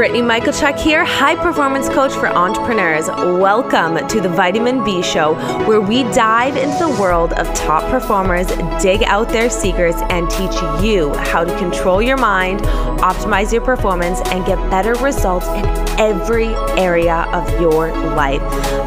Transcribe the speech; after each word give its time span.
Brittany 0.00 0.22
Michalchuk 0.22 0.78
here, 0.78 1.04
high 1.04 1.34
performance 1.34 1.90
coach 1.90 2.14
for 2.14 2.28
entrepreneurs. 2.28 3.06
Welcome 3.08 4.08
to 4.08 4.18
the 4.18 4.30
Vitamin 4.30 4.82
B 4.82 5.02
Show, 5.02 5.34
where 5.66 5.82
we 5.82 6.04
dive 6.04 6.56
into 6.56 6.86
the 6.86 6.98
world 6.98 7.34
of 7.34 7.46
top 7.52 7.82
performers, 7.90 8.46
dig 8.82 9.02
out 9.02 9.28
their 9.28 9.50
secrets, 9.50 9.98
and 10.08 10.30
teach 10.30 10.54
you 10.82 11.12
how 11.12 11.44
to 11.44 11.54
control 11.58 12.00
your 12.00 12.16
mind, 12.16 12.60
optimize 13.02 13.52
your 13.52 13.60
performance, 13.60 14.22
and 14.28 14.46
get 14.46 14.56
better 14.70 14.94
results 15.04 15.46
in 15.48 15.66
every 16.00 16.46
area 16.80 17.26
of 17.34 17.60
your 17.60 17.92
life. 17.92 18.40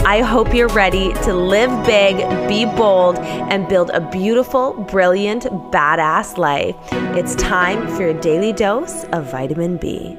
I 0.07 0.21
hope 0.21 0.51
you're 0.51 0.67
ready 0.69 1.13
to 1.25 1.33
live 1.35 1.69
big, 1.85 2.17
be 2.47 2.65
bold, 2.65 3.19
and 3.19 3.67
build 3.67 3.91
a 3.91 4.01
beautiful, 4.09 4.73
brilliant, 4.73 5.43
badass 5.43 6.39
life. 6.39 6.75
It's 7.15 7.35
time 7.35 7.87
for 7.95 8.01
your 8.01 8.19
daily 8.19 8.51
dose 8.51 9.03
of 9.11 9.29
vitamin 9.29 9.77
B. 9.77 10.17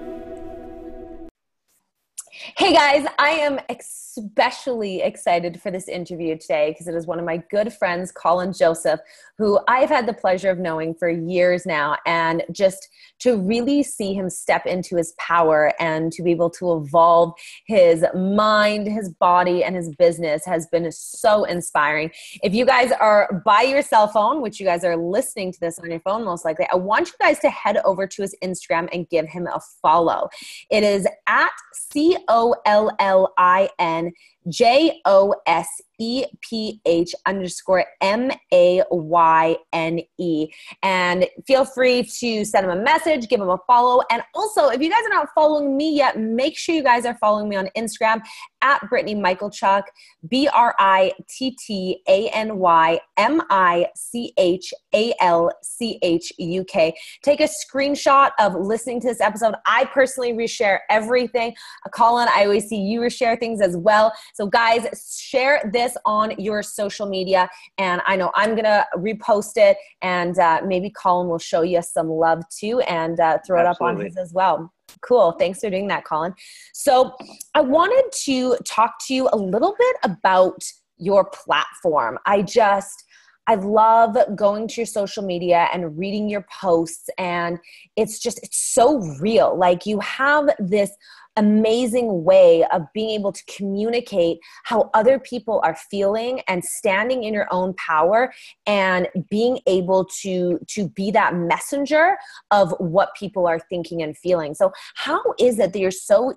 Hey 2.57 2.72
guys, 2.72 3.04
I 3.18 3.31
am 3.31 3.58
especially 3.68 5.03
excited 5.03 5.61
for 5.61 5.72
this 5.72 5.89
interview 5.89 6.39
today 6.39 6.71
because 6.71 6.86
it 6.86 6.94
is 6.94 7.04
one 7.04 7.18
of 7.18 7.25
my 7.25 7.39
good 7.50 7.72
friends, 7.72 8.13
Collin 8.13 8.53
Joseph, 8.53 9.00
who 9.39 9.58
I've 9.67 9.89
had 9.89 10.07
the 10.07 10.13
pleasure 10.13 10.50
of 10.50 10.58
knowing 10.61 10.94
for 10.94 11.08
years 11.08 11.67
now. 11.67 11.96
And 12.07 12.44
just 12.53 12.90
to 13.25 13.39
really 13.39 13.83
see 13.83 14.13
him 14.13 14.29
step 14.29 14.67
into 14.67 14.96
his 14.96 15.14
power 15.19 15.73
and 15.81 16.13
to 16.13 16.23
be 16.23 16.31
able 16.31 16.51
to 16.51 16.75
evolve 16.75 17.33
his 17.67 18.05
mind, 18.14 18.87
his 18.87 19.09
body, 19.09 19.64
and 19.64 19.75
his 19.75 19.95
business 19.97 20.45
has 20.45 20.67
been 20.67 20.93
so 20.93 21.45
inspiring. 21.45 22.11
If 22.43 22.53
you 22.53 22.67
guys 22.67 22.93
are 22.93 23.43
by 23.47 23.63
your 23.63 23.81
cell 23.81 24.09
phone, 24.09 24.43
which 24.43 24.61
you 24.61 24.67
guys 24.67 24.85
are 24.85 24.97
listening 24.97 25.53
to 25.53 25.61
this 25.61 25.79
on 25.79 25.91
your 25.91 26.00
phone 26.00 26.23
most 26.23 26.45
likely, 26.45 26.67
I 26.71 26.77
want 26.77 27.09
you 27.09 27.14
guys 27.19 27.39
to 27.41 27.49
head 27.49 27.79
over 27.79 28.07
to 28.07 28.23
his 28.23 28.35
Instagram 28.45 28.91
and 28.93 29.09
give 29.09 29.27
him 29.27 29.47
a 29.47 29.59
follow. 29.81 30.29
It 30.71 30.85
is 30.85 31.07
at 31.27 31.53
C 31.72 32.19
O 32.28 32.55
L 32.66 32.94
L 32.98 33.33
I 33.38 33.70
N 33.78 34.12
J 34.48 35.00
O 35.06 35.34
S 35.47 35.69
E 35.98 36.25
P 36.41 36.81
H 36.84 37.14
underscore 37.27 37.84
M 38.00 38.31
A 38.53 38.83
Y 38.91 39.56
N 39.73 40.00
E. 40.19 40.48
And 40.83 41.27
feel 41.47 41.64
free 41.64 42.03
to 42.20 42.45
send 42.45 42.67
him 42.67 42.78
a 42.78 42.83
message, 42.83 43.28
give 43.28 43.41
him 43.41 43.50
a 43.50 43.59
follow. 43.67 44.03
And 44.11 44.22
also, 44.34 44.69
if 44.69 44.81
you 44.81 44.91
guys 44.91 45.05
are 45.05 45.15
not 45.15 45.28
following 45.34 45.77
me 45.77 45.97
yet, 45.97 46.19
make 46.19 46.56
sure 46.56 46.75
you 46.75 46.83
guys 46.83 47.05
are 47.05 47.17
following 47.19 47.48
me 47.48 47.56
on 47.56 47.69
Instagram 47.77 48.22
at 48.62 48.89
Brittany 48.89 49.15
Michalchuk, 49.15 49.83
B 50.28 50.48
R 50.48 50.75
I 50.78 51.12
T 51.28 51.56
T 51.65 52.03
A 52.09 52.28
N 52.31 52.59
Y 52.59 52.98
M 53.17 53.42
I 53.50 53.89
C 53.95 54.33
H 54.39 54.72
A 54.95 55.15
L 55.20 55.50
C 55.62 55.98
H 56.03 56.33
U 56.39 56.65
K. 56.65 56.95
Take 57.22 57.41
a 57.41 57.48
screenshot 57.48 58.31
of 58.39 58.55
listening 58.55 59.00
to 59.00 59.09
this 59.09 59.20
episode. 59.20 59.55
I 59.67 59.84
personally 59.87 60.33
reshare 60.33 60.81
everything. 60.91 61.55
Collin, 61.92 62.28
I 62.34 62.45
always 62.45 62.69
see 62.69 62.81
you 62.81 63.00
reshare 63.00 63.39
things 63.39 63.61
as 63.61 63.77
well. 63.77 64.12
So, 64.34 64.47
guys, 64.47 65.19
share 65.20 65.70
this 65.72 65.83
this 65.84 65.96
on 66.04 66.32
your 66.38 66.62
social 66.62 67.06
media. 67.06 67.48
And 67.78 68.00
I 68.06 68.16
know 68.16 68.30
I'm 68.34 68.50
going 68.50 68.64
to 68.64 68.86
repost 68.96 69.52
it, 69.56 69.77
and 70.02 70.38
uh, 70.38 70.60
maybe 70.66 70.91
Collin 70.91 71.28
will 71.28 71.38
show 71.38 71.62
you 71.62 71.82
some 71.82 72.08
love 72.08 72.42
too 72.48 72.80
and 72.80 73.20
uh, 73.20 73.38
throw 73.46 73.60
Absolutely. 73.60 73.64
it 73.64 73.68
up 73.68 73.82
on 73.82 74.04
his 74.04 74.16
as 74.16 74.32
well. 74.32 74.72
Cool. 75.00 75.32
Thanks 75.32 75.60
for 75.60 75.70
doing 75.70 75.88
that, 75.88 76.04
Collin. 76.04 76.34
So, 76.72 77.14
I 77.54 77.60
wanted 77.60 78.04
to 78.24 78.56
talk 78.64 78.94
to 79.06 79.14
you 79.14 79.28
a 79.32 79.36
little 79.36 79.74
bit 79.78 79.96
about 80.02 80.62
your 80.96 81.24
platform. 81.24 82.19
I 82.26 82.42
just, 82.42 83.03
I 83.47 83.56
love 83.56 84.17
going 84.34 84.69
to 84.69 84.81
your 84.81 84.87
social 84.87 85.23
media 85.23 85.69
and 85.73 85.98
reading 85.98 86.28
your 86.28 86.47
posts, 86.61 87.09
and 87.19 87.59
it's 87.97 88.19
just, 88.19 88.41
it's 88.42 88.56
so 88.75 88.98
real. 89.20 89.56
Like, 89.56 89.87
you 89.87 90.00
have 90.00 90.48
this 90.59 90.91
amazing 91.37 92.25
way 92.25 92.65
of 92.72 92.83
being 92.92 93.11
able 93.11 93.33
to 93.33 93.42
communicate 93.47 94.39
how 94.65 94.91
other 94.95 95.19
people 95.19 95.61
are 95.65 95.77
feeling 95.91 96.41
and 96.47 96.65
standing 96.65 97.25
in 97.25 97.34
your 97.34 97.49
own 97.50 97.75
power 97.75 98.33
and 98.66 99.09
being 99.31 99.59
able 99.66 100.04
to 100.04 100.59
to 100.69 100.88
be 100.91 101.10
that 101.10 101.34
messenger 101.34 102.16
of 102.50 102.72
what 102.78 103.15
people 103.16 103.47
are 103.47 103.59
thinking 103.59 104.03
and 104.03 104.16
feeling 104.16 104.54
so 104.54 104.72
how 104.94 105.21
is 105.38 105.59
it 105.59 105.72
that 105.72 105.78
you're 105.78 105.91
so 105.91 106.34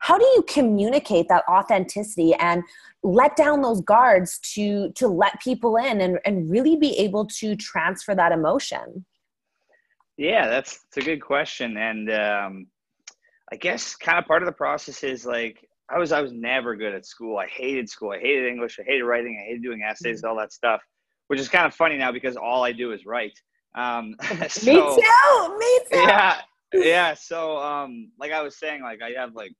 how 0.00 0.18
do 0.18 0.24
you 0.24 0.44
communicate 0.48 1.28
that 1.28 1.44
authenticity 1.48 2.34
and 2.34 2.62
let 3.02 3.36
down 3.36 3.62
those 3.62 3.80
guards 3.82 4.38
to 4.38 4.90
to 4.92 5.08
let 5.08 5.40
people 5.40 5.76
in 5.76 6.00
and, 6.00 6.18
and 6.24 6.50
really 6.50 6.76
be 6.76 6.96
able 6.98 7.26
to 7.26 7.54
transfer 7.56 8.14
that 8.14 8.32
emotion 8.32 9.04
yeah 10.16 10.48
that's, 10.48 10.80
that's 10.94 11.06
a 11.06 11.10
good 11.10 11.20
question 11.20 11.76
and 11.76 12.10
um, 12.10 12.66
I 13.52 13.56
guess 13.56 13.94
kind 13.94 14.18
of 14.18 14.26
part 14.26 14.42
of 14.42 14.46
the 14.46 14.52
process 14.52 15.04
is 15.04 15.24
like 15.26 15.68
I 15.88 15.98
was 15.98 16.12
I 16.12 16.20
was 16.20 16.32
never 16.32 16.74
good 16.74 16.94
at 16.94 17.06
school. 17.06 17.38
I 17.38 17.46
hated 17.46 17.88
school. 17.88 18.10
I 18.10 18.18
hated 18.18 18.46
English. 18.46 18.78
I 18.80 18.82
hated 18.84 19.04
writing. 19.04 19.38
I 19.40 19.46
hated 19.46 19.62
doing 19.62 19.82
essays, 19.82 20.18
mm-hmm. 20.18 20.30
all 20.30 20.36
that 20.36 20.52
stuff. 20.52 20.80
Which 21.28 21.40
is 21.40 21.48
kind 21.48 21.66
of 21.66 21.74
funny 21.74 21.96
now 21.96 22.10
because 22.10 22.36
all 22.36 22.64
I 22.64 22.72
do 22.72 22.92
is 22.92 23.06
write. 23.06 23.38
Um, 23.74 24.16
so, 24.48 24.66
me 24.66 24.76
too. 24.76 25.58
Me 25.58 25.78
too. 25.90 25.98
Yeah, 25.98 26.40
yeah. 26.72 27.14
So 27.14 27.58
um, 27.58 28.10
like 28.18 28.32
I 28.32 28.42
was 28.42 28.56
saying, 28.56 28.82
like 28.82 29.02
I 29.02 29.10
have 29.20 29.34
like 29.34 29.52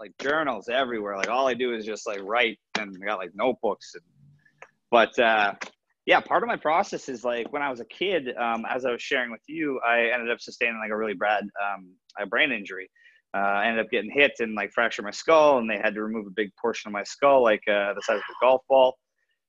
like 0.00 0.12
journals 0.18 0.68
everywhere. 0.68 1.16
Like 1.16 1.28
all 1.28 1.46
I 1.46 1.54
do 1.54 1.74
is 1.74 1.84
just 1.84 2.06
like 2.06 2.20
write, 2.22 2.58
and 2.78 2.96
I 3.02 3.06
got 3.06 3.18
like 3.18 3.30
notebooks. 3.34 3.92
And, 3.94 4.04
but 4.90 5.18
uh, 5.18 5.54
yeah, 6.06 6.20
part 6.20 6.42
of 6.42 6.48
my 6.48 6.56
process 6.56 7.08
is 7.08 7.24
like 7.24 7.52
when 7.52 7.62
I 7.62 7.70
was 7.70 7.80
a 7.80 7.84
kid, 7.84 8.34
um, 8.36 8.64
as 8.68 8.84
I 8.84 8.90
was 8.90 9.02
sharing 9.02 9.30
with 9.30 9.42
you, 9.46 9.80
I 9.86 10.10
ended 10.12 10.30
up 10.30 10.40
sustaining 10.40 10.78
like 10.78 10.90
a 10.90 10.96
really 10.96 11.14
bad 11.14 11.44
um, 11.62 11.92
a 12.18 12.26
brain 12.26 12.52
injury 12.52 12.90
uh, 13.34 13.38
I 13.38 13.66
ended 13.66 13.84
up 13.84 13.90
getting 13.90 14.10
hit 14.10 14.32
and 14.40 14.54
like 14.54 14.72
fractured 14.72 15.04
my 15.04 15.10
skull, 15.12 15.58
and 15.58 15.70
they 15.70 15.76
had 15.76 15.94
to 15.94 16.02
remove 16.02 16.26
a 16.26 16.30
big 16.30 16.50
portion 16.60 16.88
of 16.88 16.92
my 16.92 17.04
skull, 17.04 17.42
like 17.42 17.62
uh, 17.68 17.94
the 17.94 18.02
size 18.02 18.16
of 18.16 18.22
a 18.22 18.44
golf 18.44 18.62
ball. 18.68 18.98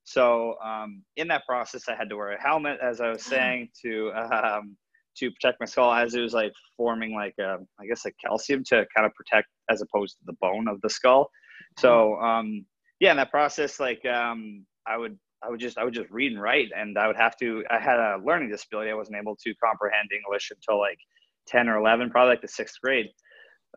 So 0.04 0.56
um, 0.64 1.04
in 1.16 1.28
that 1.30 1.46
process, 1.48 1.88
I 1.88 1.96
had 1.96 2.10
to 2.10 2.18
wear 2.18 2.32
a 2.32 2.42
helmet, 2.42 2.78
as 2.82 3.02
I 3.02 3.10
was 3.10 3.24
saying, 3.26 3.70
to 3.84 4.12
um, 4.12 4.78
to 5.18 5.32
protect 5.32 5.60
my 5.60 5.66
skull, 5.66 5.94
as 5.94 6.14
it 6.16 6.22
was 6.22 6.34
like 6.34 6.54
forming 6.78 7.14
like 7.14 7.36
a, 7.40 7.58
I 7.80 7.86
guess 7.88 8.06
like 8.06 8.16
calcium 8.24 8.64
to 8.66 8.86
kind 8.96 9.06
of 9.06 9.14
protect, 9.14 9.48
as 9.70 9.82
opposed 9.82 10.18
to 10.18 10.26
the 10.26 10.38
bone 10.42 10.68
of 10.68 10.80
the 10.82 10.90
skull. 10.90 11.30
So 11.78 12.16
um, 12.18 12.66
yeah, 13.00 13.12
in 13.12 13.18
that 13.18 13.32
process, 13.32 13.80
like 13.80 14.06
um, 14.06 14.66
I 14.86 14.98
would 14.98 15.18
I 15.44 15.50
would 15.50 15.60
just 15.60 15.78
I 15.78 15.84
would 15.84 15.94
just 15.94 16.10
read 16.10 16.32
and 16.32 16.42
write, 16.42 16.70
and 16.76 16.98
I 16.98 17.08
would 17.08 17.18
have 17.18 17.36
to. 17.38 17.64
I 17.70 17.80
had 17.80 18.00
a 18.00 18.20
learning 18.24 18.50
disability. 18.50 18.92
I 18.92 18.96
wasn't 18.96 19.18
able 19.18 19.36
to 19.36 19.54
comprehend 19.56 20.10
English 20.14 20.52
until 20.52 20.80
like 20.80 21.00
ten 21.48 21.68
or 21.68 21.78
eleven, 21.78 22.10
probably 22.10 22.32
like 22.32 22.42
the 22.42 22.48
sixth 22.48 22.76
grade. 22.82 23.08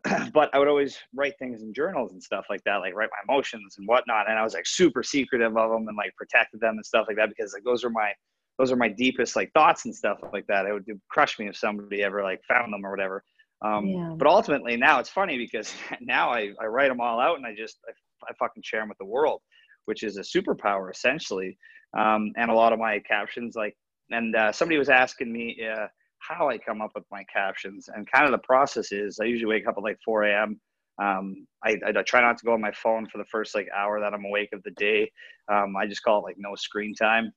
but 0.33 0.53
I 0.53 0.59
would 0.59 0.67
always 0.67 0.97
write 1.15 1.33
things 1.39 1.61
in 1.61 1.73
journals 1.73 2.11
and 2.11 2.21
stuff 2.21 2.45
like 2.49 2.63
that, 2.65 2.77
like 2.77 2.93
write 2.95 3.09
my 3.11 3.33
emotions 3.33 3.75
and 3.77 3.87
whatnot. 3.87 4.29
And 4.29 4.37
I 4.37 4.43
was 4.43 4.53
like 4.53 4.67
super 4.67 5.03
secretive 5.03 5.57
of 5.57 5.71
them 5.71 5.87
and 5.87 5.97
like 5.97 6.13
protected 6.15 6.59
them 6.59 6.75
and 6.75 6.85
stuff 6.85 7.05
like 7.07 7.17
that 7.17 7.29
because 7.29 7.53
like 7.53 7.63
those 7.63 7.83
are 7.83 7.89
my 7.89 8.11
those 8.57 8.71
are 8.71 8.75
my 8.75 8.87
deepest 8.87 9.35
like 9.35 9.51
thoughts 9.53 9.85
and 9.85 9.95
stuff 9.95 10.19
like 10.33 10.47
that. 10.47 10.65
It 10.65 10.73
would 10.73 10.85
crush 11.09 11.39
me 11.39 11.47
if 11.47 11.57
somebody 11.57 12.03
ever 12.03 12.23
like 12.23 12.41
found 12.47 12.73
them 12.73 12.85
or 12.85 12.91
whatever. 12.91 13.23
Um, 13.61 13.87
yeah. 13.87 14.13
But 14.17 14.27
ultimately, 14.27 14.77
now 14.77 14.99
it's 14.99 15.09
funny 15.09 15.37
because 15.37 15.73
now 16.01 16.29
I, 16.29 16.51
I 16.61 16.65
write 16.65 16.89
them 16.89 17.01
all 17.01 17.19
out 17.19 17.37
and 17.37 17.45
I 17.45 17.55
just 17.55 17.79
I, 17.87 17.91
I 18.29 18.33
fucking 18.39 18.63
share 18.63 18.81
them 18.81 18.89
with 18.89 18.97
the 18.97 19.05
world, 19.05 19.41
which 19.85 20.03
is 20.03 20.17
a 20.17 20.21
superpower 20.21 20.91
essentially. 20.91 21.57
Um, 21.97 22.33
and 22.35 22.51
a 22.51 22.53
lot 22.53 22.73
of 22.73 22.79
my 22.79 22.99
captions 22.99 23.55
like 23.55 23.75
and 24.11 24.35
uh, 24.35 24.51
somebody 24.51 24.77
was 24.77 24.89
asking 24.89 25.31
me. 25.31 25.57
Uh, 25.65 25.87
how 26.27 26.49
I 26.49 26.57
come 26.57 26.81
up 26.81 26.91
with 26.95 27.05
my 27.11 27.23
captions. 27.25 27.89
And 27.93 28.09
kind 28.09 28.25
of 28.25 28.31
the 28.31 28.39
process 28.39 28.91
is 28.91 29.19
I 29.19 29.25
usually 29.25 29.49
wake 29.49 29.67
up 29.67 29.75
at 29.77 29.83
like 29.83 29.99
4 30.03 30.23
a.m. 30.23 30.59
Um, 31.01 31.47
I, 31.63 31.77
I, 31.85 31.91
try 32.03 32.21
not 32.21 32.37
to 32.37 32.45
go 32.45 32.53
on 32.53 32.61
my 32.61 32.71
phone 32.71 33.05
for 33.07 33.17
the 33.17 33.25
first 33.25 33.53
like 33.53 33.67
hour 33.75 33.99
that 33.99 34.13
I'm 34.13 34.23
awake 34.23 34.49
of 34.53 34.63
the 34.63 34.71
day. 34.71 35.11
Um, 35.51 35.75
I 35.75 35.85
just 35.87 36.03
call 36.03 36.19
it 36.19 36.23
like 36.23 36.37
no 36.37 36.55
screen 36.55 36.95
time. 36.95 37.33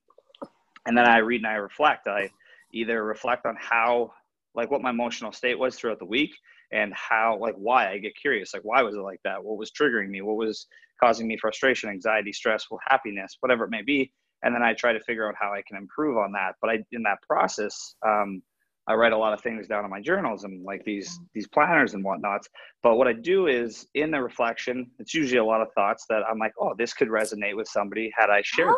And 0.89 0.97
then 0.97 1.07
I 1.07 1.19
read 1.19 1.43
and 1.43 1.47
I 1.47 1.57
reflect. 1.57 2.09
I 2.09 2.31
either 2.73 3.05
reflect 3.05 3.45
on 3.45 3.57
how, 3.61 4.11
like, 4.55 4.71
what 4.71 4.81
my 4.81 4.89
emotional 4.89 5.33
state 5.33 5.59
was 5.59 5.77
throughout 5.77 5.99
the 5.99 6.07
week 6.07 6.31
and 6.73 6.95
how, 6.95 7.37
like, 7.39 7.55
why 7.57 7.91
I 7.91 7.99
get 7.99 8.17
curious. 8.17 8.55
Like, 8.55 8.65
why 8.65 8.81
was 8.83 8.95
it 8.95 9.01
like 9.01 9.21
that? 9.23 9.45
What 9.45 9.59
was 9.59 9.71
triggering 9.71 10.09
me? 10.09 10.23
What 10.23 10.37
was 10.37 10.67
causing 10.99 11.29
me 11.29 11.37
frustration, 11.37 11.91
anxiety, 11.91 12.33
stress, 12.33 12.65
well, 12.71 12.81
happiness, 12.89 13.37
whatever 13.41 13.65
it 13.65 13.71
may 13.71 13.83
be. 13.83 14.11
And 14.43 14.55
then 14.55 14.63
I 14.63 14.73
try 14.73 14.95
to 14.95 15.01
figure 15.01 15.29
out 15.29 15.35
how 15.39 15.53
I 15.53 15.61
can 15.69 15.77
improve 15.77 16.17
on 16.17 16.33
that. 16.33 16.55
But 16.63 16.71
I, 16.71 16.79
in 16.93 17.03
that 17.03 17.21
process, 17.21 17.95
um, 18.07 18.43
I 18.87 18.95
write 18.95 19.13
a 19.13 19.19
lot 19.19 19.35
of 19.35 19.43
things 19.43 19.69
down 19.69 19.85
in 19.85 19.91
my 19.91 20.01
journals 20.01 20.45
and 20.45 20.65
like 20.65 20.83
these 20.85 21.21
these 21.35 21.47
planners 21.47 21.93
and 21.93 22.03
whatnots. 22.03 22.49
But 22.83 22.97
what 22.97 23.07
I 23.07 23.13
do 23.13 23.47
is 23.47 23.87
in 23.95 24.11
the 24.11 24.23
reflection, 24.23 24.91
it's 24.99 25.13
usually 25.13 25.39
a 25.39 25.45
lot 25.45 25.61
of 25.61 25.69
thoughts 25.75 26.07
that 26.09 26.23
I'm 26.27 26.39
like, 26.39 26.55
oh, 26.59 26.75
this 26.79 26.95
could 26.95 27.09
resonate 27.09 27.57
with 27.57 27.69
somebody 27.69 28.11
had 28.17 28.31
I 28.31 28.41
shared 28.43 28.75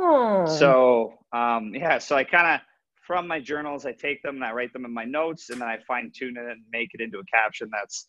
oh. 0.00 0.46
So 0.46 1.14
um, 1.32 1.74
yeah, 1.74 1.98
so 1.98 2.16
I 2.16 2.24
kind 2.24 2.46
of 2.46 2.60
from 3.02 3.26
my 3.26 3.40
journals, 3.40 3.86
I 3.86 3.92
take 3.92 4.22
them 4.22 4.36
and 4.36 4.44
I 4.44 4.52
write 4.52 4.72
them 4.72 4.84
in 4.84 4.92
my 4.92 5.04
notes, 5.04 5.50
and 5.50 5.60
then 5.60 5.68
I 5.68 5.78
fine 5.86 6.12
tune 6.14 6.36
it 6.36 6.44
and 6.44 6.62
make 6.72 6.90
it 6.94 7.00
into 7.00 7.18
a 7.18 7.24
caption 7.24 7.68
that's 7.72 8.08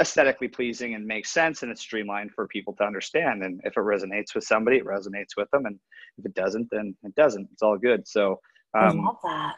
aesthetically 0.00 0.48
pleasing 0.48 0.94
and 0.94 1.04
makes 1.04 1.30
sense 1.30 1.62
and 1.62 1.72
it's 1.72 1.80
streamlined 1.80 2.30
for 2.32 2.46
people 2.46 2.72
to 2.72 2.84
understand. 2.84 3.42
And 3.42 3.60
if 3.64 3.76
it 3.76 3.80
resonates 3.80 4.34
with 4.34 4.44
somebody, 4.44 4.76
it 4.76 4.84
resonates 4.84 5.36
with 5.36 5.50
them, 5.50 5.66
and 5.66 5.78
if 6.18 6.26
it 6.26 6.34
doesn't, 6.34 6.68
then 6.70 6.94
it 7.02 7.14
doesn't. 7.14 7.48
It's 7.52 7.62
all 7.62 7.78
good. 7.78 8.06
So 8.06 8.40
um, 8.74 9.00
I 9.00 9.04
love 9.04 9.16
that 9.24 9.56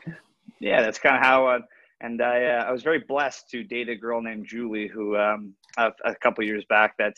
yeah, 0.61 0.83
that's 0.83 0.99
kind 0.99 1.17
of 1.17 1.23
how. 1.23 1.47
Uh, 1.47 1.61
and 2.03 2.23
I, 2.23 2.45
uh, 2.45 2.65
I 2.65 2.73
was 2.73 2.83
very 2.83 3.01
blessed 3.01 3.51
to 3.51 3.63
date 3.63 3.89
a 3.89 3.97
girl 3.97 4.23
named 4.23 4.47
Julie 4.47 4.89
who 4.89 5.17
um, 5.17 5.55
a, 5.77 5.93
a 6.05 6.15
couple 6.15 6.45
years 6.45 6.65
back 6.69 6.97
that 6.99 7.15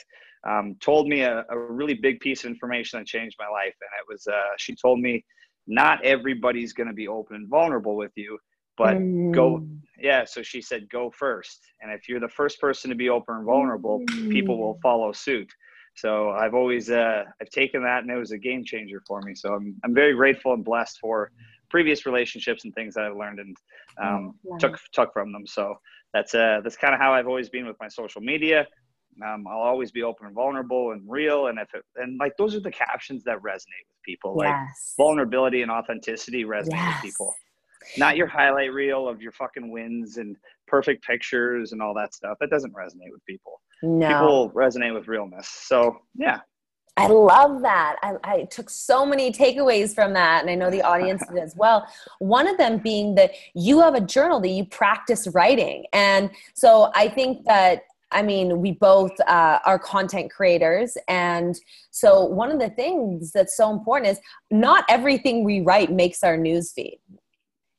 um, 0.48 0.76
told 0.80 1.08
me 1.08 1.22
a, 1.22 1.44
a, 1.50 1.58
really 1.58 1.94
big 1.94 2.20
piece 2.20 2.44
of 2.44 2.50
information 2.50 2.98
that 2.98 3.06
changed 3.06 3.36
my 3.38 3.48
life. 3.48 3.74
And 3.80 3.90
it 4.00 4.12
was, 4.12 4.26
uh, 4.26 4.54
she 4.58 4.74
told 4.74 5.00
me, 5.00 5.24
not 5.66 6.04
everybody's 6.04 6.72
going 6.72 6.88
to 6.88 6.92
be 6.92 7.06
open 7.06 7.36
and 7.36 7.48
vulnerable 7.48 7.96
with 7.96 8.10
you, 8.16 8.38
but 8.76 8.96
mm. 8.96 9.32
go, 9.32 9.64
yeah. 9.98 10.24
So 10.24 10.42
she 10.42 10.60
said, 10.60 10.88
go 10.90 11.10
first. 11.10 11.60
And 11.80 11.92
if 11.92 12.08
you're 12.08 12.20
the 12.20 12.28
first 12.28 12.60
person 12.60 12.90
to 12.90 12.96
be 12.96 13.08
open 13.08 13.36
and 13.36 13.44
vulnerable, 13.44 14.00
mm. 14.10 14.30
people 14.30 14.58
will 14.58 14.74
mm. 14.74 14.82
follow 14.82 15.12
suit. 15.12 15.50
So 15.94 16.30
I've 16.30 16.54
always, 16.54 16.90
uh, 16.90 17.24
I've 17.40 17.50
taken 17.50 17.82
that 17.84 18.02
and 18.02 18.10
it 18.10 18.16
was 18.16 18.32
a 18.32 18.38
game 18.38 18.64
changer 18.64 19.02
for 19.06 19.20
me. 19.22 19.34
So 19.34 19.54
I'm, 19.54 19.76
I'm 19.84 19.94
very 19.94 20.14
grateful 20.14 20.54
and 20.54 20.64
blessed 20.64 20.98
for 21.00 21.30
previous 21.70 22.06
relationships 22.06 22.64
and 22.64 22.74
things 22.74 22.94
that 22.94 23.04
I've 23.04 23.16
learned 23.16 23.38
and 23.38 23.56
um, 24.02 24.34
oh, 24.50 24.58
took, 24.58 24.78
took 24.92 25.12
from 25.12 25.32
them. 25.32 25.46
So 25.46 25.74
that's, 26.14 26.34
uh, 26.34 26.60
that's 26.64 26.76
kind 26.76 26.94
of 26.94 27.00
how 27.00 27.12
I've 27.12 27.28
always 27.28 27.50
been 27.50 27.66
with 27.66 27.76
my 27.78 27.88
social 27.88 28.20
media. 28.22 28.66
Um, 29.24 29.46
I'll 29.46 29.58
always 29.58 29.90
be 29.90 30.02
open 30.02 30.26
and 30.26 30.34
vulnerable 30.34 30.92
and 30.92 31.02
real. 31.06 31.48
And 31.48 31.58
if 31.58 31.68
it, 31.74 31.84
and 31.96 32.18
like 32.18 32.36
those 32.38 32.54
are 32.54 32.60
the 32.60 32.70
captions 32.70 33.24
that 33.24 33.38
resonate 33.38 33.86
with 33.88 34.02
people. 34.04 34.36
Like 34.36 34.48
yes. 34.48 34.94
vulnerability 34.96 35.62
and 35.62 35.70
authenticity 35.70 36.44
resonate 36.44 36.72
yes. 36.72 37.02
with 37.02 37.12
people. 37.12 37.34
Not 37.98 38.16
your 38.16 38.28
highlight 38.28 38.72
reel 38.72 39.08
of 39.08 39.20
your 39.20 39.32
fucking 39.32 39.70
wins 39.70 40.16
and 40.16 40.36
perfect 40.66 41.04
pictures 41.04 41.72
and 41.72 41.82
all 41.82 41.94
that 41.94 42.14
stuff. 42.14 42.38
That 42.40 42.50
doesn't 42.50 42.72
resonate 42.72 43.10
with 43.10 43.24
people. 43.26 43.60
No. 43.82 44.08
People 44.08 44.50
resonate 44.54 44.94
with 44.94 45.08
realness. 45.08 45.48
So 45.48 45.98
yeah. 46.14 46.40
I 46.96 47.06
love 47.06 47.62
that. 47.62 47.96
I, 48.02 48.14
I, 48.22 48.42
took 48.44 48.68
so 48.68 49.06
many 49.06 49.32
takeaways 49.32 49.94
from 49.94 50.12
that, 50.12 50.42
and 50.42 50.50
I 50.50 50.54
know 50.54 50.70
the 50.70 50.82
audience 50.82 51.22
did 51.26 51.38
as 51.38 51.56
well. 51.56 51.86
One 52.18 52.46
of 52.46 52.58
them 52.58 52.78
being 52.78 53.14
that 53.14 53.30
you 53.54 53.80
have 53.80 53.94
a 53.94 54.00
journal 54.00 54.40
that 54.40 54.50
you 54.50 54.66
practice 54.66 55.26
writing. 55.28 55.86
And 55.94 56.30
so 56.52 56.92
I 56.94 57.08
think 57.08 57.46
that 57.46 57.84
I 58.12 58.22
mean, 58.22 58.60
we 58.60 58.72
both 58.72 59.12
uh, 59.26 59.58
are 59.64 59.78
content 59.78 60.30
creators. 60.30 60.96
And 61.08 61.58
so, 61.90 62.24
one 62.24 62.50
of 62.50 62.58
the 62.58 62.70
things 62.70 63.32
that's 63.32 63.56
so 63.56 63.70
important 63.70 64.10
is 64.12 64.20
not 64.50 64.84
everything 64.88 65.44
we 65.44 65.60
write 65.60 65.90
makes 65.90 66.22
our 66.22 66.36
news 66.36 66.72
feed. 66.72 66.98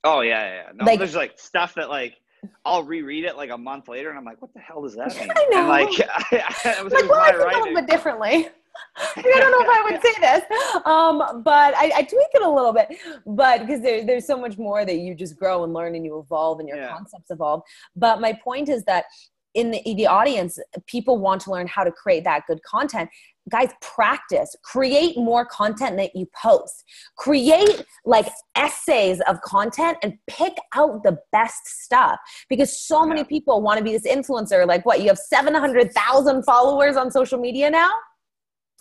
Oh, 0.04 0.22
yeah, 0.22 0.54
yeah. 0.54 0.72
No, 0.76 0.86
like, 0.86 1.00
there's 1.00 1.16
like 1.16 1.40
stuff 1.40 1.76
that, 1.76 1.90
like, 1.90 2.18
I'll 2.66 2.84
reread 2.84 3.24
it 3.24 3.38
like 3.38 3.52
a 3.52 3.58
month 3.58 3.88
later 3.88 4.10
and 4.10 4.18
I'm 4.18 4.26
like, 4.26 4.42
what 4.42 4.54
the 4.54 4.60
hell 4.60 4.82
does 4.82 4.96
that 4.96 5.16
mean? 5.20 5.32
I 5.32 5.46
know. 5.50 5.60
And 5.60 5.70
like, 5.70 6.10
I, 6.10 6.76
I 6.80 6.84
was, 6.84 6.94
like, 6.94 7.10
well, 7.10 7.20
I 7.20 7.32
think 7.32 7.42
a 7.42 7.60
little 7.60 7.76
bit 7.76 7.88
differently. 7.88 8.50
I 8.98 9.22
don't 9.22 9.52
know 9.52 9.62
if 9.62 9.70
I 9.70 9.92
would 9.92 10.02
say 10.02 10.14
this, 10.20 10.86
um, 10.86 11.44
but 11.44 11.76
I, 11.76 11.92
I, 11.96 12.04
tweak 12.04 12.28
it 12.34 12.42
a 12.42 12.50
little 12.50 12.74
bit. 12.74 12.88
But 13.26 13.60
because 13.60 13.82
there, 13.82 14.04
there's 14.04 14.26
so 14.26 14.36
much 14.36 14.58
more 14.58 14.84
that 14.84 14.98
you 14.98 15.14
just 15.14 15.38
grow 15.38 15.64
and 15.64 15.74
learn 15.74 15.96
and 15.96 16.04
you 16.04 16.20
evolve 16.20 16.60
and 16.60 16.68
your 16.68 16.78
yeah. 16.78 16.90
concepts 16.90 17.30
evolve. 17.30 17.62
But 17.96 18.20
my 18.20 18.34
point 18.34 18.70
is 18.70 18.84
that 18.86 19.06
in 19.54 19.72
the, 19.72 19.82
the 19.86 20.08
audience, 20.08 20.60
people 20.88 21.18
want 21.18 21.42
to 21.42 21.52
learn 21.52 21.68
how 21.68 21.84
to 21.84 21.92
create 21.92 22.24
that 22.24 22.44
good 22.48 22.62
content. 22.64 23.10
Guys, 23.50 23.72
practice, 23.82 24.56
create 24.64 25.18
more 25.18 25.46
content 25.46 25.98
that 25.98 26.16
you 26.16 26.28
post, 26.42 26.86
create 27.18 27.86
like 28.06 28.28
essays 28.56 29.20
of 29.28 29.42
content 29.42 29.98
and 30.02 30.18
pick 30.28 30.54
out 30.74 31.04
the 31.04 31.18
best 31.32 31.66
stuff 31.66 32.20
because 32.48 32.80
so 32.80 33.06
many 33.06 33.24
people 33.24 33.62
want 33.62 33.78
to 33.78 33.84
be 33.84 33.92
this 33.92 34.08
influencer. 34.08 34.66
Like, 34.66 34.86
what, 34.86 35.02
you 35.02 35.08
have 35.08 35.18
700,000 35.18 36.44
followers 36.44 36.96
on 36.96 37.12
social 37.12 37.38
media 37.38 37.70
now? 37.70 37.92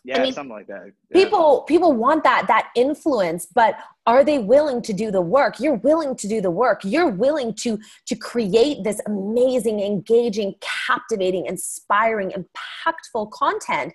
Yeah, 0.04 0.18
I 0.18 0.22
mean, 0.22 0.32
something 0.32 0.52
like 0.52 0.66
that. 0.68 0.92
People 1.12 1.62
people 1.62 1.92
want 1.92 2.24
that 2.24 2.46
that 2.48 2.70
influence, 2.74 3.46
but 3.46 3.76
are 4.04 4.24
they 4.24 4.38
willing 4.38 4.82
to 4.82 4.92
do 4.92 5.12
the 5.12 5.20
work? 5.20 5.60
You're 5.60 5.76
willing 5.76 6.16
to 6.16 6.26
do 6.26 6.40
the 6.40 6.50
work. 6.50 6.80
You're 6.84 7.08
willing 7.08 7.54
to 7.56 7.78
to 8.06 8.16
create 8.16 8.82
this 8.82 9.00
amazing, 9.06 9.80
engaging, 9.80 10.54
captivating, 10.60 11.46
inspiring, 11.46 12.32
impactful 12.32 13.30
content 13.30 13.92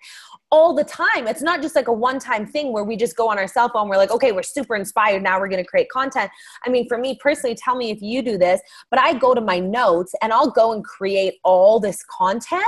all 0.50 0.74
the 0.74 0.84
time. 0.84 1.28
It's 1.28 1.42
not 1.42 1.62
just 1.62 1.76
like 1.76 1.90
a 1.90 1.94
one-time 1.94 2.46
thing 2.46 2.72
where 2.72 2.86
we 2.86 2.96
just 2.96 3.18
go 3.18 3.30
on 3.30 3.38
our 3.38 3.48
cell 3.48 3.68
phone, 3.68 3.90
we're 3.90 3.98
like, 3.98 4.12
okay, 4.12 4.32
we're 4.32 4.44
super 4.44 4.76
inspired, 4.78 5.22
now 5.22 5.40
we're 5.40 5.50
gonna 5.50 5.66
create 5.66 5.90
content. 5.90 6.32
I 6.66 6.70
mean, 6.70 6.88
for 6.88 6.98
me 6.98 7.18
personally, 7.22 7.56
tell 7.56 7.76
me 7.76 7.90
if 7.90 8.02
you 8.02 8.22
do 8.22 8.38
this, 8.38 8.62
but 8.90 9.00
I 9.00 9.14
go 9.14 9.34
to 9.34 9.42
my 9.42 9.60
notes 9.60 10.14
and 10.22 10.32
I'll 10.32 10.52
go 10.52 10.72
and 10.72 10.84
create 10.86 11.36
all 11.44 11.82
this 11.82 12.02
content 12.06 12.64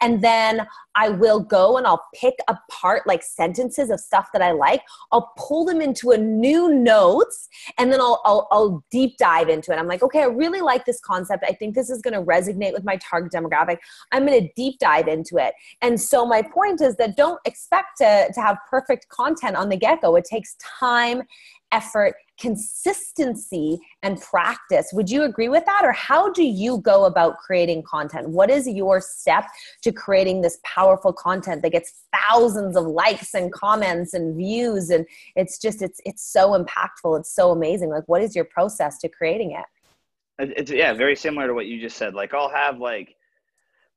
and 0.00 0.22
then 0.22 0.66
I 0.94 1.10
will 1.10 1.40
go 1.40 1.76
and 1.76 1.86
I'll 1.86 2.04
pick 2.14 2.34
apart 2.48 3.06
like 3.06 3.22
sentences 3.22 3.85
of 3.90 4.00
stuff 4.00 4.28
that 4.32 4.42
I 4.42 4.52
like. 4.52 4.82
I'll 5.12 5.32
pull 5.36 5.64
them 5.64 5.80
into 5.80 6.10
a 6.10 6.18
new 6.18 6.72
notes 6.72 7.48
and 7.78 7.92
then 7.92 8.00
I'll, 8.00 8.20
I'll, 8.24 8.48
I'll 8.50 8.84
deep 8.90 9.16
dive 9.18 9.48
into 9.48 9.72
it. 9.72 9.78
I'm 9.78 9.86
like, 9.86 10.02
okay, 10.02 10.22
I 10.22 10.26
really 10.26 10.60
like 10.60 10.84
this 10.84 11.00
concept. 11.00 11.44
I 11.46 11.52
think 11.52 11.74
this 11.74 11.90
is 11.90 12.02
going 12.02 12.14
to 12.14 12.22
resonate 12.22 12.72
with 12.72 12.84
my 12.84 12.96
target 12.96 13.32
demographic. 13.32 13.78
I'm 14.12 14.26
going 14.26 14.40
to 14.40 14.48
deep 14.56 14.78
dive 14.78 15.08
into 15.08 15.36
it. 15.38 15.54
And 15.82 16.00
so 16.00 16.26
my 16.26 16.42
point 16.42 16.80
is 16.80 16.96
that 16.96 17.16
don't 17.16 17.40
expect 17.44 17.98
to, 17.98 18.30
to 18.32 18.40
have 18.40 18.58
perfect 18.70 19.08
content 19.08 19.56
on 19.56 19.68
the 19.68 19.76
get 19.76 20.00
go. 20.00 20.16
It 20.16 20.24
takes 20.24 20.56
time 20.78 21.22
effort, 21.72 22.14
consistency, 22.38 23.78
and 24.02 24.20
practice. 24.20 24.90
Would 24.92 25.10
you 25.10 25.22
agree 25.24 25.48
with 25.48 25.64
that? 25.66 25.82
Or 25.84 25.92
how 25.92 26.30
do 26.32 26.42
you 26.42 26.78
go 26.78 27.04
about 27.06 27.38
creating 27.38 27.82
content? 27.82 28.28
What 28.28 28.50
is 28.50 28.68
your 28.68 29.00
step 29.00 29.46
to 29.82 29.92
creating 29.92 30.42
this 30.42 30.58
powerful 30.62 31.12
content 31.12 31.62
that 31.62 31.72
gets 31.72 32.04
thousands 32.28 32.76
of 32.76 32.86
likes 32.86 33.34
and 33.34 33.52
comments 33.52 34.14
and 34.14 34.36
views? 34.36 34.90
And 34.90 35.06
it's 35.34 35.58
just, 35.58 35.82
it's, 35.82 36.00
it's 36.04 36.22
so 36.22 36.50
impactful. 36.62 37.18
It's 37.20 37.34
so 37.34 37.50
amazing. 37.50 37.90
Like, 37.90 38.04
what 38.06 38.22
is 38.22 38.36
your 38.36 38.44
process 38.44 38.98
to 38.98 39.08
creating 39.08 39.52
it? 39.52 39.64
It's, 40.38 40.70
yeah, 40.70 40.92
very 40.92 41.16
similar 41.16 41.46
to 41.46 41.54
what 41.54 41.66
you 41.66 41.80
just 41.80 41.96
said. 41.96 42.14
Like, 42.14 42.34
I'll 42.34 42.50
have 42.50 42.78
like, 42.78 43.16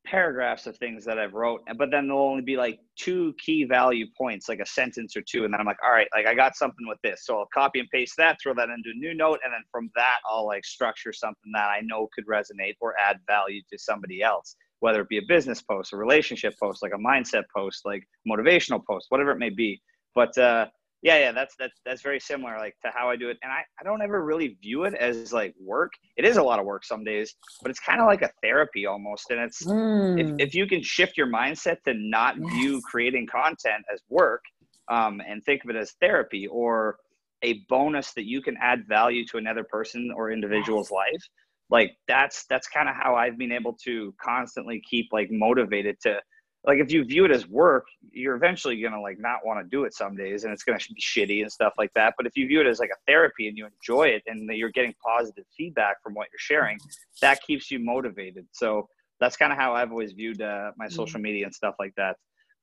paragraphs 0.10 0.66
of 0.66 0.76
things 0.78 1.06
that 1.06 1.20
I've 1.20 1.34
wrote, 1.34 1.62
but 1.78 1.92
then 1.92 2.08
there'll 2.08 2.24
only 2.24 2.42
be 2.42 2.58
like 2.58 2.80
two 2.98 3.34
key 3.44 3.64
value 3.64 4.06
points, 4.18 4.50
like 4.50 4.60
a 4.60 4.66
sentence 4.66 5.16
or 5.16 5.22
two, 5.22 5.46
and 5.46 5.54
then 5.54 5.60
I'm 5.60 5.68
like, 5.68 5.78
all 5.84 5.92
right, 5.92 6.08
like 6.16 6.26
I 6.26 6.34
got 6.34 6.56
something 6.56 6.88
with 6.88 6.98
this, 7.04 7.26
so 7.26 7.38
I'll 7.38 7.50
copy 7.54 7.80
and 7.80 7.90
paste 7.90 8.16
that, 8.18 8.38
throw 8.42 8.54
that 8.56 8.70
into 8.70 8.90
a 8.90 8.98
new 8.98 9.14
note, 9.14 9.40
and 9.44 9.54
then 9.54 9.62
from 9.72 9.90
that 9.96 10.18
I'll 10.30 10.48
like 10.48 10.66
structure 10.66 11.14
something 11.14 11.52
that 11.54 11.68
I 11.68 11.82
know 11.84 12.08
could 12.14 12.26
resonate 12.26 12.76
or 12.82 12.96
add 13.00 13.18
value 13.28 13.62
to 13.72 13.78
somebody 13.78 14.24
else, 14.24 14.56
whether 14.80 15.02
it 15.02 15.10
be 15.10 15.20
a 15.20 15.28
business 15.28 15.62
post, 15.62 15.94
a 15.94 15.98
relationship 15.98 16.56
post, 16.62 16.82
like 16.82 16.94
a 16.94 16.98
mindset 16.98 17.44
post, 17.56 17.82
like 17.86 18.04
motivational 18.28 18.82
post, 18.90 19.08
whatever 19.10 19.32
it 19.32 19.40
may 19.40 19.50
be. 19.52 19.82
But 20.16 20.36
uh, 20.38 20.68
yeah 21.01 21.18
yeah 21.18 21.31
that's 21.31 21.56
that's 21.57 21.80
that's 21.86 22.01
very 22.01 22.19
similar 22.19 22.57
like 22.57 22.75
to 22.84 22.92
how 22.94 23.10
i 23.10 23.16
do 23.16 23.30
it 23.30 23.38
and 23.42 23.51
i, 23.51 23.63
I 23.80 23.84
don't 23.84 24.01
ever 24.01 24.24
really 24.24 24.57
view 24.62 24.84
it 24.84 24.94
as 24.94 25.31
like 25.31 25.54
work 25.60 25.92
it 26.18 26.25
is 26.25 26.38
a 26.38 26.44
lot 26.44 26.60
of 26.60 26.66
work 26.66 26.84
some 26.84 27.04
days 27.04 27.36
but 27.62 27.72
it's 27.72 27.80
kind 27.80 28.01
of 28.01 28.07
like 28.07 28.22
a 28.22 28.31
therapy 28.44 28.86
almost 28.86 29.30
and 29.31 29.40
it's 29.40 29.65
mm. 29.65 30.20
if, 30.20 30.48
if 30.50 30.56
you 30.56 30.68
can 30.68 30.84
shift 30.84 31.18
your 31.18 31.27
mindset 31.27 31.82
to 31.84 31.94
not 31.94 32.36
yes. 32.38 32.53
view 32.53 32.82
creating 32.82 33.27
content 33.27 33.84
as 33.94 34.01
work 34.10 34.44
um, 34.89 35.22
and 35.27 35.44
think 35.44 35.63
of 35.63 35.70
it 35.70 35.75
as 35.75 35.94
therapy 36.01 36.48
or 36.48 36.98
a 37.44 37.62
bonus 37.70 38.13
that 38.13 38.25
you 38.25 38.41
can 38.41 38.58
add 38.60 38.84
value 38.88 39.25
to 39.25 39.38
another 39.38 39.63
person 39.63 40.12
or 40.15 40.32
individual's 40.32 40.89
yes. 40.91 40.96
life 40.96 41.24
like 41.70 41.96
that's 42.08 42.46
that's 42.50 42.68
kind 42.68 42.89
of 42.89 42.96
how 42.96 43.15
i've 43.15 43.38
been 43.38 43.51
able 43.51 43.74
to 43.74 44.13
constantly 44.22 44.82
keep 44.89 45.08
like 45.12 45.29
motivated 45.32 45.96
to 46.01 46.20
like 46.66 46.80
if 46.80 46.92
you 46.92 47.04
view 47.04 47.25
it 47.25 47.32
as 47.32 47.48
work 47.48 47.86
you're 48.12 48.36
eventually 48.36 48.80
going 48.82 48.94
to 48.94 49.00
like 49.00 49.20
not 49.20 49.46
want 49.46 49.60
to 49.60 49.70
do 49.70 49.84
it 49.84 49.94
some 49.94 50.16
days 50.16 50.44
and 50.44 50.54
it's 50.54 50.63
going 50.63 50.78
to 50.78 50.94
be 50.94 51.01
shitty 51.01 51.42
and 51.42 51.51
stuff 51.51 51.74
like 51.78 51.92
that. 51.96 52.13
But 52.18 52.25
if 52.25 52.36
you 52.36 52.48
view 52.48 52.62
it 52.62 52.68
as 52.68 52.80
like 52.80 52.89
a 52.89 53.00
therapy 53.08 53.48
and 53.48 53.58
you 53.58 53.66
enjoy 53.66 54.08
it 54.08 54.24
and 54.28 54.50
you're 54.50 54.72
getting 54.72 54.94
positive 55.06 55.46
feedback 55.56 56.01
from 56.04 56.13
what 56.13 56.28
you're 56.32 56.39
sharing 56.39 56.78
that 57.22 57.42
keeps 57.42 57.70
you 57.72 57.80
motivated. 57.80 58.46
So 58.51 58.88
that's 59.20 59.36
kind 59.36 59.51
of 59.51 59.58
how 59.58 59.74
i've 59.74 59.92
always 59.92 60.13
viewed 60.13 60.42
uh, 60.42 60.72
my 60.78 60.86
mm-hmm. 60.86 60.96
social 60.96 61.20
media 61.20 61.46
and 61.46 61.54
stuff 61.54 61.75
like 61.80 61.94
that. 61.98 62.16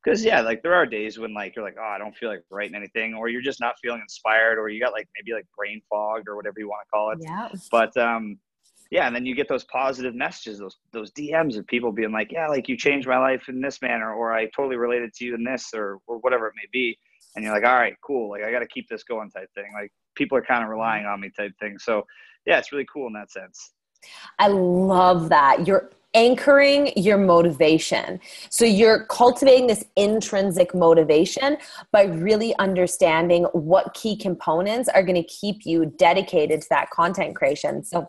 Because 0.04 0.24
yeah 0.24 0.40
like 0.40 0.62
there 0.62 0.74
are 0.74 0.86
days 0.86 1.18
when 1.18 1.34
like 1.34 1.56
you're 1.56 1.64
like 1.64 1.76
oh 1.80 1.88
i 1.88 1.98
don't 1.98 2.16
feel 2.16 2.28
like 2.28 2.42
writing 2.50 2.76
anything 2.76 3.14
or 3.14 3.28
you're 3.28 3.42
just 3.42 3.60
not 3.60 3.74
feeling 3.82 4.00
inspired 4.00 4.58
or 4.58 4.68
you 4.68 4.80
got 4.80 4.92
like 4.92 5.08
maybe 5.16 5.34
like 5.34 5.46
brain 5.56 5.80
fog 5.90 6.22
or 6.28 6.36
whatever 6.36 6.56
you 6.58 6.68
want 6.68 6.80
to 6.86 6.90
call 6.90 7.10
it. 7.10 7.18
Yeah 7.20 7.48
but 7.70 7.96
um 7.96 8.38
yeah, 8.90 9.06
and 9.06 9.14
then 9.14 9.26
you 9.26 9.34
get 9.34 9.48
those 9.48 9.64
positive 9.64 10.14
messages, 10.14 10.58
those 10.58 10.76
those 10.92 11.10
DMs 11.12 11.56
of 11.56 11.66
people 11.66 11.92
being 11.92 12.12
like, 12.12 12.30
yeah, 12.30 12.48
like 12.48 12.68
you 12.68 12.76
changed 12.76 13.08
my 13.08 13.18
life 13.18 13.48
in 13.48 13.60
this 13.60 13.82
manner, 13.82 14.14
or 14.14 14.32
I 14.32 14.46
totally 14.46 14.76
related 14.76 15.12
to 15.14 15.24
you 15.24 15.34
in 15.34 15.44
this, 15.44 15.70
or 15.74 15.98
or 16.06 16.18
whatever 16.18 16.46
it 16.46 16.54
may 16.56 16.68
be. 16.72 16.98
And 17.34 17.44
you're 17.44 17.54
like, 17.54 17.64
all 17.64 17.76
right, 17.76 17.96
cool. 18.00 18.30
Like 18.30 18.44
I 18.44 18.50
got 18.50 18.60
to 18.60 18.66
keep 18.66 18.88
this 18.88 19.02
going, 19.02 19.30
type 19.30 19.50
thing. 19.54 19.70
Like 19.74 19.92
people 20.14 20.38
are 20.38 20.42
kind 20.42 20.62
of 20.62 20.68
mm-hmm. 20.68 20.78
relying 20.78 21.06
on 21.06 21.20
me, 21.20 21.30
type 21.36 21.52
thing. 21.60 21.78
So 21.78 22.06
yeah, 22.46 22.58
it's 22.58 22.72
really 22.72 22.86
cool 22.92 23.06
in 23.08 23.12
that 23.14 23.30
sense. 23.30 23.72
I 24.38 24.48
love 24.48 25.28
that. 25.30 25.66
You're 25.66 25.90
anchoring 26.14 26.92
your 26.96 27.18
motivation. 27.18 28.18
So 28.48 28.64
you're 28.64 29.04
cultivating 29.06 29.66
this 29.66 29.84
intrinsic 29.96 30.74
motivation 30.74 31.58
by 31.92 32.04
really 32.04 32.56
understanding 32.58 33.44
what 33.52 33.92
key 33.92 34.16
components 34.16 34.88
are 34.88 35.02
going 35.02 35.22
to 35.22 35.28
keep 35.28 35.66
you 35.66 35.86
dedicated 35.98 36.62
to 36.62 36.68
that 36.70 36.88
content 36.90 37.36
creation. 37.36 37.84
So 37.84 38.08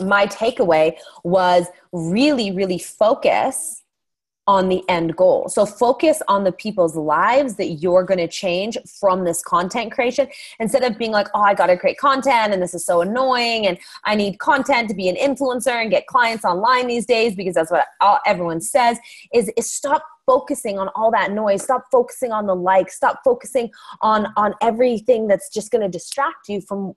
my 0.00 0.26
takeaway 0.26 0.96
was 1.24 1.66
really, 1.92 2.50
really 2.50 2.78
focus 2.78 3.82
on 4.48 4.70
the 4.70 4.82
end 4.88 5.14
goal. 5.14 5.46
So 5.50 5.66
focus 5.66 6.22
on 6.26 6.42
the 6.42 6.52
people's 6.52 6.96
lives 6.96 7.56
that 7.56 7.66
you're 7.66 8.02
going 8.02 8.18
to 8.18 8.26
change 8.26 8.78
from 8.98 9.24
this 9.24 9.42
content 9.42 9.92
creation. 9.92 10.26
Instead 10.58 10.84
of 10.84 10.96
being 10.96 11.10
like, 11.10 11.28
oh, 11.34 11.42
I 11.42 11.52
got 11.52 11.66
to 11.66 11.76
create 11.76 11.98
content 11.98 12.54
and 12.54 12.62
this 12.62 12.72
is 12.72 12.84
so 12.84 13.02
annoying 13.02 13.66
and 13.66 13.78
I 14.04 14.14
need 14.14 14.38
content 14.38 14.88
to 14.88 14.94
be 14.94 15.10
an 15.10 15.16
influencer 15.16 15.82
and 15.82 15.90
get 15.90 16.06
clients 16.06 16.46
online 16.46 16.86
these 16.86 17.04
days 17.04 17.36
because 17.36 17.56
that's 17.56 17.70
what 17.70 17.88
all, 18.00 18.20
everyone 18.24 18.62
says 18.62 18.98
is, 19.34 19.52
is 19.58 19.70
stop 19.70 20.02
focusing 20.24 20.78
on 20.78 20.88
all 20.94 21.10
that 21.10 21.32
noise. 21.32 21.62
Stop 21.62 21.84
focusing 21.92 22.32
on 22.32 22.46
the 22.46 22.56
likes. 22.56 22.96
Stop 22.96 23.20
focusing 23.22 23.70
on 24.00 24.28
on 24.38 24.54
everything 24.62 25.26
that's 25.26 25.50
just 25.50 25.70
going 25.70 25.82
to 25.82 25.88
distract 25.88 26.48
you 26.48 26.62
from 26.62 26.94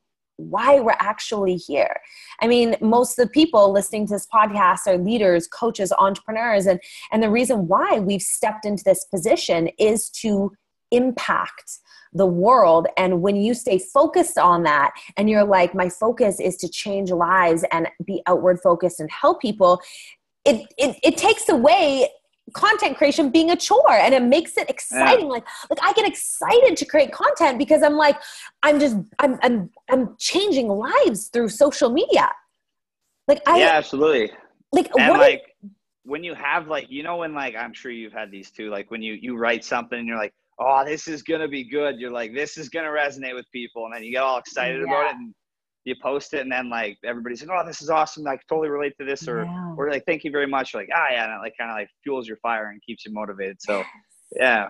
why 0.50 0.80
we're 0.80 0.96
actually 1.00 1.56
here. 1.56 2.00
I 2.42 2.48
mean, 2.48 2.76
most 2.82 3.18
of 3.18 3.28
the 3.28 3.32
people 3.32 3.72
listening 3.72 4.08
to 4.08 4.14
this 4.14 4.28
podcast 4.34 4.88
are 4.88 4.98
leaders, 4.98 5.48
coaches, 5.48 5.94
entrepreneurs, 5.98 6.66
and, 6.66 6.80
and 7.12 7.22
the 7.22 7.30
reason 7.30 7.68
why 7.68 8.00
we've 8.00 8.22
stepped 8.22 8.66
into 8.66 8.84
this 8.84 9.06
position 9.06 9.70
is 9.78 10.10
to 10.22 10.52
impact 10.92 11.80
the 12.14 12.26
world. 12.26 12.88
And 12.98 13.22
when 13.22 13.36
you 13.38 13.54
stay 13.54 13.80
focused 13.80 14.38
on 14.38 14.64
that 14.64 14.92
and 15.18 15.30
you're 15.30 15.46
like, 15.46 15.74
my 15.74 15.90
focus 15.90 16.40
is 16.40 16.58
to 16.58 16.70
change 16.70 17.12
lives 17.12 17.64
and 17.72 17.88
be 18.06 18.22
outward 18.28 18.60
focused 18.62 19.00
and 19.00 19.10
help 19.10 19.42
people, 19.42 19.82
it, 20.46 20.66
it, 20.78 20.98
it 21.04 21.18
takes 21.18 21.48
away 21.50 22.10
content 22.54 22.98
creation 22.98 23.30
being 23.30 23.52
a 23.52 23.56
chore 23.56 23.92
and 23.92 24.14
it 24.14 24.24
makes 24.24 24.58
it 24.58 24.70
exciting 24.70 25.26
yeah. 25.26 25.32
like 25.32 25.46
like 25.70 25.80
i 25.82 25.94
get 25.94 26.08
excited 26.08 26.76
to 26.78 26.86
create 26.86 27.12
content 27.12 27.58
because 27.58 27.84
i'm 27.84 27.96
like 27.96 28.18
i'm 28.64 28.80
just 28.80 28.98
i'm 29.20 29.38
i'm 29.42 29.70
i'm 29.90 30.16
changing 30.18 30.68
lives 30.68 31.28
through 31.28 31.50
social 31.50 31.90
media 31.90 32.30
like 33.28 33.42
i 33.48 33.60
yeah 33.60 33.72
absolutely 33.74 34.32
like 34.72 34.90
and 34.98 35.14
like 35.18 35.44
when 36.04 36.24
you 36.24 36.34
have 36.34 36.68
like 36.68 36.90
you 36.90 37.04
know 37.04 37.18
when 37.18 37.34
like 37.34 37.56
i'm 37.56 37.74
sure 37.74 37.92
you've 37.92 38.14
had 38.14 38.32
these 38.32 38.52
too 38.52 38.70
like 38.70 38.90
when 38.92 39.02
you 39.02 39.14
you 39.14 39.38
write 39.38 39.64
something 39.64 40.00
and 40.00 40.08
you're 40.08 40.18
like 40.18 40.34
oh 40.60 40.84
this 40.86 41.08
is 41.08 41.24
gonna 41.24 41.48
be 41.48 41.64
good 41.64 42.00
you're 42.00 42.12
like 42.12 42.34
this 42.34 42.58
is 42.58 42.70
gonna 42.70 42.88
resonate 42.88 43.36
with 43.36 43.46
people 43.52 43.86
and 43.86 43.94
then 43.94 44.04
you 44.04 44.12
get 44.12 44.24
all 44.24 44.38
excited 44.38 44.78
yeah. 44.80 44.88
about 44.88 45.10
it 45.12 45.16
and 45.16 45.34
you 45.86 45.96
post 46.02 46.34
it 46.34 46.42
and 46.42 46.52
then 46.52 46.70
like 46.70 46.98
everybody's 47.04 47.44
like, 47.44 47.50
oh, 47.52 47.66
this 47.66 47.82
is 47.82 47.90
awesome. 47.90 48.28
I 48.28 48.38
totally 48.48 48.70
relate 48.70 48.94
to 49.00 49.06
this, 49.06 49.28
or 49.28 49.44
yeah. 49.44 49.61
Or 49.78 49.90
like, 49.90 50.06
thank 50.06 50.24
you 50.24 50.32
very 50.32 50.48
much. 50.48 50.74
You're 50.74 50.84
like, 50.84 50.90
ah, 50.94 51.08
yeah, 51.12 51.26
and 51.26 51.34
it 51.34 51.40
like 51.42 51.56
kind 51.58 51.72
of 51.72 51.76
like 51.76 51.90
fuels 52.04 52.28
your 52.28 52.38
fire 52.38 52.70
and 52.70 52.82
keeps 52.82 53.06
you 53.06 53.14
motivated. 53.14 53.58
So, 53.62 53.84
yeah. 54.36 54.70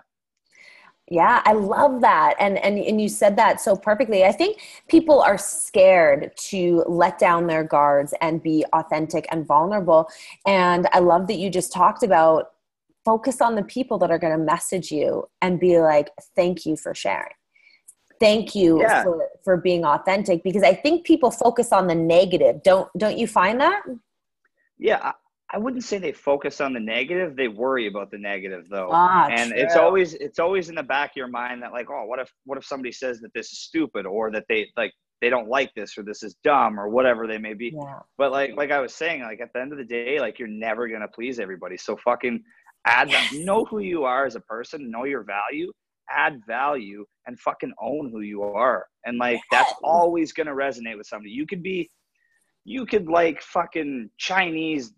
Yeah, 1.10 1.42
I 1.46 1.54
love 1.54 2.00
that. 2.02 2.36
And, 2.40 2.58
and 2.60 2.78
and 2.80 3.02
you 3.02 3.10
said 3.10 3.36
that 3.36 3.60
so 3.60 3.76
perfectly. 3.76 4.24
I 4.24 4.32
think 4.32 4.62
people 4.88 5.22
are 5.22 5.38
scared 5.38 6.32
to 6.50 6.86
let 6.88 7.20
down 7.20 7.48
their 7.48 7.66
guards 7.66 8.14
and 8.22 8.42
be 8.42 8.64
authentic 8.72 9.26
and 9.30 9.46
vulnerable. 9.46 10.08
And 10.48 10.88
I 10.94 11.00
love 11.00 11.28
that 11.28 11.36
you 11.36 11.50
just 11.50 11.74
talked 11.74 12.04
about 12.04 12.52
focus 13.04 13.42
on 13.42 13.56
the 13.56 13.64
people 13.64 13.98
that 13.98 14.12
are 14.12 14.20
going 14.20 14.38
to 14.38 14.44
message 14.44 14.92
you 14.92 15.28
and 15.42 15.60
be 15.60 15.82
like, 15.82 16.10
thank 16.36 16.66
you 16.66 16.78
for 16.78 16.96
sharing 16.96 17.34
thank 18.22 18.54
you 18.54 18.80
yeah. 18.80 19.04
for, 19.04 19.28
for 19.44 19.58
being 19.58 19.84
authentic 19.84 20.44
because 20.44 20.64
i 20.64 20.74
think 20.74 21.06
people 21.06 21.32
focus 21.32 21.74
on 21.74 21.88
the 21.88 21.96
negative 21.96 22.64
don't 22.64 22.88
don't 22.98 23.18
you 23.18 23.28
find 23.28 23.60
that 23.60 23.82
yeah 24.82 25.00
I, 25.02 25.14
I 25.54 25.58
wouldn't 25.58 25.84
say 25.84 25.98
they 25.98 26.12
focus 26.12 26.60
on 26.60 26.74
the 26.74 26.80
negative 26.80 27.38
they 27.38 27.48
worry 27.48 27.88
about 27.88 28.12
the 28.12 28.18
negative 28.18 28.68
though 28.70 28.90
ah, 28.92 29.28
and 29.30 29.52
true. 29.52 29.62
it's 29.62 29.76
always 29.76 30.14
it's 30.16 30.40
always 30.40 30.68
in 30.68 30.76
the 30.76 30.84
back 30.84 31.12
of 31.12 31.16
your 31.16 31.28
mind 31.28 31.64
that 31.64 31.72
like 31.72 31.90
oh 31.90 32.06
what 32.06 32.20
if 32.20 32.30
what 32.46 32.58
if 32.58 32.66
somebody 32.66 32.92
says 32.92 33.20
that 33.22 33.32
this 33.34 33.54
is 33.54 33.60
stupid 33.60 34.06
or 34.06 34.32
that 34.32 34.44
they 34.50 34.68
like 34.76 34.92
they 35.22 35.30
don't 35.30 35.48
like 35.48 35.72
this 35.76 35.98
or 35.98 36.04
this 36.04 36.24
is 36.24 36.36
dumb 36.44 36.80
or 36.80 36.90
whatever 36.90 37.28
they 37.28 37.38
may 37.38 37.54
be 37.54 37.72
yeah. 37.74 38.00
but 38.18 38.32
like 38.32 38.56
like 38.58 38.72
i 38.72 38.80
was 38.80 38.94
saying 38.94 39.22
like 39.22 39.40
at 39.40 39.50
the 39.54 39.62
end 39.62 39.72
of 39.72 39.78
the 39.78 39.86
day 39.86 40.20
like 40.20 40.40
you're 40.40 40.48
never 40.48 40.88
gonna 40.88 41.08
please 41.08 41.40
everybody 41.40 41.78
so 41.78 41.96
fucking 41.98 42.42
add 42.88 43.10
that 43.10 43.32
know 43.34 43.64
who 43.66 43.80
you 43.80 44.04
are 44.04 44.26
as 44.26 44.36
a 44.36 44.42
person 44.42 44.90
know 44.90 45.04
your 45.04 45.24
value 45.24 45.72
add 46.12 46.42
value 46.46 47.06
and 47.28 47.40
fucking 47.40 47.74
own 47.82 48.10
who 48.12 48.22
you 48.22 48.44
are. 48.44 48.86
And 49.06 49.18
like 49.18 49.40
that's 49.52 49.74
always 49.84 50.34
gonna 50.34 50.54
resonate 50.54 50.98
with 50.98 51.08
somebody. 51.08 51.32
You 51.32 51.46
could 51.48 51.64
be 51.64 51.90
you 52.64 52.86
could 52.86 53.08
like 53.08 53.42
fucking 53.42 54.10
Chinese 54.18 54.94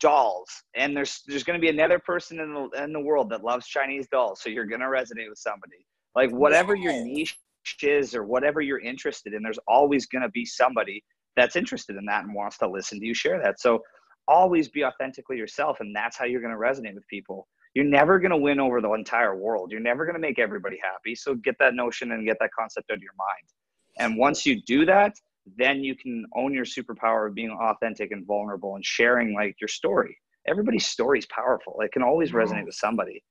dolls 0.00 0.48
and 0.74 0.96
there's 0.96 1.22
there's 1.26 1.42
to 1.58 1.60
be 1.60 1.68
another 1.68 1.98
person 1.98 2.38
in 2.38 2.54
the 2.54 2.82
in 2.82 2.92
the 2.92 3.00
world 3.00 3.30
that 3.30 3.42
loves 3.42 3.66
Chinese 3.66 4.06
dolls 4.08 4.40
so 4.40 4.48
you're 4.48 4.66
to 4.80 4.86
resonate 4.86 5.28
with 5.28 5.38
somebody 5.38 5.84
like 6.14 6.30
whatever 6.30 6.74
your 6.74 6.92
niche 6.92 7.36
is 7.82 8.14
or 8.14 8.22
whatever 8.22 8.60
you're 8.60 8.80
interested 8.80 9.34
in 9.34 9.42
there's 9.42 9.58
always 9.66 10.06
to 10.22 10.28
be 10.30 10.44
somebody 10.44 11.02
that's 11.36 11.56
interested 11.56 11.96
in 11.96 12.04
that 12.04 12.24
and 12.24 12.34
wants 12.34 12.58
to 12.58 12.68
listen 12.68 13.00
to 13.00 13.06
you 13.06 13.14
share 13.14 13.40
that 13.42 13.60
so 13.60 13.82
always 14.28 14.68
be 14.68 14.84
authentically 14.84 15.36
yourself 15.36 15.80
and 15.80 15.94
that's 15.94 16.16
how 16.16 16.24
you're 16.24 16.40
to 16.54 16.60
resonate 16.60 16.94
with 16.94 17.06
people 17.08 17.48
you're 17.74 17.86
never 17.86 18.18
to 18.30 18.36
win 18.36 18.58
over 18.58 18.80
the 18.80 18.92
entire 18.92 19.36
world. 19.36 19.70
You're 19.70 19.80
never 19.80 20.04
to 20.16 20.20
make 20.20 20.38
everybody 20.38 20.78
happy. 20.82 21.14
So 21.14 21.34
get 21.34 21.56
that 21.60 21.74
notion 21.74 22.12
and 22.12 22.26
get 22.26 22.38
that 22.40 22.50
concept 22.58 22.90
out 22.90 22.96
of 22.96 23.02
your 23.02 23.12
mind. 23.16 23.48
And 23.98 24.18
once 24.18 24.46
you 24.46 24.60
do 24.62 24.84
that, 24.86 25.14
then 25.56 25.82
you 25.82 25.94
can 25.94 26.26
own 26.36 26.52
your 26.52 26.64
superpower 26.64 27.28
of 27.28 27.34
being 27.34 27.50
authentic 27.50 28.12
and 28.12 28.26
vulnerable 28.26 28.74
and 28.74 28.84
sharing 28.84 29.34
like 29.34 29.56
your 29.60 29.68
story. 29.68 30.16
Everybody's 30.46 30.86
story 30.86 31.18
is 31.18 31.26
powerful. 31.26 31.76
It 31.80 31.92
can 31.92 32.02
always 32.02 32.32
resonate 32.32 32.62
mm. 32.62 32.66
with 32.66 32.74
somebody. 32.74 33.22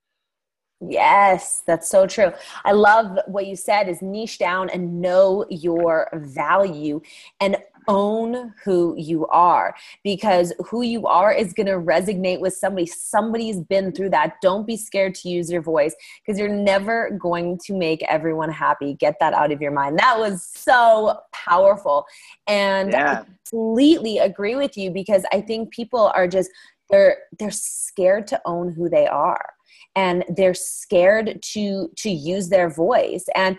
Yes, 0.79 1.63
that's 1.65 1.89
so 1.89 2.05
true. 2.05 2.31
I 2.63 2.72
love 2.72 3.17
what 3.25 3.48
you 3.48 3.55
said 3.55 3.89
is 3.89 4.01
niche 4.01 4.38
down 4.38 4.69
and 4.69 5.01
know 5.01 5.46
your 5.50 6.10
value 6.13 7.01
and 7.39 7.57
own 7.88 8.53
who 8.63 8.93
you 8.98 9.25
are 9.27 9.75
because 10.03 10.53
who 10.65 10.81
you 10.81 11.07
are 11.07 11.31
is 11.31 11.53
going 11.53 11.67
to 11.67 11.74
resonate 11.74 12.39
with 12.39 12.53
somebody. 12.53 12.86
Somebody's 12.86 13.60
been 13.62 13.91
through 13.91 14.10
that. 14.12 14.36
Don't 14.41 14.67
be 14.67 14.77
scared 14.77 15.15
to 15.15 15.29
use 15.29 15.51
your 15.51 15.62
voice 15.62 15.96
because 16.22 16.38
you're 16.39 16.50
never 16.50 17.12
going 17.12 17.57
to 17.65 17.74
make 17.74 18.03
everyone 18.03 18.51
happy. 18.51 18.93
Get 18.93 19.15
that 19.19 19.34
out 19.34 19.51
of 19.51 19.62
your 19.62 19.72
mind. 19.72 19.98
That 19.98 20.19
was 20.19 20.43
so 20.43 21.19
powerful. 21.31 22.05
And 22.46 22.91
yeah. 22.91 23.22
I 23.22 23.25
completely 23.50 24.19
agree 24.19 24.55
with 24.55 24.77
you 24.77 24.91
because 24.91 25.24
I 25.31 25.41
think 25.41 25.72
people 25.72 26.12
are 26.13 26.27
just 26.27 26.51
they're 26.89 27.17
they're 27.39 27.51
scared 27.51 28.27
to 28.27 28.41
own 28.46 28.72
who 28.72 28.89
they 28.89 29.07
are 29.07 29.56
and 29.98 30.24
they're 30.30 30.54
scared 30.54 31.42
to 31.42 31.89
to 31.98 32.10
use 32.10 32.50
their 32.50 32.70
voice. 32.70 33.25
And 33.36 33.58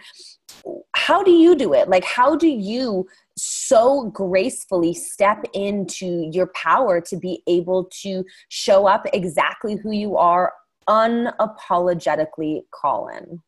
how 0.94 1.22
do 1.22 1.32
you 1.32 1.56
do 1.56 1.74
it? 1.74 1.88
Like 1.88 2.04
how 2.04 2.36
do 2.36 2.46
you 2.46 3.06
so 3.36 4.04
gracefully 4.10 4.94
step 4.94 5.44
into 5.52 6.30
your 6.32 6.46
power 6.54 7.00
to 7.00 7.16
be 7.16 7.42
able 7.46 7.90
to 8.02 8.24
show 8.48 8.86
up 8.86 9.04
exactly 9.12 9.76
who 9.76 9.90
you 9.92 10.16
are 10.16 10.52
unapologetically 10.88 12.62
collin 12.72 13.42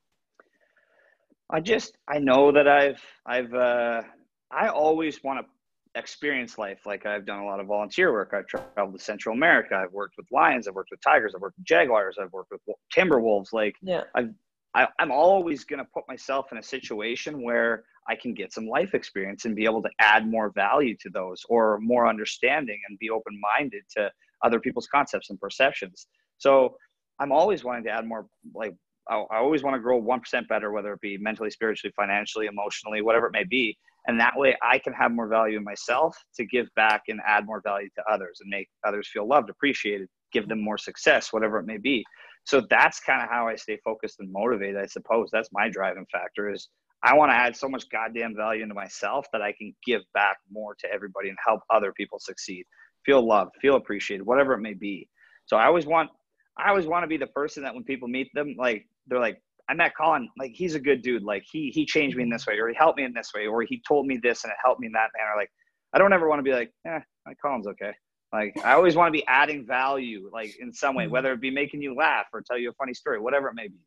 i 1.51 1.59
just 1.59 1.97
i 2.07 2.19
know 2.19 2.53
that 2.53 2.69
i've 2.69 3.03
i've 3.25 3.53
uh 3.55 4.03
i 4.51 4.69
always 4.69 5.25
want 5.25 5.41
to 5.41 5.47
experience 5.95 6.59
life. 6.59 6.87
Like 6.87 7.07
i've 7.07 7.27
done 7.27 7.41
a 7.41 7.45
lot 7.45 7.61
of 7.61 7.67
volunteer 7.67 8.13
work. 8.13 8.33
I've 8.33 8.47
traveled 8.47 8.99
to 8.99 9.05
central 9.05 9.35
america. 9.35 9.75
I've 9.75 9.93
worked 9.93 10.15
with 10.17 10.27
lions. 10.31 10.69
I've 10.69 10.75
worked 10.75 10.91
with 10.91 11.01
tigers. 11.01 11.35
I've 11.35 11.41
worked 11.41 11.59
with 11.59 11.67
jaguars. 11.67 12.17
I've 12.21 12.33
worked 12.33 12.53
with 12.53 12.61
timber 12.93 13.21
wolves. 13.21 13.53
Like 13.53 13.75
yeah. 13.83 14.05
i've 14.15 14.31
I, 14.73 14.87
i'm 15.01 15.11
always 15.11 15.65
going 15.65 15.81
to 15.81 15.89
put 15.93 16.05
myself 16.07 16.53
in 16.53 16.59
a 16.59 16.63
situation 16.63 17.43
where 17.43 17.83
i 18.09 18.15
can 18.15 18.35
get 18.35 18.53
some 18.53 18.69
life 18.69 18.95
experience 18.95 19.45
and 19.45 19.57
be 19.57 19.65
able 19.65 19.83
to 19.83 19.91
add 19.99 20.29
more 20.29 20.51
value 20.51 20.97
to 21.01 21.11
those 21.11 21.45
or 21.49 21.81
more 21.81 22.07
understanding 22.07 22.81
and 22.89 22.99
be 23.01 23.11
open-minded 23.11 23.83
to 23.97 24.11
other 24.43 24.61
people's 24.61 24.87
concepts 24.87 25.31
and 25.31 25.41
perceptions. 25.41 26.07
So 26.39 26.77
i'm 27.19 27.33
always 27.33 27.65
wanting 27.65 27.85
to 27.85 27.91
add 27.91 28.07
more 28.07 28.27
like 28.55 28.75
I, 29.09 29.17
I 29.17 29.39
always 29.39 29.65
want 29.65 29.75
to 29.75 29.81
grow 29.81 30.01
1% 30.01 30.47
better 30.47 30.71
whether 30.71 30.93
it 30.93 31.01
be 31.01 31.19
mentally 31.19 31.51
spiritually 31.51 31.93
financially 31.97 32.47
emotionally 32.47 33.03
whatever 33.03 33.27
it 33.27 33.33
may 33.33 33.45
be 33.45 33.77
and 34.07 34.19
that 34.19 34.37
way 34.37 34.57
i 34.63 34.79
can 34.79 34.93
have 34.93 35.13
more 35.13 35.29
value 35.29 35.57
in 35.59 35.65
myself 35.65 36.17
to 36.35 36.45
give 36.47 36.67
back 36.77 37.03
and 37.09 37.21
add 37.27 37.47
more 37.47 37.61
value 37.65 37.89
to 37.97 38.03
others 38.11 38.39
and 38.41 38.51
make 38.51 38.69
others 38.87 39.09
feel 39.13 39.27
loved 39.27 39.51
appreciated 39.51 40.09
give 40.33 40.49
them 40.49 40.63
more 40.63 40.79
success 40.79 41.33
whatever 41.33 41.59
it 41.59 41.67
may 41.67 41.79
be. 41.79 42.05
So 42.45 42.63
that's 42.71 43.01
kind 43.01 43.23
of 43.23 43.29
how 43.29 43.49
i 43.49 43.57
stay 43.57 43.79
focused 43.85 44.21
and 44.21 44.33
motivated 44.33 44.77
i 44.77 44.87
suppose. 44.87 45.29
That's 45.33 45.51
my 45.53 45.69
driving 45.69 46.07
factor 46.11 46.51
is 46.51 46.69
i 47.03 47.15
want 47.15 47.31
to 47.31 47.37
add 47.37 47.57
so 47.57 47.69
much 47.69 47.89
goddamn 47.91 48.35
value 48.37 48.63
into 48.63 48.75
myself 48.75 49.27
that 49.33 49.43
i 49.43 49.53
can 49.53 49.75
give 49.85 50.03
back 50.15 50.37
more 50.51 50.75
to 50.81 50.93
everybody 50.93 51.29
and 51.29 51.39
help 51.45 51.61
other 51.71 51.93
people 51.93 52.19
succeed 52.19 52.65
feel 53.05 53.27
loved 53.27 53.53
feel 53.61 53.77
appreciated 53.77 54.25
whatever 54.25 54.55
it 54.55 54.61
may 54.61 54.75
be. 54.75 55.09
So 55.47 55.57
i 55.57 55.67
always 55.67 55.87
want 55.87 56.11
i 56.59 56.69
always 56.69 56.87
want 56.87 57.03
to 57.05 57.09
be 57.09 57.17
the 57.17 57.29
person 57.29 57.63
that 57.63 57.75
when 57.75 57.85
people 57.85 58.09
meet 58.09 58.29
them 58.35 58.55
like 58.59 58.87
they're 59.07 59.21
like 59.21 59.43
I 59.71 59.75
met 59.75 59.95
Collin, 59.95 60.29
like 60.37 60.51
he's 60.53 60.75
a 60.75 60.81
good 60.81 61.01
dude. 61.01 61.23
Like 61.23 61.45
he 61.51 61.71
he 61.73 61.87
changed 61.87 62.17
me 62.17 62.25
in 62.25 62.29
this 62.29 62.45
way, 62.45 62.59
or 62.59 62.69
he 62.69 62.75
helped 62.75 62.99
me 62.99 63.05
in 63.05 63.13
this 63.15 63.31
way, 63.33 63.47
or 63.47 63.63
he 63.63 63.81
told 63.87 64.05
me 64.05 64.19
this 64.21 64.43
and 64.43 64.51
it 64.51 64.57
helped 64.63 64.81
me 64.81 64.89
in 64.89 64.93
that 64.95 65.11
manner. 65.17 65.31
Like 65.37 65.51
I 65.93 65.99
don't 65.99 66.13
ever 66.13 66.29
want 66.29 66.41
to 66.41 66.43
be 66.43 66.53
like, 66.53 66.73
eh, 66.89 66.99
like 67.25 67.37
Collin's 67.41 67.69
okay. 67.69 67.93
Like 68.33 68.57
I 68.65 68.73
always 68.73 68.97
want 68.97 69.15
to 69.15 69.17
be 69.17 69.25
adding 69.29 69.65
value, 69.65 70.29
like 70.33 70.57
in 70.59 70.73
some 70.73 70.97
way, 70.97 71.05
mm-hmm. 71.05 71.13
whether 71.13 71.33
it 71.33 71.41
be 71.41 71.53
making 71.53 71.83
you 71.83 71.95
laugh 71.95 72.27
or 72.33 72.43
tell 72.43 72.59
you 72.59 72.71
a 72.71 72.73
funny 72.73 72.95
story, 72.95 73.21
whatever 73.21 73.47
it 73.47 73.55
may 73.55 73.69
be. 73.69 73.79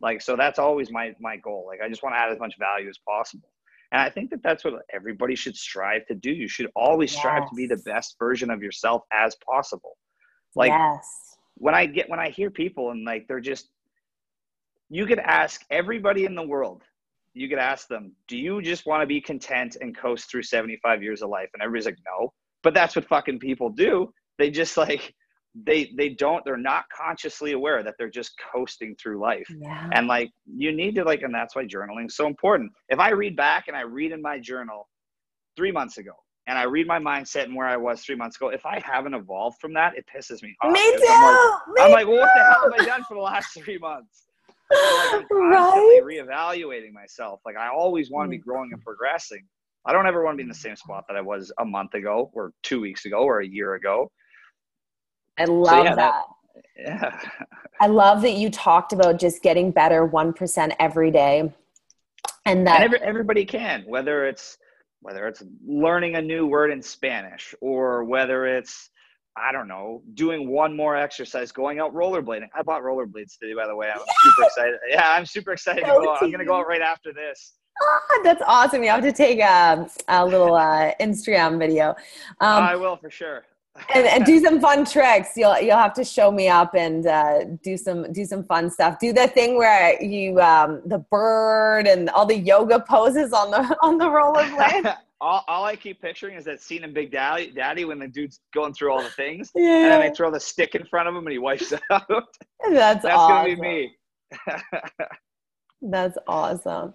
Like 0.00 0.22
so, 0.22 0.36
that's 0.36 0.60
always 0.60 0.92
my 0.92 1.12
my 1.20 1.36
goal. 1.38 1.66
Like 1.66 1.80
I 1.84 1.88
just 1.88 2.04
want 2.04 2.14
to 2.14 2.20
add 2.20 2.30
as 2.30 2.38
much 2.38 2.54
value 2.60 2.88
as 2.88 2.98
possible. 2.98 3.48
And 3.90 4.00
I 4.00 4.08
think 4.08 4.30
that 4.30 4.44
that's 4.44 4.64
what 4.64 4.74
everybody 4.94 5.34
should 5.34 5.56
strive 5.56 6.06
to 6.06 6.14
do. 6.14 6.30
You 6.30 6.48
should 6.48 6.70
always 6.76 7.16
strive 7.16 7.48
to 7.48 7.54
be 7.56 7.66
the 7.66 7.78
best 7.78 8.14
version 8.20 8.50
of 8.50 8.62
yourself 8.62 9.02
as 9.12 9.36
possible. 9.44 9.96
Like 10.54 10.70
yes 10.70 11.26
when 11.58 11.74
I 11.74 11.86
get 11.86 12.08
when 12.08 12.20
I 12.20 12.30
hear 12.30 12.50
people 12.50 12.90
and 12.90 13.04
like 13.04 13.26
they're 13.26 13.40
just 13.40 13.68
you 14.88 15.06
could 15.06 15.18
ask 15.18 15.64
everybody 15.70 16.24
in 16.24 16.34
the 16.34 16.46
world, 16.46 16.82
you 17.34 17.48
could 17.48 17.58
ask 17.58 17.88
them, 17.88 18.12
do 18.28 18.36
you 18.36 18.62
just 18.62 18.86
want 18.86 19.02
to 19.02 19.06
be 19.06 19.20
content 19.20 19.76
and 19.80 19.96
coast 19.96 20.30
through 20.30 20.42
75 20.42 21.02
years 21.02 21.22
of 21.22 21.28
life? 21.28 21.50
And 21.52 21.62
everybody's 21.62 21.86
like, 21.86 21.98
no. 22.06 22.32
But 22.62 22.74
that's 22.74 22.96
what 22.96 23.04
fucking 23.06 23.38
people 23.38 23.68
do. 23.68 24.12
They 24.38 24.50
just 24.50 24.76
like 24.76 25.14
they 25.64 25.90
they 25.96 26.10
don't 26.10 26.44
they're 26.44 26.56
not 26.56 26.84
consciously 26.94 27.52
aware 27.52 27.82
that 27.82 27.94
they're 27.98 28.10
just 28.10 28.32
coasting 28.52 28.94
through 28.96 29.18
life 29.18 29.46
yeah. 29.58 29.88
and 29.92 30.06
like 30.06 30.30
you 30.46 30.72
need 30.72 30.94
to 30.94 31.04
like 31.04 31.22
and 31.22 31.34
that's 31.34 31.56
why 31.56 31.64
journaling 31.64 32.06
is 32.06 32.16
so 32.16 32.26
important 32.26 32.70
if 32.90 32.98
i 32.98 33.10
read 33.10 33.34
back 33.36 33.68
and 33.68 33.76
i 33.76 33.80
read 33.80 34.12
in 34.12 34.20
my 34.20 34.38
journal 34.38 34.88
three 35.56 35.72
months 35.72 35.96
ago 35.96 36.12
and 36.46 36.58
i 36.58 36.64
read 36.64 36.86
my 36.86 36.98
mindset 36.98 37.44
and 37.44 37.54
where 37.54 37.66
i 37.66 37.76
was 37.76 38.02
three 38.02 38.16
months 38.16 38.36
ago 38.36 38.48
if 38.48 38.66
i 38.66 38.82
haven't 38.84 39.14
evolved 39.14 39.58
from 39.58 39.72
that 39.72 39.96
it 39.96 40.04
pisses 40.14 40.42
me 40.42 40.54
off 40.62 40.72
me 40.72 40.96
too 40.96 41.06
i'm 41.08 41.22
like, 41.22 41.68
me 41.68 41.82
I'm 41.82 41.90
like 41.92 42.06
well, 42.06 42.18
what 42.18 42.30
the 42.34 42.44
hell 42.44 42.70
have 42.70 42.80
i 42.80 42.84
done 42.84 43.04
for 43.04 43.14
the 43.14 43.22
last 43.22 43.54
three 43.64 43.78
months 43.78 44.25
I'm 44.72 45.24
right? 45.30 46.00
reevaluating 46.04 46.92
myself. 46.92 47.40
Like 47.44 47.56
i 47.56 47.68
always 47.68 48.10
want 48.10 48.26
to 48.26 48.30
be 48.30 48.38
mm. 48.38 48.44
growing 48.44 48.72
and 48.72 48.82
progressing. 48.82 49.44
I 49.84 49.92
don't 49.92 50.06
ever 50.06 50.24
want 50.24 50.34
to 50.34 50.36
be 50.38 50.42
in 50.42 50.48
the 50.48 50.54
same 50.54 50.74
spot 50.74 51.04
that 51.08 51.16
i 51.16 51.20
was 51.20 51.52
a 51.60 51.64
month 51.64 51.94
ago 51.94 52.30
or 52.34 52.52
two 52.62 52.80
weeks 52.80 53.04
ago 53.04 53.18
or 53.18 53.40
a 53.40 53.46
year 53.46 53.74
ago. 53.74 54.10
I 55.38 55.44
love 55.44 55.84
yeah, 55.84 55.94
that, 55.94 55.96
that- 55.96 56.24
yeah. 56.76 57.20
I 57.80 57.86
love 57.86 58.22
that 58.22 58.32
you 58.32 58.50
talked 58.50 58.92
about 58.92 59.18
just 59.18 59.42
getting 59.42 59.70
better 59.70 60.08
1% 60.08 60.74
every 60.80 61.10
day 61.10 61.52
and 62.46 62.66
that 62.66 62.76
and 62.76 62.84
every, 62.84 63.00
everybody 63.06 63.44
can 63.44 63.82
whether 63.86 64.24
it's 64.24 64.56
whether 65.02 65.26
it's 65.26 65.42
learning 65.66 66.14
a 66.14 66.22
new 66.22 66.46
word 66.46 66.70
in 66.70 66.80
spanish 66.80 67.54
or 67.60 68.04
whether 68.04 68.46
it's 68.46 68.90
i 69.36 69.52
don't 69.52 69.68
know 69.68 70.02
doing 70.14 70.48
one 70.48 70.74
more 70.76 70.96
exercise 70.96 71.52
going 71.52 71.78
out 71.78 71.92
rollerblading 71.94 72.48
i 72.54 72.62
bought 72.62 72.82
rollerblades 72.82 73.38
today 73.38 73.54
by 73.54 73.66
the 73.66 73.74
way 73.74 73.88
i'm 73.88 74.00
super 74.22 74.46
excited 74.46 74.74
yeah 74.88 75.12
i'm 75.12 75.26
super 75.26 75.52
excited 75.52 75.80
to 75.80 75.86
Go 75.86 76.16
i'm 76.20 76.30
gonna 76.30 76.44
go 76.44 76.56
out 76.56 76.66
right 76.66 76.82
after 76.82 77.12
this 77.12 77.54
Ah, 77.78 78.20
that's 78.24 78.42
awesome. 78.46 78.82
You 78.82 78.88
have 78.88 79.02
to 79.02 79.12
take 79.12 79.38
a, 79.38 79.86
a 80.08 80.24
little 80.24 80.54
uh, 80.54 80.92
Instagram 80.98 81.58
video. 81.58 81.90
Um, 82.40 82.62
i 82.62 82.74
will 82.74 82.96
for 82.96 83.10
sure 83.10 83.44
and, 83.94 84.06
and 84.06 84.24
do 84.24 84.38
some 84.44 84.60
fun 84.60 84.84
tricks. 84.84 85.30
You'll 85.36 85.58
you'll 85.60 85.76
have 85.76 85.94
to 85.94 86.04
show 86.04 86.30
me 86.30 86.48
up 86.48 86.74
and 86.74 87.06
uh, 87.06 87.44
do 87.62 87.76
some 87.76 88.12
do 88.12 88.24
some 88.24 88.44
fun 88.44 88.70
stuff. 88.70 88.98
Do 88.98 89.12
the 89.12 89.28
thing 89.28 89.56
where 89.56 90.02
you 90.02 90.40
um, 90.40 90.82
the 90.86 90.98
bird 90.98 91.86
and 91.86 92.10
all 92.10 92.26
the 92.26 92.38
yoga 92.38 92.80
poses 92.80 93.32
on 93.32 93.50
the 93.50 93.76
on 93.82 93.98
the 93.98 94.04
rollerblade. 94.06 94.96
All, 95.20 95.44
all 95.48 95.64
i 95.64 95.74
keep 95.74 96.00
picturing 96.00 96.36
is 96.36 96.44
that 96.44 96.60
scene 96.60 96.84
in 96.84 96.92
big 96.92 97.10
daddy 97.10 97.50
daddy 97.50 97.84
when 97.84 97.98
the 97.98 98.08
dude's 98.08 98.40
going 98.54 98.72
through 98.72 98.92
all 98.92 99.02
the 99.02 99.10
things 99.10 99.50
and 99.54 99.64
then 99.64 100.00
they 100.00 100.14
throw 100.14 100.30
the 100.30 100.40
stick 100.40 100.74
in 100.74 100.84
front 100.86 101.08
of 101.08 101.14
him 101.14 101.26
and 101.26 101.32
he 101.32 101.38
wipes 101.38 101.72
it 101.72 101.80
out 101.90 102.06
that's 102.70 103.02
that's 103.02 103.06
awesome. 103.06 103.36
gonna 103.36 103.56
be 103.56 103.60
me 103.60 103.96
That's 105.82 106.16
awesome. 106.26 106.94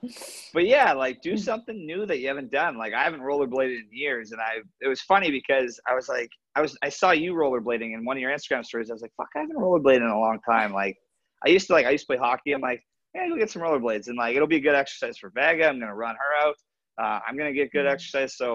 but 0.53 0.65
yeah, 0.65 0.91
like 0.93 1.21
do 1.21 1.37
something 1.37 1.85
new 1.85 2.05
that 2.07 2.19
you 2.19 2.27
haven't 2.27 2.51
done. 2.51 2.77
Like 2.77 2.93
I 2.93 3.03
haven't 3.03 3.21
rollerbladed 3.21 3.77
in 3.77 3.87
years, 3.91 4.31
and 4.31 4.41
I 4.41 4.61
it 4.81 4.87
was 4.87 5.01
funny 5.01 5.29
because 5.29 5.79
I 5.87 5.93
was 5.93 6.09
like, 6.09 6.29
I 6.55 6.61
was 6.61 6.77
I 6.81 6.89
saw 6.89 7.11
you 7.11 7.33
rollerblading 7.33 7.93
in 7.93 8.03
one 8.03 8.17
of 8.17 8.21
your 8.21 8.31
Instagram 8.31 8.65
stories. 8.65 8.89
I 8.89 8.93
was 8.93 9.01
like, 9.01 9.13
fuck, 9.17 9.29
I 9.35 9.39
haven't 9.39 9.57
rollerbladed 9.57 9.97
in 9.97 10.03
a 10.03 10.19
long 10.19 10.39
time. 10.49 10.73
Like 10.73 10.97
I 11.45 11.49
used 11.49 11.67
to 11.67 11.73
like 11.73 11.85
I 11.85 11.91
used 11.91 12.03
to 12.03 12.07
play 12.07 12.17
hockey. 12.17 12.53
I'm 12.53 12.61
like, 12.61 12.83
yeah, 13.13 13.29
go 13.29 13.37
get 13.37 13.51
some 13.51 13.61
rollerblades, 13.61 14.07
and 14.07 14.17
like 14.17 14.35
it'll 14.35 14.47
be 14.47 14.57
a 14.57 14.61
good 14.61 14.75
exercise 14.75 15.17
for 15.17 15.31
Vega. 15.35 15.67
I'm 15.67 15.79
gonna 15.79 15.95
run 15.95 16.15
her 16.15 16.47
out. 16.47 16.55
Uh, 17.01 17.19
I'm 17.25 17.35
gonna 17.37 17.53
get 17.61 17.71
good 17.71 17.85
Mm. 17.85 17.93
exercise. 17.93 18.31
So 18.37 18.49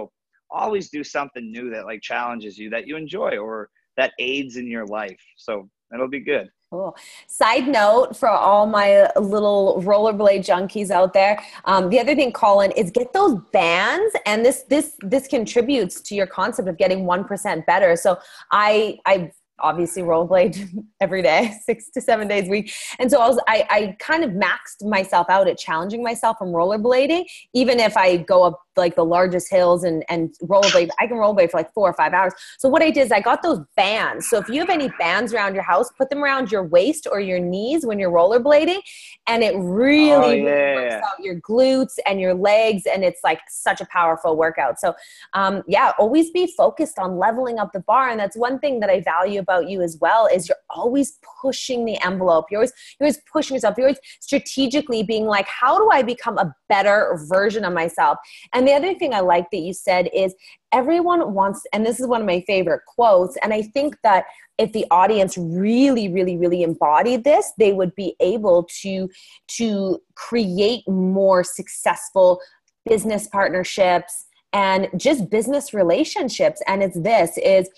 always 0.50 0.90
do 0.90 1.02
something 1.02 1.50
new 1.50 1.70
that 1.70 1.84
like 1.90 2.00
challenges 2.02 2.56
you 2.56 2.70
that 2.70 2.86
you 2.86 2.96
enjoy 2.96 3.32
or 3.46 3.68
that 3.96 4.12
aids 4.18 4.56
in 4.56 4.66
your 4.68 4.86
life. 4.86 5.22
So 5.36 5.68
it'll 5.92 6.08
be 6.08 6.20
good. 6.20 6.46
Cool. 6.70 6.96
Side 7.28 7.68
note 7.68 8.16
for 8.16 8.28
all 8.28 8.66
my 8.66 9.08
little 9.16 9.80
rollerblade 9.84 10.40
junkies 10.40 10.90
out 10.90 11.12
there, 11.12 11.34
um, 11.64 11.88
the 11.90 12.00
other 12.00 12.16
thing, 12.16 12.32
Collin, 12.32 12.72
is 12.72 12.90
get 12.90 13.12
those 13.12 13.34
bands, 13.52 14.12
and 14.26 14.44
this 14.44 14.58
this 14.64 14.96
this 15.00 15.28
contributes 15.28 16.00
to 16.00 16.16
your 16.16 16.26
concept 16.26 16.68
of 16.68 16.76
getting 16.76 17.06
one 17.06 17.24
percent 17.24 17.64
better. 17.66 17.94
So 17.94 18.18
I 18.50 18.98
I 19.06 19.30
obviously 19.60 20.02
rollerblade 20.02 20.84
every 21.00 21.22
day, 21.22 21.54
six 21.64 21.90
to 21.90 22.00
seven 22.00 22.28
days 22.28 22.48
a 22.48 22.50
week, 22.50 22.72
and 22.98 23.10
so 23.10 23.20
I 23.20 23.28
was 23.28 23.40
I 23.48 23.66
I 23.70 23.96
kind 23.98 24.24
of 24.24 24.30
maxed 24.30 24.86
myself 24.86 25.28
out 25.28 25.48
at 25.48 25.58
challenging 25.58 26.02
myself 26.02 26.38
from 26.38 26.48
rollerblading, 26.48 27.24
even 27.54 27.80
if 27.80 27.96
I 27.96 28.18
go 28.18 28.44
up 28.44 28.60
like 28.76 28.94
the 28.96 29.04
largest 29.04 29.50
hills 29.50 29.84
and 29.84 30.04
and 30.08 30.34
rollerblade, 30.42 30.88
I 31.00 31.06
can 31.06 31.16
rollerblade 31.16 31.50
for 31.50 31.58
like 31.58 31.72
four 31.72 31.88
or 31.88 31.94
five 31.94 32.12
hours. 32.12 32.32
So 32.58 32.68
what 32.68 32.82
I 32.82 32.90
did 32.90 33.02
is 33.06 33.12
I 33.12 33.20
got 33.20 33.42
those 33.42 33.60
bands. 33.76 34.28
So 34.28 34.38
if 34.38 34.48
you 34.48 34.60
have 34.60 34.70
any 34.70 34.88
bands 34.98 35.32
around 35.34 35.54
your 35.54 35.62
house, 35.62 35.90
put 35.96 36.10
them 36.10 36.22
around 36.22 36.50
your 36.52 36.64
waist 36.64 37.06
or 37.10 37.20
your 37.20 37.38
knees 37.38 37.86
when 37.86 37.98
you're 37.98 38.10
rollerblading, 38.10 38.80
and 39.26 39.42
it 39.42 39.54
really, 39.56 40.16
Oh, 40.16 40.20
really 40.20 40.42
yeah. 40.44 40.74
works 40.74 40.94
out 40.94 41.24
your 41.24 41.40
glutes 41.40 41.94
and 42.06 42.20
your 42.20 42.34
legs, 42.34 42.82
and 42.92 43.04
it's 43.04 43.20
like 43.24 43.40
such 43.48 43.80
a 43.80 43.86
powerful 43.86 44.36
workout. 44.36 44.78
So 44.78 44.94
um, 45.32 45.62
yeah, 45.66 45.92
always 45.98 46.30
be 46.30 46.52
focused 46.56 46.98
on 46.98 47.18
leveling 47.18 47.58
up 47.58 47.72
the 47.72 47.80
bar, 47.80 48.08
and 48.08 48.18
that's 48.20 48.36
one 48.36 48.58
thing 48.58 48.80
that 48.80 48.90
I 48.90 49.00
value 49.00 49.40
about 49.40 49.68
you 49.68 49.82
as 49.82 49.98
well 50.00 50.26
is 50.26 50.48
you're 50.48 50.56
always 50.70 51.18
pushing 51.40 51.84
the 51.84 52.02
envelope. 52.04 52.46
You're 52.50 52.60
always 52.60 52.72
you're 52.98 53.06
always 53.06 53.20
pushing 53.32 53.54
yourself. 53.54 53.76
You're 53.76 53.88
always 53.88 54.00
strategically 54.20 55.02
being 55.02 55.26
like, 55.26 55.46
how 55.46 55.78
do 55.78 55.88
I 55.92 56.02
become 56.02 56.38
a 56.38 56.54
better 56.68 57.18
version 57.28 57.64
of 57.64 57.72
myself? 57.72 58.18
And 58.52 58.66
the 58.66 58.72
other 58.72 58.94
thing 58.94 59.14
I 59.14 59.20
like 59.20 59.50
that 59.50 59.58
you 59.58 59.72
said 59.72 60.08
is 60.14 60.34
everyone 60.72 61.34
wants, 61.34 61.62
and 61.72 61.84
this 61.84 62.00
is 62.00 62.06
one 62.06 62.20
of 62.20 62.26
my 62.26 62.42
favorite 62.46 62.82
quotes, 62.86 63.36
and 63.42 63.52
I 63.52 63.62
think 63.62 63.96
that 64.02 64.24
if 64.58 64.72
the 64.72 64.86
audience 64.90 65.36
really, 65.36 66.08
really, 66.08 66.36
really 66.36 66.62
embodied 66.62 67.24
this, 67.24 67.52
they 67.58 67.72
would 67.72 67.94
be 67.94 68.16
able 68.20 68.68
to 68.82 69.08
to 69.48 70.00
create 70.14 70.86
more 70.88 71.44
successful 71.44 72.40
business 72.88 73.26
partnerships 73.26 74.26
and 74.52 74.88
just 74.96 75.28
business 75.28 75.74
relationships. 75.74 76.62
And 76.66 76.82
it's 76.82 76.98
this 76.98 77.36
is 77.38 77.68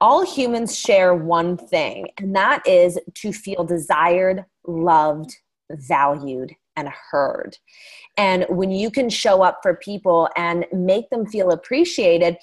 all 0.00 0.26
humans 0.26 0.78
share 0.78 1.14
one 1.14 1.56
thing, 1.56 2.08
and 2.18 2.36
that 2.36 2.66
is 2.66 2.98
to 3.14 3.32
feel 3.32 3.64
desired, 3.64 4.44
loved, 4.66 5.34
valued, 5.70 6.54
and 6.76 6.88
heard. 6.88 7.58
And 8.16 8.46
when 8.48 8.70
you 8.70 8.90
can 8.90 9.08
show 9.10 9.42
up 9.42 9.60
for 9.62 9.76
people 9.76 10.28
and 10.36 10.66
make 10.72 11.10
them 11.10 11.26
feel 11.26 11.50
appreciated, 11.50 12.36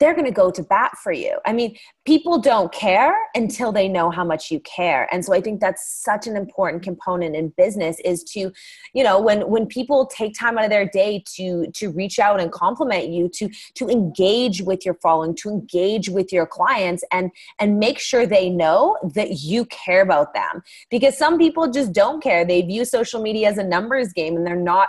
they're 0.00 0.14
going 0.14 0.24
to 0.24 0.32
go 0.32 0.50
to 0.50 0.62
bat 0.62 0.96
for 1.02 1.12
you. 1.12 1.38
I 1.44 1.52
mean, 1.52 1.76
people 2.06 2.40
don't 2.40 2.72
care 2.72 3.14
until 3.34 3.70
they 3.70 3.86
know 3.86 4.10
how 4.10 4.24
much 4.24 4.50
you 4.50 4.58
care. 4.60 5.06
And 5.12 5.22
so 5.22 5.34
I 5.34 5.42
think 5.42 5.60
that's 5.60 6.02
such 6.02 6.26
an 6.26 6.36
important 6.36 6.82
component 6.82 7.36
in 7.36 7.52
business 7.58 7.98
is 8.02 8.24
to, 8.32 8.50
you 8.94 9.04
know, 9.04 9.20
when 9.20 9.48
when 9.48 9.66
people 9.66 10.06
take 10.06 10.34
time 10.34 10.56
out 10.56 10.64
of 10.64 10.70
their 10.70 10.86
day 10.86 11.22
to 11.36 11.70
to 11.72 11.90
reach 11.90 12.18
out 12.18 12.40
and 12.40 12.50
compliment 12.50 13.10
you, 13.10 13.28
to 13.34 13.50
to 13.74 13.88
engage 13.90 14.62
with 14.62 14.86
your 14.86 14.94
following, 14.94 15.34
to 15.36 15.50
engage 15.50 16.08
with 16.08 16.32
your 16.32 16.46
clients 16.46 17.04
and 17.12 17.30
and 17.58 17.78
make 17.78 17.98
sure 17.98 18.24
they 18.24 18.48
know 18.48 18.96
that 19.14 19.40
you 19.40 19.66
care 19.66 20.00
about 20.00 20.32
them. 20.32 20.62
Because 20.90 21.16
some 21.18 21.36
people 21.36 21.70
just 21.70 21.92
don't 21.92 22.22
care. 22.22 22.44
They 22.46 22.62
view 22.62 22.86
social 22.86 23.20
media 23.20 23.50
as 23.50 23.58
a 23.58 23.64
numbers 23.64 24.14
game 24.14 24.34
and 24.36 24.46
they're 24.46 24.56
not 24.56 24.88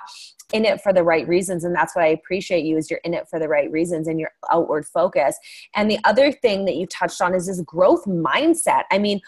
in 0.54 0.66
it 0.66 0.82
for 0.82 0.94
the 0.94 1.04
right 1.04 1.28
reasons 1.28 1.64
and 1.64 1.76
that's 1.76 1.96
what 1.96 2.04
i 2.04 2.08
appreciate 2.08 2.66
you 2.66 2.78
is 2.78 2.90
you're 2.90 3.02
in 3.04 3.14
it 3.14 3.28
for 3.30 3.40
the 3.40 3.48
right 3.48 3.72
reasons 3.72 4.08
and 4.08 4.20
your 4.20 4.32
outward 4.52 4.86
focus. 4.86 5.38
And 5.76 5.90
the 5.90 6.00
other 6.04 6.32
thing 6.32 6.66
that 6.66 6.76
you 6.76 6.86
touched 6.88 7.22
on 7.22 7.34
is 7.34 7.48
this 7.48 7.62
growth 7.62 8.06
mindset. 8.06 8.84
I 8.92 9.00
mean 9.00 9.22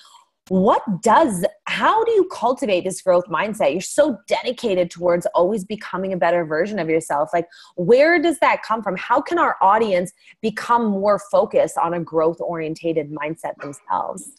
what 0.49 0.83
does 1.01 1.45
how 1.67 2.03
do 2.03 2.11
you 2.11 2.27
cultivate 2.29 2.83
this 2.83 3.01
growth 3.01 3.23
mindset? 3.27 3.71
You're 3.71 3.79
so 3.79 4.17
dedicated 4.27 4.91
towards 4.91 5.25
always 5.27 5.63
becoming 5.63 6.11
a 6.11 6.17
better 6.17 6.43
version 6.43 6.79
of 6.79 6.89
yourself. 6.89 7.29
Like 7.33 7.47
where 7.75 8.21
does 8.21 8.39
that 8.39 8.61
come 8.61 8.83
from? 8.83 8.97
How 8.97 9.21
can 9.21 9.39
our 9.39 9.55
audience 9.61 10.11
become 10.41 10.85
more 10.85 11.17
focused 11.17 11.77
on 11.77 11.93
a 11.93 11.99
growth 12.01 12.41
orientated 12.41 13.09
mindset 13.09 13.55
themselves? 13.61 14.31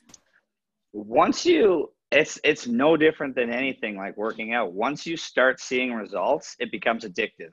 Once 0.93 1.47
you 1.47 1.91
it's 2.15 2.39
it's 2.45 2.67
no 2.67 2.97
different 2.97 3.35
than 3.35 3.51
anything 3.51 3.97
like 3.97 4.17
working 4.17 4.55
out. 4.55 4.73
Once 4.73 5.07
you 5.07 5.17
start 5.17 5.61
seeing 5.61 5.93
results 5.93 6.57
it 6.59 6.71
becomes 6.71 7.05
addictive. 7.05 7.53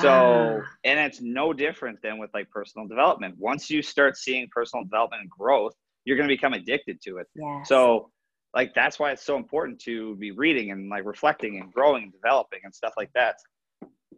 So 0.00 0.62
Ah. 0.62 0.76
and 0.84 1.00
it's 1.00 1.20
no 1.20 1.52
different 1.52 2.00
than 2.02 2.18
with 2.18 2.30
like 2.34 2.50
personal 2.50 2.86
development. 2.86 3.36
Once 3.38 3.70
you 3.70 3.82
start 3.82 4.16
seeing 4.16 4.48
personal 4.52 4.84
development 4.84 5.22
and 5.22 5.30
growth 5.30 5.74
you're 6.04 6.16
going 6.16 6.28
to 6.28 6.34
become 6.34 6.54
addicted 6.54 7.00
to 7.02 7.18
it. 7.18 7.26
Yeah 7.34 7.62
so 7.62 8.10
like 8.54 8.74
that's 8.74 8.98
why 8.98 9.12
it's 9.12 9.22
so 9.22 9.36
important 9.36 9.78
to 9.80 10.16
be 10.16 10.32
reading 10.32 10.70
and 10.72 10.88
like 10.88 11.04
reflecting 11.04 11.60
and 11.60 11.72
growing 11.72 12.04
and 12.04 12.12
developing 12.12 12.60
and 12.64 12.74
stuff 12.74 12.92
like 12.96 13.12
that. 13.14 13.36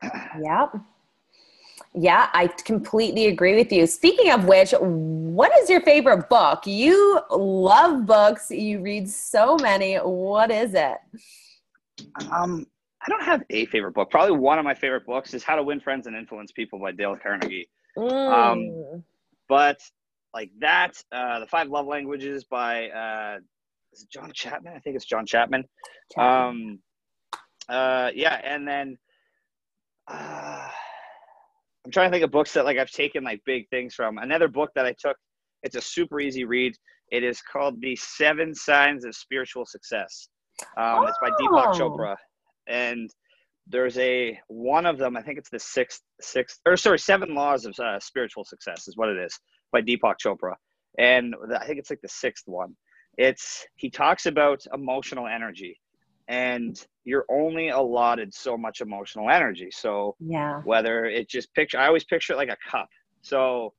Yep. 0.03 0.75
Yeah, 1.95 2.29
I 2.33 2.47
completely 2.49 3.27
agree 3.27 3.55
with 3.57 3.73
you. 3.73 3.87
Speaking 3.87 4.31
of 4.31 4.45
which, 4.47 4.73
what 4.81 5.53
is 5.61 5.69
your 5.71 5.81
favorite 5.83 6.29
book? 6.29 6.67
You 6.67 7.21
love 7.31 8.07
books. 8.07 8.51
You 8.51 8.81
read 8.81 9.09
so 9.09 9.57
many. 9.57 9.97
What 9.97 10.51
is 10.51 10.75
it? 10.75 10.99
um 12.33 12.67
i 13.05 13.09
don't 13.09 13.23
have 13.23 13.43
a 13.51 13.67
favorite 13.67 13.93
book 13.93 14.11
probably 14.11 14.35
one 14.37 14.59
of 14.59 14.65
my 14.65 14.75
favorite 14.75 15.05
books 15.07 15.35
is 15.35 15.43
how 15.43 15.55
to 15.55 15.63
win 15.63 15.79
friends 15.79 16.07
and 16.07 16.17
influence 16.17 16.51
people 16.51 16.79
by 16.79 16.91
dale 16.91 17.17
carnegie 17.23 17.69
Mm. 17.97 19.03
but 19.49 19.79
like 20.35 20.51
that. 20.61 20.93
Uh, 21.13 21.41
the 21.41 21.47
Five 21.47 21.69
Love 21.69 21.87
Languages 21.87 22.45
by 22.45 22.89
uh, 22.89 23.39
is 23.93 24.03
it 24.03 24.11
John 24.11 24.33
Chapman? 24.33 24.73
I 24.75 24.79
think 24.79 24.97
it's 24.97 25.05
John 25.05 25.27
Chapman. 25.27 25.65
Chapman. 26.15 26.49
Um, 26.49 26.79
uh, 27.69 28.11
yeah, 28.15 28.41
and 28.43 28.67
then 28.67 28.99
uh, 30.09 30.69
I'm 31.85 31.91
trying 31.91 32.11
to 32.11 32.15
think 32.15 32.25
of 32.25 32.31
books 32.31 32.53
that 32.55 32.65
like 32.65 32.79
I've 32.79 32.91
taken 32.91 33.25
like 33.25 33.41
big 33.45 33.69
things 33.71 33.95
from. 33.95 34.19
Another 34.19 34.49
book 34.49 34.71
that 34.75 34.87
I 34.87 34.95
took. 34.99 35.17
It's 35.63 35.77
a 35.77 35.81
super 35.81 36.21
easy 36.21 36.45
read. 36.45 36.75
It 37.11 37.23
is 37.23 37.41
called 37.41 37.81
The 37.81 37.97
Seven 37.97 38.55
Signs 38.55 39.05
of 39.05 39.15
Spiritual 39.15 39.67
Success. 39.67 40.29
Um, 40.77 41.01
oh. 41.01 41.07
It's 41.07 41.19
by 41.21 41.31
Deepak 41.31 41.75
oh. 41.75 41.79
Chopra, 41.79 42.17
and 42.69 43.11
there's 43.67 43.99
a 43.99 44.39
one 44.49 44.87
of 44.87 44.99
them. 44.99 45.17
I 45.17 45.23
think 45.23 45.39
it's 45.39 45.51
the 45.51 45.59
sixth, 45.59 46.03
sixth, 46.21 46.61
or 46.67 46.77
sorry, 46.77 46.99
Seven 46.99 47.35
Laws 47.35 47.65
of 47.65 47.79
uh, 47.79 47.99
Spiritual 48.01 48.45
Success 48.45 48.89
is 48.89 48.97
what 48.97 49.09
it 49.09 49.19
is 49.19 49.39
by 49.73 49.83
Deepak 49.83 50.15
Chopra, 50.25 50.55
and 50.99 51.35
I 51.55 51.67
think 51.67 51.79
it's 51.79 51.91
like 51.91 52.01
the 52.03 52.09
sixth 52.09 52.45
one. 52.47 52.75
It's 53.19 53.67
he 53.77 53.91
talks 53.91 54.27
about 54.27 54.63
emotional 54.73 55.27
energy, 55.27 55.79
and 56.29 56.77
you're 57.05 57.27
only 57.29 57.69
allotted 57.71 58.33
so 58.33 58.57
much 58.57 58.81
emotional 58.81 59.31
energy. 59.31 59.71
So 59.73 60.17
yeah, 60.21 60.61
whether 60.63 61.05
it 61.07 61.29
just 61.29 61.53
picture, 61.55 61.79
I 61.79 61.87
always 61.87 62.05
picture 62.05 62.33
it 62.33 62.37
like 62.37 62.49
a 62.49 62.71
cup. 62.71 62.89
So 63.23 63.73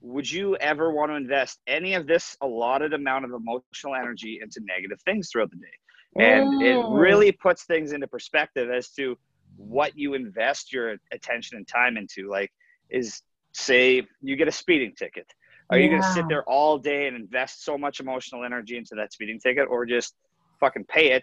would 0.00 0.30
you 0.30 0.56
ever 0.56 0.92
want 0.92 1.10
to 1.10 1.14
invest 1.14 1.60
any 1.66 1.94
of 1.94 2.06
this 2.06 2.36
allotted 2.40 2.92
amount 2.92 3.24
of 3.24 3.32
emotional 3.32 3.94
energy 3.94 4.40
into 4.42 4.60
negative 4.66 5.00
things 5.02 5.30
throughout 5.30 5.50
the 5.50 5.56
day? 5.56 6.24
And 6.24 6.60
mm. 6.60 6.64
it 6.64 6.94
really 6.94 7.32
puts 7.32 7.64
things 7.64 7.92
into 7.92 8.06
perspective 8.06 8.70
as 8.70 8.90
to 8.90 9.16
what 9.56 9.96
you 9.96 10.14
invest 10.14 10.72
your 10.72 10.96
attention 11.12 11.56
and 11.56 11.66
time 11.66 11.96
into. 11.96 12.28
Like, 12.28 12.52
is 12.90 13.22
say 13.52 14.06
you 14.20 14.36
get 14.36 14.48
a 14.48 14.52
speeding 14.52 14.92
ticket. 14.96 15.26
Are 15.70 15.78
yeah. 15.78 15.84
you 15.84 15.90
going 15.90 16.02
to 16.02 16.12
sit 16.12 16.28
there 16.28 16.44
all 16.44 16.78
day 16.78 17.06
and 17.06 17.16
invest 17.16 17.64
so 17.64 17.78
much 17.78 18.00
emotional 18.00 18.44
energy 18.44 18.76
into 18.76 18.94
that 18.96 19.12
speeding 19.12 19.40
ticket 19.40 19.68
or 19.70 19.86
just 19.86 20.14
fucking 20.60 20.84
pay 20.84 21.12
it, 21.12 21.22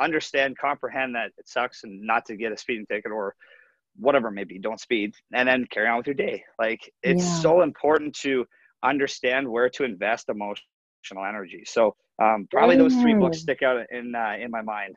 understand, 0.00 0.58
comprehend 0.58 1.14
that 1.14 1.32
it 1.38 1.48
sucks 1.48 1.84
and 1.84 2.02
not 2.02 2.24
to 2.26 2.36
get 2.36 2.52
a 2.52 2.56
speeding 2.56 2.86
ticket 2.86 3.12
or 3.12 3.34
whatever 3.98 4.30
maybe 4.30 4.58
don't 4.58 4.80
speed, 4.80 5.14
and 5.32 5.48
then 5.48 5.66
carry 5.70 5.88
on 5.88 5.98
with 5.98 6.06
your 6.06 6.14
day. 6.14 6.44
Like 6.58 6.92
it's 7.02 7.24
yeah. 7.24 7.40
so 7.40 7.62
important 7.62 8.14
to 8.16 8.46
understand 8.82 9.48
where 9.48 9.70
to 9.70 9.84
invest 9.84 10.28
emotional 10.28 11.24
energy. 11.26 11.64
So 11.66 11.96
um, 12.22 12.46
probably 12.50 12.76
mm. 12.76 12.80
those 12.80 12.94
three 12.94 13.14
books 13.14 13.38
mm. 13.38 13.42
stick 13.42 13.62
out 13.62 13.86
in 13.90 14.14
uh, 14.14 14.34
in 14.38 14.50
my 14.50 14.62
mind. 14.62 14.94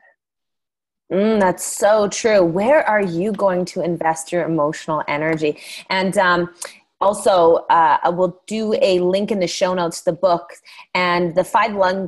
Mm, 1.12 1.40
that's 1.40 1.64
so 1.64 2.08
true. 2.08 2.44
Where 2.44 2.86
are 2.88 3.02
you 3.02 3.32
going 3.32 3.64
to 3.66 3.82
invest 3.82 4.30
your 4.30 4.44
emotional 4.44 5.02
energy? 5.08 5.58
And 5.88 6.16
um, 6.16 6.54
also, 7.00 7.66
uh, 7.70 7.98
I 8.02 8.08
will 8.10 8.40
do 8.46 8.74
a 8.80 9.00
link 9.00 9.30
in 9.30 9.40
the 9.40 9.46
show 9.46 9.74
notes 9.74 10.02
to 10.02 10.10
the 10.10 10.16
book 10.16 10.50
and 10.94 11.34
the 11.34 11.44
five 11.44 11.74
lung 11.74 12.06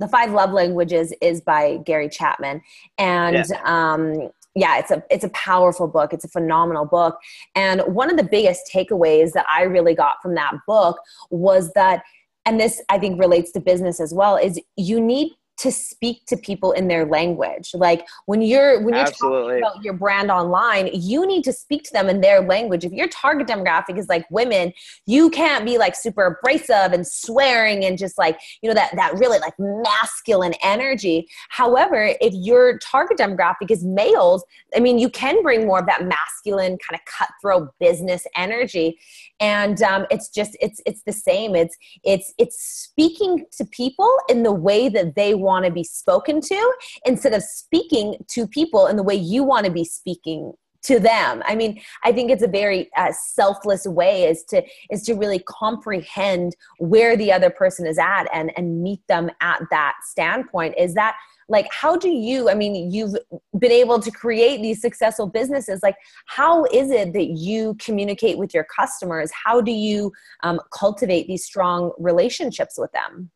the 0.00 0.08
five 0.08 0.32
love 0.32 0.50
languages 0.50 1.14
is 1.22 1.40
by 1.40 1.78
Gary 1.84 2.08
Chapman, 2.08 2.60
and 2.98 3.46
yeah. 3.48 3.60
um, 3.64 4.30
yeah, 4.54 4.78
it's 4.78 4.90
a 4.90 5.02
it's 5.10 5.24
a 5.24 5.28
powerful 5.30 5.86
book. 5.86 6.12
It's 6.12 6.24
a 6.24 6.28
phenomenal 6.28 6.84
book. 6.84 7.16
And 7.54 7.80
one 7.82 8.10
of 8.10 8.16
the 8.16 8.24
biggest 8.24 8.70
takeaways 8.72 9.32
that 9.32 9.46
I 9.48 9.62
really 9.62 9.94
got 9.94 10.16
from 10.20 10.34
that 10.34 10.54
book 10.66 11.00
was 11.30 11.72
that 11.74 12.02
and 12.46 12.60
this 12.60 12.82
I 12.88 12.98
think 12.98 13.20
relates 13.20 13.52
to 13.52 13.60
business 13.60 14.00
as 14.00 14.12
well 14.12 14.36
is 14.36 14.60
you 14.76 15.00
need 15.00 15.32
to 15.58 15.70
speak 15.70 16.26
to 16.26 16.36
people 16.36 16.72
in 16.72 16.88
their 16.88 17.06
language. 17.06 17.70
Like 17.74 18.06
when 18.26 18.42
you're 18.42 18.82
when 18.82 18.94
you're 18.94 19.06
Absolutely. 19.06 19.60
talking 19.60 19.62
about 19.62 19.84
your 19.84 19.94
brand 19.94 20.30
online 20.30 20.90
you 20.92 21.26
need 21.26 21.44
to 21.44 21.52
speak 21.52 21.84
to 21.84 21.92
them 21.92 22.08
in 22.08 22.20
their 22.20 22.40
language. 22.40 22.84
If 22.84 22.92
your 22.92 23.08
target 23.08 23.46
demographic 23.46 23.98
is 23.98 24.08
like 24.08 24.24
women 24.30 24.72
you 25.06 25.30
can't 25.30 25.64
be 25.64 25.78
like 25.78 25.94
super 25.94 26.26
abrasive 26.26 26.92
and 26.92 27.06
swearing 27.06 27.84
and 27.84 27.96
just 27.96 28.18
like 28.18 28.38
you 28.62 28.68
know 28.68 28.74
that 28.74 28.94
that 28.96 29.14
really 29.14 29.38
like 29.38 29.54
masculine 29.58 30.54
energy. 30.62 31.28
However 31.50 32.10
if 32.20 32.34
your 32.34 32.78
target 32.78 33.18
demographic 33.18 33.70
is 33.70 33.84
males 33.84 34.44
i 34.76 34.80
mean 34.80 34.98
you 34.98 35.08
can 35.08 35.42
bring 35.42 35.66
more 35.66 35.78
of 35.78 35.86
that 35.86 36.04
masculine 36.06 36.76
kind 36.78 36.94
of 36.94 37.00
cutthroat 37.06 37.70
business 37.80 38.26
energy. 38.36 38.98
And 39.40 39.82
um, 39.82 40.06
it's 40.10 40.28
just 40.28 40.56
it's 40.60 40.80
it's 40.86 41.02
the 41.02 41.12
same. 41.12 41.54
It's 41.54 41.76
it's 42.04 42.32
it's 42.38 42.60
speaking 42.60 43.46
to 43.56 43.64
people 43.64 44.10
in 44.28 44.42
the 44.42 44.52
way 44.52 44.88
that 44.88 45.14
they 45.16 45.34
want 45.44 45.64
to 45.64 45.70
be 45.70 45.84
spoken 45.84 46.40
to 46.40 46.74
instead 47.04 47.34
of 47.34 47.42
speaking 47.42 48.16
to 48.30 48.46
people 48.46 48.86
in 48.86 48.96
the 48.96 49.02
way 49.02 49.14
you 49.14 49.44
want 49.44 49.66
to 49.66 49.72
be 49.72 49.84
speaking 49.84 50.52
to 50.84 51.00
them. 51.00 51.42
I 51.46 51.54
mean 51.54 51.80
i 52.04 52.12
think 52.12 52.30
it's 52.30 52.42
a 52.42 52.48
very 52.48 52.90
uh, 52.96 53.12
selfless 53.12 53.86
way 53.86 54.24
is 54.24 54.44
to 54.50 54.62
is 54.90 55.02
to 55.04 55.14
really 55.14 55.42
comprehend 55.48 56.54
where 56.78 57.16
the 57.16 57.32
other 57.32 57.50
person 57.50 57.86
is 57.86 57.98
at 57.98 58.24
and 58.32 58.52
and 58.56 58.82
meet 58.82 59.00
them 59.08 59.30
at 59.40 59.62
that 59.70 59.94
standpoint. 60.02 60.74
Is 60.78 60.94
that 60.94 61.16
like 61.48 61.68
how 61.70 61.94
do 61.96 62.08
you 62.08 62.48
i 62.48 62.54
mean 62.54 62.90
you've 62.90 63.14
been 63.58 63.72
able 63.72 64.00
to 64.00 64.10
create 64.10 64.62
these 64.62 64.80
successful 64.80 65.26
businesses 65.26 65.80
like 65.82 65.96
how 66.24 66.64
is 66.72 66.90
it 66.90 67.12
that 67.12 67.26
you 67.26 67.76
communicate 67.78 68.38
with 68.38 68.54
your 68.54 68.64
customers? 68.64 69.30
How 69.44 69.60
do 69.60 69.72
you 69.72 70.12
um, 70.42 70.60
cultivate 70.72 71.26
these 71.26 71.44
strong 71.44 71.92
relationships 71.98 72.78
with 72.78 72.92
them? 72.92 73.30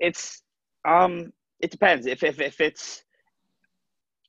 It's 0.00 0.42
um 0.84 1.32
it 1.60 1.70
depends 1.70 2.06
if 2.06 2.22
if, 2.22 2.40
if 2.40 2.60
it's 2.60 3.02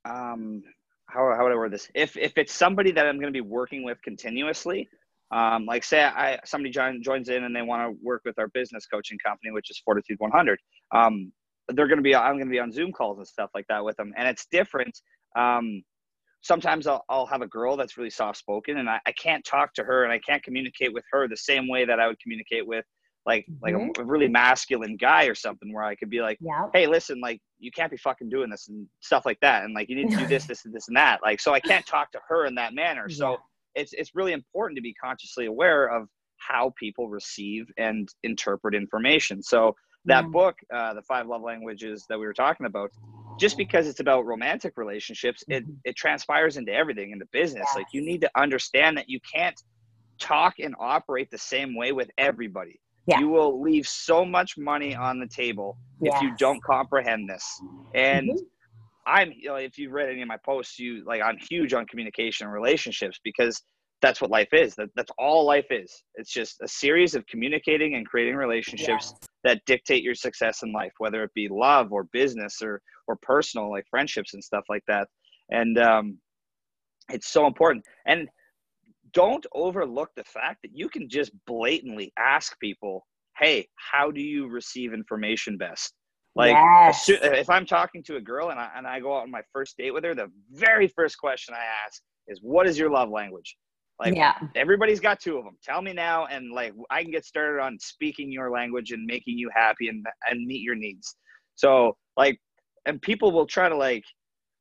um 0.05 0.63
how, 1.07 1.33
how 1.35 1.43
would 1.43 1.51
I 1.51 1.55
word 1.55 1.73
this? 1.73 1.89
If 1.95 2.15
if 2.17 2.37
it's 2.37 2.53
somebody 2.53 2.91
that 2.91 3.07
I'm 3.07 3.15
going 3.15 3.33
to 3.33 3.37
be 3.37 3.41
working 3.41 3.83
with 3.83 3.99
continuously, 4.03 4.87
um, 5.31 5.65
like 5.65 5.83
say 5.83 6.03
I 6.03 6.37
somebody 6.45 6.69
join, 6.71 7.01
joins 7.01 7.29
in 7.29 7.45
and 7.45 7.55
they 7.55 7.63
want 7.63 7.91
to 7.91 7.97
work 8.03 8.21
with 8.25 8.37
our 8.37 8.47
business 8.49 8.85
coaching 8.85 9.17
company, 9.25 9.51
which 9.51 9.71
is 9.71 9.81
Fortitude 9.83 10.19
100. 10.19 10.59
Um, 10.93 11.31
they're 11.73 11.87
going 11.87 11.97
to 11.97 12.03
be 12.03 12.15
i'm 12.15 12.35
going 12.35 12.47
to 12.47 12.51
be 12.51 12.59
on 12.59 12.71
zoom 12.71 12.91
calls 12.91 13.17
and 13.17 13.27
stuff 13.27 13.49
like 13.53 13.65
that 13.69 13.83
with 13.83 13.95
them 13.97 14.13
and 14.17 14.27
it's 14.27 14.47
different 14.51 14.99
um, 15.37 15.83
sometimes 16.41 16.87
I'll, 16.87 17.03
I'll 17.09 17.27
have 17.27 17.41
a 17.41 17.47
girl 17.47 17.77
that's 17.77 17.97
really 17.97 18.09
soft 18.09 18.37
spoken 18.37 18.77
and 18.77 18.89
I, 18.89 18.99
I 19.05 19.11
can't 19.11 19.45
talk 19.45 19.73
to 19.75 19.83
her 19.83 20.03
and 20.03 20.11
i 20.11 20.19
can't 20.19 20.43
communicate 20.43 20.93
with 20.93 21.03
her 21.11 21.27
the 21.27 21.37
same 21.37 21.67
way 21.67 21.85
that 21.85 21.99
i 21.99 22.07
would 22.07 22.19
communicate 22.19 22.65
with 22.65 22.85
like 23.29 23.45
like 23.61 23.73
a, 23.73 23.77
mm-hmm. 23.77 24.01
a, 24.01 24.05
really 24.05 24.27
masculine 24.27 24.97
guy 24.97 25.25
or 25.25 25.35
something 25.35 25.71
where 25.73 25.83
i 25.83 25.95
could 25.95 26.09
be 26.09 26.21
like 26.21 26.37
yeah. 26.41 26.65
hey 26.73 26.87
listen 26.87 27.19
like 27.21 27.39
you 27.59 27.71
can't 27.71 27.91
be 27.91 27.97
fucking 27.97 28.29
doing 28.29 28.49
this 28.49 28.67
and 28.67 28.87
stuff 28.99 29.25
like 29.25 29.39
that 29.41 29.63
and 29.63 29.73
like 29.73 29.87
you 29.89 29.95
need 29.95 30.09
to 30.09 30.17
do 30.17 30.27
this 30.27 30.45
this 30.51 30.65
and 30.65 30.73
this 30.73 30.87
and 30.87 30.97
that 30.97 31.19
like 31.23 31.39
so 31.39 31.53
i 31.53 31.59
can't 31.59 31.85
talk 31.85 32.11
to 32.11 32.19
her 32.27 32.45
in 32.45 32.55
that 32.55 32.73
manner 32.73 33.05
yeah. 33.07 33.15
so 33.15 33.37
it's 33.75 33.93
it's 33.93 34.15
really 34.15 34.33
important 34.33 34.75
to 34.75 34.81
be 34.81 34.93
consciously 34.93 35.45
aware 35.45 35.85
of 35.85 36.07
how 36.37 36.73
people 36.77 37.07
receive 37.09 37.65
and 37.77 38.09
interpret 38.23 38.73
information 38.73 39.43
so 39.43 39.75
that 40.05 40.23
yeah. 40.23 40.29
book, 40.29 40.57
uh, 40.73 40.93
the 40.93 41.01
five 41.01 41.27
love 41.27 41.41
languages 41.41 42.05
that 42.09 42.17
we 42.17 42.25
were 42.25 42.33
talking 42.33 42.65
about, 42.65 42.91
just 43.39 43.57
because 43.57 43.87
it's 43.87 43.99
about 43.99 44.25
romantic 44.25 44.73
relationships, 44.77 45.43
it 45.47 45.63
mm-hmm. 45.63 45.73
it 45.83 45.95
transpires 45.95 46.57
into 46.57 46.73
everything 46.73 47.11
in 47.11 47.19
the 47.19 47.27
business. 47.31 47.65
Yes. 47.67 47.75
Like 47.75 47.87
you 47.93 48.01
need 48.01 48.21
to 48.21 48.31
understand 48.35 48.97
that 48.97 49.09
you 49.09 49.19
can't 49.21 49.61
talk 50.19 50.55
and 50.59 50.75
operate 50.79 51.29
the 51.31 51.37
same 51.37 51.75
way 51.75 51.91
with 51.91 52.09
everybody. 52.17 52.79
Yeah. 53.05 53.19
You 53.19 53.29
will 53.29 53.61
leave 53.61 53.87
so 53.87 54.23
much 54.23 54.57
money 54.57 54.95
on 54.95 55.19
the 55.19 55.27
table 55.27 55.77
yes. 56.01 56.15
if 56.15 56.21
you 56.21 56.35
don't 56.37 56.63
comprehend 56.63 57.29
this. 57.29 57.43
And 57.95 58.29
mm-hmm. 58.29 58.43
I'm, 59.07 59.33
you 59.35 59.49
know, 59.49 59.55
if 59.55 59.77
you've 59.77 59.91
read 59.91 60.09
any 60.09 60.21
of 60.21 60.27
my 60.27 60.37
posts, 60.45 60.77
you 60.77 61.03
like 61.05 61.21
I'm 61.21 61.37
huge 61.49 61.73
on 61.73 61.85
communication 61.87 62.45
and 62.45 62.53
relationships 62.53 63.19
because 63.23 63.61
that's 64.01 64.21
what 64.21 64.29
life 64.29 64.53
is. 64.53 64.75
That, 64.75 64.89
that's 64.95 65.11
all 65.17 65.45
life 65.45 65.65
is. 65.71 66.03
It's 66.15 66.31
just 66.31 66.57
a 66.61 66.67
series 66.67 67.15
of 67.15 67.25
communicating 67.27 67.95
and 67.95 68.07
creating 68.07 68.35
relationships 68.35 69.13
yes. 69.19 69.29
that 69.43 69.65
dictate 69.65 70.03
your 70.03 70.15
success 70.15 70.63
in 70.63 70.71
life, 70.71 70.93
whether 70.99 71.23
it 71.23 71.33
be 71.33 71.47
love 71.49 71.91
or 71.91 72.05
business 72.05 72.61
or 72.61 72.81
or 73.07 73.17
personal, 73.21 73.71
like 73.71 73.85
friendships 73.89 74.33
and 74.35 74.43
stuff 74.43 74.63
like 74.69 74.83
that. 74.87 75.07
And 75.49 75.79
um, 75.79 76.19
it's 77.09 77.27
so 77.27 77.47
important. 77.47 77.83
And 78.05 78.29
don't 79.13 79.45
overlook 79.53 80.09
the 80.15 80.23
fact 80.23 80.59
that 80.63 80.71
you 80.73 80.89
can 80.89 81.09
just 81.09 81.31
blatantly 81.45 82.11
ask 82.17 82.59
people, 82.59 83.05
"Hey, 83.37 83.67
how 83.75 84.11
do 84.11 84.21
you 84.21 84.47
receive 84.47 84.93
information 84.93 85.57
best?" 85.57 85.93
Like 86.35 86.51
yes. 86.51 87.09
if 87.09 87.49
I'm 87.49 87.65
talking 87.65 88.03
to 88.03 88.15
a 88.17 88.21
girl 88.21 88.49
and 88.49 88.59
I 88.59 88.69
and 88.75 88.87
I 88.87 88.99
go 88.99 89.15
out 89.17 89.23
on 89.23 89.31
my 89.31 89.41
first 89.51 89.77
date 89.77 89.91
with 89.91 90.03
her, 90.03 90.15
the 90.15 90.31
very 90.51 90.87
first 90.87 91.17
question 91.17 91.53
I 91.55 91.65
ask 91.85 92.01
is, 92.27 92.39
"What 92.41 92.67
is 92.67 92.77
your 92.77 92.89
love 92.89 93.09
language?" 93.09 93.57
Like 93.99 94.15
yeah. 94.15 94.35
everybody's 94.55 95.01
got 95.01 95.19
two 95.19 95.37
of 95.37 95.43
them. 95.43 95.57
Tell 95.61 95.81
me 95.81 95.91
now, 95.91 96.27
and 96.27 96.51
like 96.51 96.73
I 96.89 97.03
can 97.03 97.11
get 97.11 97.25
started 97.25 97.61
on 97.61 97.77
speaking 97.79 98.31
your 98.31 98.49
language 98.49 98.91
and 98.91 99.05
making 99.05 99.37
you 99.37 99.49
happy 99.53 99.89
and 99.89 100.05
and 100.29 100.45
meet 100.45 100.61
your 100.61 100.75
needs. 100.75 101.15
So 101.55 101.97
like, 102.15 102.39
and 102.85 103.01
people 103.01 103.31
will 103.31 103.45
try 103.45 103.67
to 103.67 103.75
like, 103.75 104.05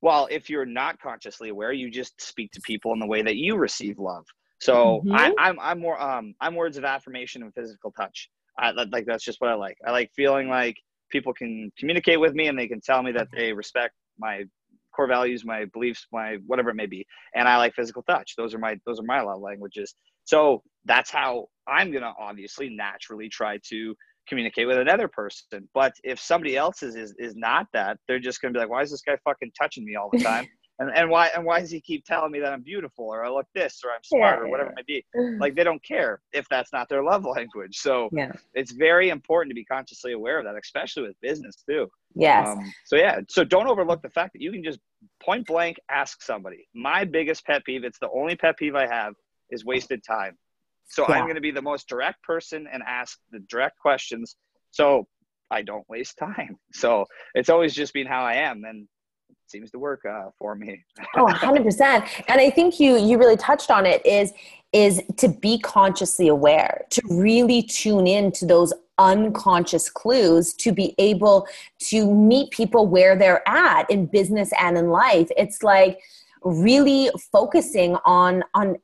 well, 0.01 0.27
if 0.29 0.49
you're 0.49 0.65
not 0.65 0.99
consciously 0.99 1.49
aware, 1.49 1.71
you 1.71 1.89
just 1.89 2.21
speak 2.21 2.51
to 2.51 2.61
people 2.61 2.91
in 2.91 2.99
the 2.99 3.07
way 3.07 3.21
that 3.21 3.37
you 3.37 3.55
receive 3.55 3.97
love. 3.97 4.25
So 4.59 5.01
mm-hmm. 5.05 5.15
I, 5.15 5.33
I'm 5.37 5.59
I'm 5.59 5.79
more 5.79 6.01
um 6.01 6.33
I'm 6.41 6.55
words 6.55 6.77
of 6.77 6.83
affirmation 6.83 7.43
and 7.43 7.53
physical 7.53 7.91
touch. 7.91 8.29
I 8.57 8.71
like 8.71 9.05
that's 9.05 9.23
just 9.23 9.39
what 9.41 9.49
I 9.49 9.55
like. 9.55 9.77
I 9.85 9.91
like 9.91 10.11
feeling 10.15 10.49
like 10.49 10.75
people 11.09 11.33
can 11.33 11.71
communicate 11.77 12.19
with 12.19 12.33
me 12.33 12.47
and 12.47 12.57
they 12.57 12.67
can 12.67 12.81
tell 12.81 13.01
me 13.01 13.11
that 13.13 13.29
they 13.33 13.53
respect 13.53 13.95
my 14.17 14.43
core 14.95 15.07
values, 15.07 15.45
my 15.45 15.65
beliefs, 15.73 16.05
my 16.11 16.37
whatever 16.45 16.69
it 16.71 16.75
may 16.75 16.85
be. 16.85 17.05
And 17.35 17.47
I 17.47 17.57
like 17.57 17.73
physical 17.73 18.03
touch. 18.03 18.35
Those 18.37 18.53
are 18.53 18.59
my 18.59 18.77
those 18.85 18.99
are 18.99 19.03
my 19.03 19.21
love 19.21 19.41
languages. 19.41 19.95
So 20.25 20.61
that's 20.85 21.09
how 21.09 21.47
I'm 21.67 21.91
going 21.91 22.03
to 22.03 22.13
obviously 22.19 22.69
naturally 22.69 23.29
try 23.29 23.59
to 23.69 23.95
communicate 24.27 24.67
with 24.67 24.77
another 24.77 25.07
person. 25.07 25.67
But 25.73 25.93
if 26.03 26.19
somebody 26.19 26.55
else 26.55 26.83
is, 26.83 26.95
is, 26.95 27.15
is 27.17 27.35
not 27.35 27.65
that, 27.73 27.97
they're 28.07 28.19
just 28.19 28.41
going 28.41 28.53
to 28.53 28.57
be 28.57 28.61
like, 28.61 28.69
why 28.69 28.83
is 28.83 28.91
this 28.91 29.01
guy 29.01 29.17
fucking 29.23 29.51
touching 29.59 29.83
me 29.85 29.95
all 29.95 30.09
the 30.11 30.19
time? 30.19 30.47
And, 30.79 30.89
and 30.95 31.09
why 31.09 31.27
and 31.35 31.45
why 31.45 31.59
does 31.59 31.69
he 31.69 31.81
keep 31.81 32.05
telling 32.05 32.31
me 32.31 32.39
that 32.39 32.53
I'm 32.53 32.61
beautiful 32.61 33.05
or 33.05 33.23
I 33.23 33.29
look 33.29 33.47
this 33.53 33.81
or 33.83 33.91
I'm 33.91 34.03
smart 34.03 34.39
yeah, 34.39 34.45
or 34.45 34.49
whatever 34.49 34.73
yeah. 34.75 34.79
it 34.79 35.05
may 35.13 35.27
be? 35.27 35.37
Like 35.37 35.55
they 35.55 35.63
don't 35.63 35.83
care 35.83 36.21
if 36.31 36.47
that's 36.49 36.71
not 36.71 36.87
their 36.87 37.03
love 37.03 37.25
language. 37.25 37.77
So 37.77 38.09
yeah. 38.13 38.31
it's 38.53 38.71
very 38.71 39.09
important 39.09 39.51
to 39.51 39.55
be 39.55 39.65
consciously 39.65 40.13
aware 40.13 40.39
of 40.39 40.45
that, 40.45 40.55
especially 40.61 41.03
with 41.03 41.19
business 41.21 41.55
too. 41.69 41.89
Yes. 42.15 42.47
Um, 42.47 42.59
so 42.85 42.95
yeah, 42.95 43.19
so 43.29 43.43
don't 43.43 43.67
overlook 43.67 44.01
the 44.01 44.09
fact 44.09 44.33
that 44.33 44.41
you 44.41 44.51
can 44.51 44.63
just 44.63 44.79
point 45.21 45.45
blank 45.45 45.77
ask 45.89 46.21
somebody. 46.23 46.67
My 46.73 47.03
biggest 47.03 47.45
pet 47.45 47.65
peeve, 47.65 47.83
it's 47.83 47.99
the 47.99 48.09
only 48.09 48.35
pet 48.35 48.57
peeve 48.57 48.75
I 48.75 48.87
have, 48.87 49.13
is 49.49 49.65
wasted 49.65 50.03
time. 50.03 50.37
So 50.87 51.05
I'm 51.05 51.23
going 51.23 51.35
to 51.35 51.41
be 51.41 51.51
the 51.51 51.61
most 51.61 51.87
direct 51.87 52.23
person 52.23 52.67
and 52.71 52.81
ask 52.85 53.19
the 53.31 53.39
direct 53.47 53.77
questions. 53.77 54.35
So 54.71 55.07
I 55.51 55.61
don't 55.61 55.87
waste 55.87 56.17
time. 56.19 56.57
So 56.73 57.05
it's 57.35 57.49
always 57.49 57.75
just 57.75 57.93
been 57.93 58.07
how 58.07 58.23
I 58.23 58.35
am. 58.35 58.63
And 58.65 58.87
seems 59.49 59.71
to 59.71 59.79
work 59.79 60.05
uh, 60.05 60.29
for 60.37 60.55
me. 60.55 60.83
oh, 61.15 61.25
100%. 61.25 62.07
And 62.27 62.39
I 62.39 62.49
think 62.49 62.79
you 62.79 62.97
you 62.97 63.17
really 63.17 63.37
touched 63.37 63.71
on 63.71 63.85
it 63.85 64.05
is 64.05 64.33
is 64.71 65.01
to 65.17 65.27
be 65.27 65.57
consciously 65.59 66.27
aware, 66.27 66.85
to 66.91 67.01
really 67.09 67.63
tune 67.63 68.05
in 68.05 68.31
to 68.33 68.45
those 68.45 68.71
unconscious 68.99 69.89
clues 69.89 70.53
to 70.53 70.71
be 70.71 70.93
able 70.99 71.47
to 71.79 72.13
meet 72.13 72.51
people 72.51 72.85
where 72.85 73.15
they're 73.15 73.47
at 73.47 73.89
in 73.89 74.05
business 74.05 74.51
and 74.59 74.77
in 74.77 74.89
life. 74.89 75.29
It's 75.37 75.63
like 75.63 75.99
really 76.43 77.09
focusing 77.31 77.95
on 78.05 78.43
on 78.53 78.77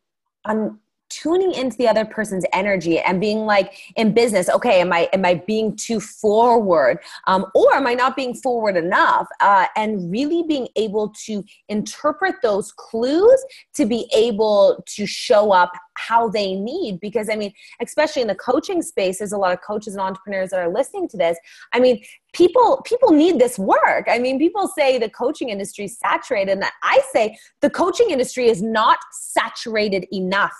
on 0.46 0.80
tuning 1.10 1.54
into 1.54 1.78
the 1.78 1.88
other 1.88 2.06
person's 2.06 2.46
energy 2.54 3.00
and 3.00 3.22
being 3.22 3.46
like 3.46 3.78
in 3.96 4.14
business 4.14 4.50
okay 4.50 4.82
am 4.82 4.92
i 4.92 5.08
am 5.14 5.26
i 5.26 5.36
being 5.36 5.76
too 5.76 6.00
forward 6.00 6.98
um, 7.28 7.46
or 7.54 7.74
am 7.74 7.88
i 7.88 7.94
not 7.94 8.16
being 8.16 8.34
forward 8.34 8.76
enough 8.76 9.28
uh, 9.42 9.68
and 9.76 10.12
really 10.12 10.44
being 10.48 10.68
able 10.76 11.10
to 11.10 11.44
interpret 11.70 12.36
those 12.42 12.72
clues 12.74 13.44
to 13.74 13.86
be 13.86 14.10
able 14.14 14.84
to 14.88 15.06
show 15.06 15.52
up 15.52 15.72
how 15.98 16.28
they 16.28 16.54
need. 16.56 17.00
Because 17.00 17.30
i 17.30 17.36
mean 17.36 17.54
especially 17.82 18.22
in 18.22 18.28
the 18.28 18.36
coaching 18.36 18.82
space 18.82 19.20
there's 19.20 19.32
a 19.32 19.38
lot 19.38 19.54
of 19.54 19.62
coaches 19.62 19.94
and 19.94 20.02
entrepreneurs 20.02 20.50
that 20.50 20.60
are 20.60 20.72
listening 20.72 21.08
to 21.10 21.18
this. 21.18 21.38
I 21.74 21.80
mean 21.80 22.04
people 22.34 22.82
people 22.86 23.12
need 23.12 23.40
this 23.40 23.58
work. 23.58 24.08
I 24.10 24.20
mean 24.20 24.38
people 24.40 24.68
say 24.68 24.98
the 24.98 25.10
coaching 25.10 25.50
industry 25.50 25.86
is 25.86 25.98
saturated 25.98 26.52
and 26.52 26.66
i 26.84 27.00
say 27.12 27.38
the 27.62 27.70
coaching 27.70 28.10
industry 28.10 28.48
is 28.48 28.62
not 28.62 28.98
saturated 29.12 30.06
enough 30.14 30.54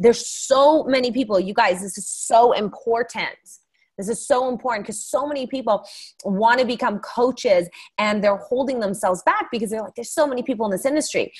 there's 0.00 0.26
so 0.26 0.84
many 0.84 1.12
people, 1.12 1.38
you 1.38 1.54
guys, 1.54 1.82
this 1.82 1.96
is 1.96 2.08
so 2.08 2.52
important. 2.52 3.38
This 3.98 4.08
is 4.08 4.26
so 4.26 4.48
important 4.48 4.86
because 4.86 5.04
so 5.04 5.26
many 5.26 5.46
people 5.46 5.86
want 6.24 6.58
to 6.58 6.66
become 6.66 7.00
coaches 7.00 7.68
and 7.98 8.24
they're 8.24 8.38
holding 8.38 8.80
themselves 8.80 9.22
back 9.24 9.48
because 9.52 9.68
they're 9.68 9.82
like, 9.82 9.94
there's 9.94 10.10
so 10.12 10.26
many 10.26 10.42
people 10.42 10.64
in 10.64 10.72
this 10.72 10.86
industry. 10.86 11.30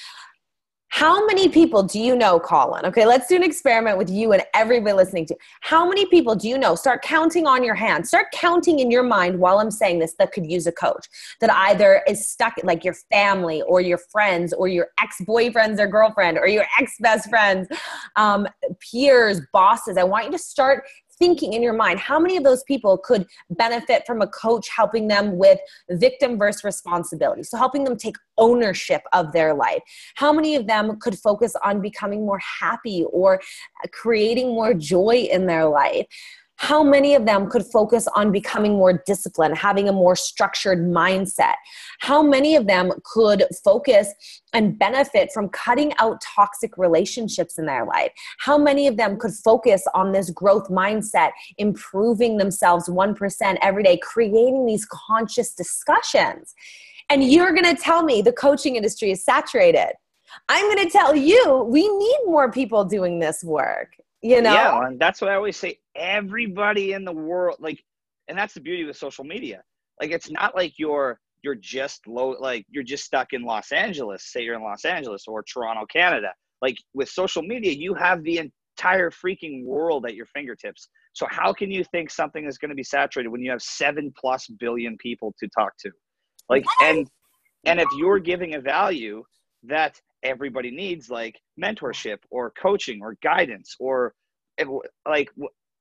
How 0.90 1.24
many 1.24 1.48
people 1.48 1.85
do 1.85 2.00
you 2.00 2.16
know, 2.16 2.40
Collin? 2.40 2.85
Okay, 2.85 3.07
let's 3.07 3.29
do 3.29 3.37
an 3.37 3.44
experiment 3.44 3.96
with 3.96 4.11
you 4.11 4.33
and 4.33 4.42
everybody 4.55 4.92
listening 4.92 5.24
to. 5.26 5.37
How 5.61 5.88
many 5.88 6.05
people 6.07 6.35
do 6.35 6.48
you 6.48 6.59
know? 6.59 6.74
Start 6.74 7.03
counting 7.03 7.46
on 7.46 7.62
your 7.62 7.76
hand. 7.76 8.07
Start 8.07 8.26
counting 8.33 8.81
in 8.81 8.90
your 8.90 9.05
mind 9.05 9.38
while 9.38 9.61
I'm 9.61 9.70
saying 9.70 10.00
this 10.00 10.14
that 10.18 10.33
could 10.33 10.50
use 10.50 10.66
a 10.66 10.72
coach. 10.72 11.07
That 11.40 11.50
either 11.53 12.03
is 12.09 12.29
stuck 12.29 12.55
like 12.64 12.85
your 12.85 12.94
family 12.94 13.62
or 13.62 13.81
your 13.81 13.98
friends 13.98 14.53
or 14.53 14.66
your 14.66 14.88
ex-boyfriends 15.00 15.79
or 15.79 15.87
girlfriend 15.87 16.38
or 16.38 16.48
your 16.48 16.66
ex-best 16.81 17.31
friends, 17.31 17.68
um, 18.16 18.48
peers, 18.81 19.40
bosses. 19.53 19.96
I 19.96 20.03
want 20.03 20.26
you 20.26 20.33
to 20.33 20.38
start 20.38 20.85
thinking 21.20 21.52
in 21.52 21.62
your 21.62 21.74
mind 21.74 22.00
how 22.00 22.18
many 22.18 22.37
of 22.37 22.42
those 22.42 22.64
people 22.64 22.98
could 22.98 23.26
benefit 23.50 24.02
from 24.06 24.22
a 24.22 24.26
coach 24.26 24.68
helping 24.74 25.06
them 25.06 25.38
with 25.38 25.61
victim 25.90 26.37
versus 26.37 26.64
responsibility? 26.64 27.44
So 27.44 27.56
helping 27.56 27.85
them 27.85 27.96
take 27.96 28.16
ownership 28.38 29.02
of 29.12 29.33
their 29.33 29.54
life. 29.54 29.83
How 30.16 30.33
many 30.33 30.56
of 30.56 30.66
them 30.66 30.98
could 30.98 31.18
focus 31.18 31.54
on 31.62 31.80
becoming 31.80 32.26
more 32.26 32.40
happy 32.40 33.04
or 33.12 33.40
creating 33.92 34.48
more 34.48 34.74
joy 34.74 35.28
in 35.30 35.46
their 35.46 35.66
life 35.66 36.06
how 36.60 36.82
many 36.82 37.14
of 37.14 37.24
them 37.24 37.48
could 37.48 37.64
focus 37.64 38.06
on 38.14 38.30
becoming 38.30 38.72
more 38.72 39.02
disciplined, 39.06 39.56
having 39.56 39.88
a 39.88 39.92
more 39.94 40.14
structured 40.14 40.78
mindset? 40.80 41.54
How 42.00 42.22
many 42.22 42.54
of 42.54 42.66
them 42.66 42.92
could 43.02 43.46
focus 43.64 44.12
and 44.52 44.78
benefit 44.78 45.30
from 45.32 45.48
cutting 45.48 45.94
out 45.98 46.20
toxic 46.20 46.76
relationships 46.76 47.58
in 47.58 47.64
their 47.64 47.86
life? 47.86 48.12
How 48.40 48.58
many 48.58 48.86
of 48.86 48.98
them 48.98 49.18
could 49.18 49.32
focus 49.32 49.82
on 49.94 50.12
this 50.12 50.28
growth 50.28 50.68
mindset, 50.68 51.30
improving 51.56 52.36
themselves 52.36 52.90
1% 52.90 53.56
every 53.62 53.82
day, 53.82 53.96
creating 53.96 54.66
these 54.66 54.86
conscious 55.08 55.54
discussions? 55.54 56.54
And 57.08 57.24
you're 57.24 57.54
gonna 57.54 57.74
tell 57.74 58.02
me 58.02 58.20
the 58.20 58.34
coaching 58.34 58.76
industry 58.76 59.12
is 59.12 59.24
saturated. 59.24 59.94
I'm 60.50 60.76
to 60.76 60.90
tell 60.90 61.16
you, 61.16 61.66
we 61.70 61.88
need 61.88 62.18
more 62.26 62.52
people 62.52 62.84
doing 62.84 63.18
this 63.18 63.42
work 63.42 63.96
you 64.22 64.42
know? 64.42 64.52
Yeah 64.52 64.87
and 64.87 64.98
that's 64.98 65.20
what 65.20 65.30
i 65.30 65.35
always 65.35 65.56
say. 65.56 65.78
Everybody 65.96 66.92
in 66.92 67.04
the 67.04 67.12
world 67.12 67.56
like 67.61 67.83
and 68.28 68.38
that's 68.38 68.54
the 68.54 68.61
beauty 68.61 68.85
with 68.85 68.96
social 68.96 69.24
media. 69.24 69.62
Like 70.00 70.11
it's 70.11 70.30
not 70.30 70.54
like 70.54 70.74
you're 70.78 71.18
you're 71.42 71.56
just 71.56 72.06
low 72.06 72.37
like 72.38 72.64
you're 72.70 72.85
just 72.85 73.04
stuck 73.04 73.33
in 73.33 73.42
los 73.42 73.72
angeles. 73.72 74.24
Say 74.33 74.42
you're 74.42 74.54
in 74.54 74.62
los 74.62 74.85
angeles 74.85 75.24
or 75.26 75.42
toronto 75.42 75.87
canada. 75.87 76.33
Like 76.62 76.76
with 76.94 77.09
social 77.09 77.42
media 77.42 77.72
you 77.72 77.94
have 77.94 78.22
the 78.22 78.38
entire 78.38 79.11
freaking 79.11 79.64
world 79.64 80.06
at 80.06 80.14
your 80.14 80.26
fingertips. 80.26 80.88
So 81.12 81.26
how 81.28 81.52
can 81.52 81.70
you 81.70 81.85
think 81.85 82.11
something 82.11 82.46
is 82.46 82.56
going 82.56 82.68
to 82.68 82.74
be 82.74 82.85
saturated 82.85 83.30
when 83.30 83.42
you 83.42 83.50
have 83.50 83.62
seven 83.62 84.12
plus 84.18 84.46
billion 84.59 84.96
people 84.98 85.35
to 85.40 85.48
talk 85.59 85.72
to? 85.80 85.90
Like 86.48 86.64
and 86.83 87.09
and 87.66 87.80
if 87.80 87.88
you're 87.96 88.18
giving 88.18 88.54
a 88.54 88.61
value 88.61 89.22
that 89.64 90.00
everybody 90.22 90.70
needs 90.70 91.11
like 91.11 91.38
mentorship 91.62 92.18
or 92.30 92.52
coaching 92.61 93.00
or 93.02 93.16
guidance 93.22 93.74
or 93.78 94.14
eh, 94.59 94.64
like 95.09 95.30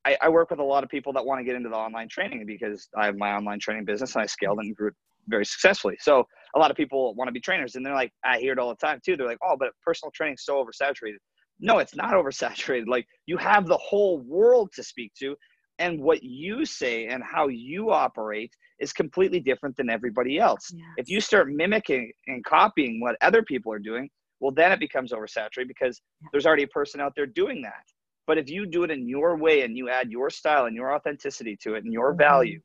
I, 0.05 0.17
I, 0.21 0.29
work 0.29 0.49
with 0.49 0.59
a 0.59 0.63
lot 0.63 0.83
of 0.83 0.89
people 0.89 1.11
that 1.13 1.25
want 1.25 1.39
to 1.39 1.43
get 1.43 1.55
into 1.55 1.69
the 1.69 1.75
online 1.75 2.07
training 2.07 2.45
because 2.45 2.87
I 2.95 3.05
have 3.05 3.17
my 3.17 3.33
online 3.33 3.59
training 3.59 3.85
business 3.85 4.15
and 4.15 4.23
I 4.23 4.25
scaled 4.25 4.59
and 4.59 4.75
grew 4.75 4.91
very 5.27 5.45
successfully. 5.45 5.97
So 5.99 6.25
a 6.55 6.59
lot 6.59 6.71
of 6.71 6.77
people 6.77 7.13
want 7.15 7.27
to 7.27 7.31
be 7.33 7.41
trainers 7.41 7.75
and 7.75 7.85
they're 7.85 7.93
like, 7.93 8.11
I 8.23 8.39
hear 8.39 8.53
it 8.53 8.59
all 8.59 8.69
the 8.69 8.75
time 8.75 8.99
too. 9.05 9.17
They're 9.17 9.27
like, 9.27 9.37
oh, 9.43 9.55
but 9.59 9.69
personal 9.85 10.11
training 10.11 10.35
is 10.35 10.45
so 10.45 10.63
oversaturated. 10.63 11.17
No, 11.59 11.79
it's 11.79 11.95
not 11.95 12.13
oversaturated. 12.13 12.87
Like 12.87 13.05
you 13.25 13.37
have 13.37 13.67
the 13.67 13.77
whole 13.77 14.19
world 14.19 14.71
to 14.75 14.83
speak 14.83 15.13
to 15.19 15.35
and 15.79 16.01
what 16.01 16.23
you 16.23 16.65
say 16.65 17.07
and 17.07 17.23
how 17.23 17.47
you 17.47 17.91
operate 17.91 18.51
is 18.79 18.91
completely 18.93 19.39
different 19.39 19.75
than 19.77 19.89
everybody 19.89 20.37
else. 20.37 20.71
Yes. 20.73 20.85
If 20.97 21.09
you 21.09 21.21
start 21.21 21.49
mimicking 21.49 22.11
and 22.27 22.43
copying 22.43 22.99
what 22.99 23.15
other 23.21 23.43
people 23.43 23.71
are 23.71 23.79
doing, 23.79 24.09
well, 24.39 24.51
then 24.51 24.71
it 24.71 24.79
becomes 24.79 25.11
oversaturated 25.11 25.67
because 25.67 26.01
there's 26.31 26.45
already 26.45 26.63
a 26.63 26.67
person 26.67 27.01
out 27.01 27.13
there 27.15 27.25
doing 27.25 27.61
that. 27.61 27.83
But 28.27 28.37
if 28.37 28.49
you 28.49 28.65
do 28.65 28.83
it 28.83 28.91
in 28.91 29.07
your 29.07 29.37
way 29.37 29.61
and 29.61 29.75
you 29.75 29.89
add 29.89 30.11
your 30.11 30.29
style 30.29 30.65
and 30.65 30.75
your 30.75 30.93
authenticity 30.93 31.57
to 31.63 31.75
it 31.75 31.83
and 31.83 31.91
your 31.91 32.11
mm-hmm. 32.11 32.19
value, 32.19 32.61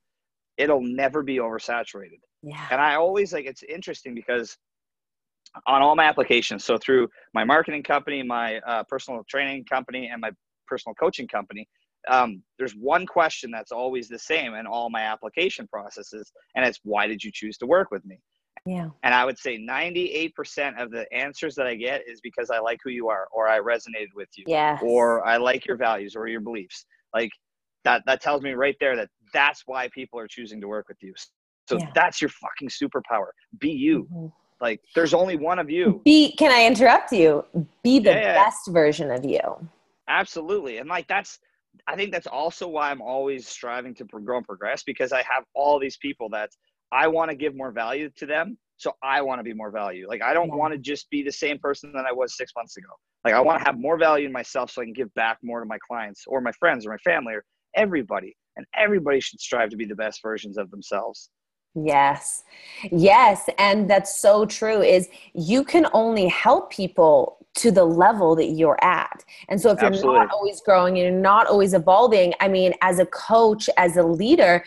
it'll 0.56 0.82
never 0.82 1.22
be 1.22 1.38
oversaturated. 1.38 2.20
Yeah. 2.42 2.66
And 2.70 2.80
I 2.80 2.96
always 2.96 3.32
like 3.32 3.46
it's 3.46 3.62
interesting 3.62 4.14
because 4.14 4.56
on 5.66 5.82
all 5.82 5.96
my 5.96 6.04
applications, 6.04 6.64
so 6.64 6.76
through 6.76 7.08
my 7.32 7.44
marketing 7.44 7.82
company, 7.82 8.22
my 8.22 8.58
uh, 8.58 8.84
personal 8.84 9.24
training 9.28 9.64
company, 9.64 10.08
and 10.12 10.20
my 10.20 10.30
personal 10.66 10.94
coaching 10.94 11.28
company, 11.28 11.66
um, 12.08 12.42
there's 12.58 12.74
one 12.74 13.06
question 13.06 13.50
that's 13.50 13.72
always 13.72 14.08
the 14.08 14.18
same 14.18 14.54
in 14.54 14.66
all 14.66 14.90
my 14.90 15.02
application 15.02 15.66
processes, 15.68 16.30
and 16.54 16.64
it's 16.64 16.80
why 16.82 17.06
did 17.06 17.22
you 17.24 17.30
choose 17.32 17.56
to 17.58 17.66
work 17.66 17.90
with 17.90 18.04
me? 18.04 18.18
Yeah. 18.66 18.88
And 19.02 19.14
I 19.14 19.24
would 19.24 19.38
say 19.38 19.58
98% 19.58 20.82
of 20.82 20.90
the 20.90 21.12
answers 21.12 21.54
that 21.56 21.66
I 21.66 21.74
get 21.74 22.08
is 22.08 22.20
because 22.20 22.50
I 22.50 22.60
like 22.60 22.80
who 22.82 22.90
you 22.90 23.08
are 23.08 23.28
or 23.30 23.46
I 23.46 23.60
resonated 23.60 24.14
with 24.14 24.28
you. 24.36 24.44
Yeah. 24.46 24.78
Or 24.82 25.24
I 25.26 25.36
like 25.36 25.66
your 25.66 25.76
values 25.76 26.16
or 26.16 26.26
your 26.28 26.40
beliefs. 26.40 26.86
Like 27.12 27.30
that 27.84 28.02
that 28.06 28.22
tells 28.22 28.42
me 28.42 28.52
right 28.52 28.76
there 28.80 28.96
that 28.96 29.10
that's 29.32 29.64
why 29.66 29.88
people 29.88 30.18
are 30.18 30.26
choosing 30.26 30.60
to 30.62 30.68
work 30.68 30.88
with 30.88 30.96
you. 31.02 31.12
So 31.68 31.78
yeah. 31.78 31.90
that's 31.94 32.22
your 32.22 32.30
fucking 32.30 32.68
superpower. 32.68 33.28
Be 33.58 33.70
you. 33.70 34.08
Mm-hmm. 34.12 34.26
Like 34.60 34.80
there's 34.94 35.12
only 35.12 35.36
one 35.36 35.58
of 35.58 35.68
you. 35.68 36.00
Be 36.04 36.34
can 36.36 36.50
I 36.50 36.64
interrupt 36.66 37.12
you? 37.12 37.44
Be 37.82 37.98
the 37.98 38.10
yeah, 38.10 38.34
best 38.34 38.68
version 38.68 39.10
of 39.10 39.24
you. 39.24 39.40
Absolutely. 40.08 40.78
And 40.78 40.88
like 40.88 41.06
that's 41.06 41.38
I 41.86 41.96
think 41.96 42.12
that's 42.12 42.26
also 42.26 42.66
why 42.66 42.90
I'm 42.90 43.02
always 43.02 43.46
striving 43.46 43.94
to 43.96 44.04
grow 44.04 44.38
and 44.38 44.46
progress 44.46 44.82
because 44.84 45.12
I 45.12 45.18
have 45.18 45.44
all 45.54 45.78
these 45.78 45.98
people 45.98 46.30
that 46.30 46.50
I 46.94 47.08
want 47.08 47.30
to 47.30 47.36
give 47.36 47.54
more 47.56 47.72
value 47.72 48.08
to 48.16 48.26
them. 48.26 48.56
So 48.76 48.92
I 49.02 49.20
want 49.20 49.40
to 49.40 49.42
be 49.42 49.52
more 49.52 49.70
value. 49.70 50.06
Like 50.08 50.22
I 50.22 50.32
don't 50.32 50.48
mm-hmm. 50.48 50.58
want 50.58 50.72
to 50.72 50.78
just 50.78 51.10
be 51.10 51.22
the 51.22 51.32
same 51.32 51.58
person 51.58 51.92
that 51.94 52.06
I 52.06 52.12
was 52.12 52.36
six 52.36 52.52
months 52.56 52.76
ago. 52.76 52.88
Like 53.24 53.34
I 53.34 53.40
want 53.40 53.60
to 53.60 53.64
have 53.66 53.78
more 53.78 53.98
value 53.98 54.26
in 54.26 54.32
myself 54.32 54.70
so 54.70 54.82
I 54.82 54.84
can 54.84 54.92
give 54.92 55.12
back 55.14 55.38
more 55.42 55.60
to 55.60 55.66
my 55.66 55.78
clients 55.86 56.24
or 56.26 56.40
my 56.40 56.52
friends 56.52 56.86
or 56.86 56.90
my 56.90 56.98
family 56.98 57.34
or 57.34 57.44
everybody. 57.74 58.36
And 58.56 58.64
everybody 58.76 59.20
should 59.20 59.40
strive 59.40 59.70
to 59.70 59.76
be 59.76 59.84
the 59.84 59.96
best 59.96 60.22
versions 60.22 60.56
of 60.56 60.70
themselves. 60.70 61.30
Yes. 61.74 62.44
Yes. 62.92 63.48
And 63.58 63.90
that's 63.90 64.20
so 64.20 64.46
true 64.46 64.80
is 64.80 65.08
you 65.34 65.64
can 65.64 65.86
only 65.92 66.28
help 66.28 66.70
people 66.70 67.38
to 67.54 67.70
the 67.70 67.84
level 67.84 68.34
that 68.36 68.50
you're 68.50 68.82
at. 68.82 69.24
And 69.48 69.60
so 69.60 69.70
if 69.70 69.80
you're 69.80 69.90
not 69.90 70.30
always 70.30 70.60
growing, 70.60 70.96
you're 70.96 71.10
not 71.10 71.46
always 71.46 71.72
evolving, 71.72 72.34
I 72.40 72.48
mean, 72.48 72.74
as 72.82 72.98
a 72.98 73.06
coach, 73.06 73.70
as 73.76 73.96
a 73.96 74.02
leader, 74.02 74.64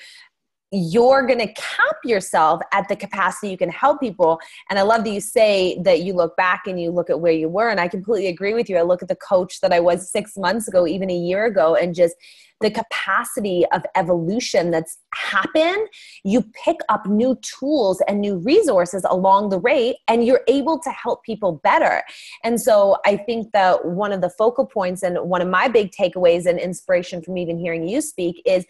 you're 0.71 1.25
going 1.25 1.39
to 1.39 1.51
cap 1.53 1.97
yourself 2.03 2.61
at 2.73 2.87
the 2.89 2.95
capacity 2.95 3.49
you 3.49 3.57
can 3.57 3.69
help 3.69 4.01
people. 4.01 4.39
And 4.69 4.77
I 4.77 4.81
love 4.81 5.03
that 5.05 5.11
you 5.11 5.21
say 5.21 5.79
that 5.83 6.01
you 6.01 6.13
look 6.13 6.35
back 6.35 6.63
and 6.67 6.79
you 6.79 6.91
look 6.91 7.09
at 7.09 7.21
where 7.21 7.31
you 7.31 7.47
were. 7.47 7.69
And 7.69 7.79
I 7.79 7.87
completely 7.87 8.27
agree 8.27 8.53
with 8.53 8.69
you. 8.69 8.77
I 8.77 8.81
look 8.81 9.01
at 9.01 9.07
the 9.07 9.15
coach 9.15 9.61
that 9.61 9.71
I 9.71 9.79
was 9.79 10.11
six 10.11 10.35
months 10.35 10.67
ago, 10.67 10.85
even 10.85 11.09
a 11.09 11.15
year 11.15 11.45
ago, 11.45 11.75
and 11.75 11.95
just 11.95 12.15
the 12.59 12.71
capacity 12.71 13.65
of 13.71 13.83
evolution 13.95 14.71
that's 14.71 14.97
happened. 15.13 15.87
You 16.23 16.43
pick 16.65 16.77
up 16.89 17.05
new 17.05 17.37
tools 17.41 18.01
and 18.07 18.19
new 18.19 18.37
resources 18.37 19.05
along 19.07 19.49
the 19.49 19.59
way, 19.59 19.99
and 20.07 20.25
you're 20.25 20.41
able 20.47 20.79
to 20.79 20.89
help 20.89 21.23
people 21.23 21.61
better. 21.63 22.01
And 22.43 22.59
so 22.59 22.97
I 23.05 23.15
think 23.15 23.51
that 23.53 23.85
one 23.85 24.11
of 24.11 24.21
the 24.21 24.31
focal 24.31 24.65
points 24.65 25.03
and 25.03 25.17
one 25.29 25.41
of 25.41 25.47
my 25.47 25.67
big 25.67 25.91
takeaways 25.91 26.45
and 26.45 26.59
inspiration 26.59 27.21
from 27.21 27.37
even 27.37 27.57
hearing 27.57 27.87
you 27.87 28.01
speak 28.01 28.41
is 28.45 28.65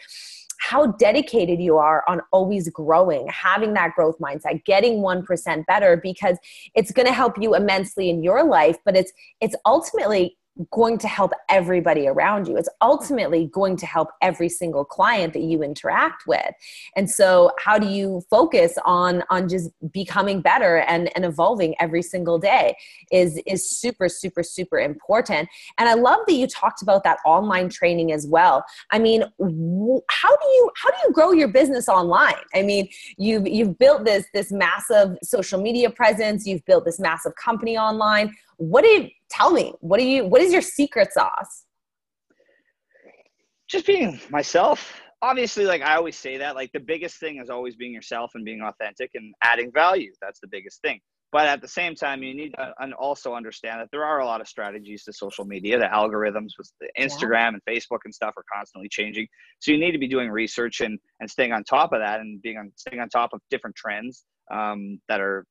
how 0.60 0.88
dedicated 0.94 1.60
you 1.60 1.78
are 1.78 2.04
on 2.08 2.22
always 2.32 2.70
growing, 2.70 3.28
having 3.28 3.74
that 3.74 3.94
growth 3.96 4.18
mindset, 4.20 4.64
getting 4.66 5.00
1% 5.00 5.66
better 5.66 5.98
because 5.98 6.38
it's 6.76 6.92
going 6.92 7.08
to 7.08 7.14
help 7.14 7.42
you 7.42 7.56
immensely 7.56 8.10
in 8.10 8.24
your 8.24 8.44
life, 8.44 8.78
but 8.86 8.96
it's 8.96 9.12
it's 9.42 9.56
ultimately 9.66 10.37
going 10.72 10.98
to 11.00 11.08
help 11.08 11.32
everybody 11.50 12.08
around 12.08 12.48
you. 12.48 12.58
It's 12.58 12.70
ultimately 12.82 13.46
going 13.46 13.78
to 13.78 13.86
help 13.86 14.10
every 14.22 14.50
single 14.50 14.84
client 14.84 15.34
that 15.34 15.42
you 15.42 15.64
interact 15.64 16.28
with. 16.28 16.52
And 16.96 17.10
so 17.10 17.52
how 17.60 17.78
do 17.78 17.88
you 17.88 18.22
focus 18.30 18.78
on 18.86 19.24
on 19.30 19.48
just 19.50 19.70
becoming 19.92 20.42
better 20.42 20.78
and, 20.78 21.12
and 21.16 21.26
evolving 21.26 21.76
every 21.80 22.02
single 22.02 22.40
day 22.40 22.76
is 23.12 23.40
is 23.46 23.70
super, 23.70 24.10
super, 24.10 24.44
super 24.44 24.80
important. 24.80 25.50
And 25.78 25.90
I 25.90 25.94
love 25.94 26.20
that 26.28 26.34
you 26.34 26.48
talked 26.48 26.82
about 26.82 27.04
that 27.04 27.20
online 27.26 27.70
training 27.70 28.12
as 28.12 28.28
well. 28.28 28.64
I 28.92 29.00
mean, 29.00 29.22
how 29.22 30.36
do 30.36 30.48
you 30.48 30.72
how 30.76 30.90
do 30.90 30.98
you 31.06 31.14
grow 31.14 31.32
your 31.32 31.48
business 31.50 31.88
online? 31.88 32.36
I 32.54 32.62
mean, 32.62 32.88
you've 33.18 33.48
you've 33.48 33.78
built 33.78 34.06
this 34.06 34.26
this 34.34 34.52
massive 34.52 35.18
social 35.24 35.62
media 35.62 35.90
presence, 35.90 36.46
you've 36.46 36.66
built 36.66 36.86
this 36.86 37.00
massive 37.00 37.34
company 37.36 37.78
online 37.78 38.36
what 38.58 38.84
did 38.84 39.10
tell 39.30 39.52
me? 39.52 39.74
What 39.80 40.00
do 40.00 40.06
you 40.06 40.26
what 40.26 40.42
is 40.42 40.52
your 40.52 40.62
secret 40.62 41.14
sauce? 41.14 41.66
Just 43.70 43.86
being 43.86 44.20
myself. 44.30 45.02
Obviously, 45.22 45.66
like 45.66 45.82
I 45.82 45.96
always 45.96 46.16
say 46.16 46.38
that, 46.38 46.56
like 46.56 46.72
the 46.74 46.80
biggest 46.80 47.20
thing 47.20 47.40
is 47.42 47.50
always 47.50 47.76
being 47.76 47.92
yourself 47.92 48.32
and 48.36 48.46
being 48.46 48.62
authentic 48.62 49.12
and 49.16 49.34
adding 49.42 49.72
value. 49.72 50.12
That's 50.22 50.40
the 50.40 50.48
biggest 50.48 50.82
thing. 50.82 51.00
But 51.32 51.48
at 51.48 51.62
the 51.62 51.68
same 51.68 51.94
time, 51.94 52.24
you 52.24 52.34
need 52.34 52.54
to 52.54 52.74
also 52.98 53.34
understand 53.34 53.82
that 53.82 53.90
there 53.92 54.06
are 54.06 54.20
a 54.20 54.26
lot 54.26 54.40
of 54.40 54.48
strategies 54.48 55.04
to 55.04 55.14
social 55.14 55.44
media. 55.44 55.78
The 55.78 55.86
algorithms 55.86 56.52
with 56.58 56.72
the 56.80 56.88
Instagram 56.98 57.32
yeah. 57.32 57.48
and 57.50 57.62
Facebook 57.68 58.00
and 58.06 58.14
stuff 58.14 58.34
are 58.38 58.46
constantly 58.54 58.88
changing. 58.90 59.28
So 59.60 59.72
you 59.72 59.78
need 59.78 59.92
to 59.92 59.98
be 59.98 60.08
doing 60.08 60.30
research 60.30 60.80
and, 60.80 60.98
and 61.20 61.30
staying 61.30 61.52
on 61.52 61.66
top 61.66 61.92
of 61.92 62.00
that 62.00 62.22
and 62.22 62.42
being 62.42 62.58
on 62.58 62.72
staying 62.78 63.02
on 63.02 63.10
top 63.10 63.32
of 63.34 63.42
different 63.50 63.76
trends 63.76 64.24
um, 64.54 65.02
that 65.10 65.20
are 65.20 65.46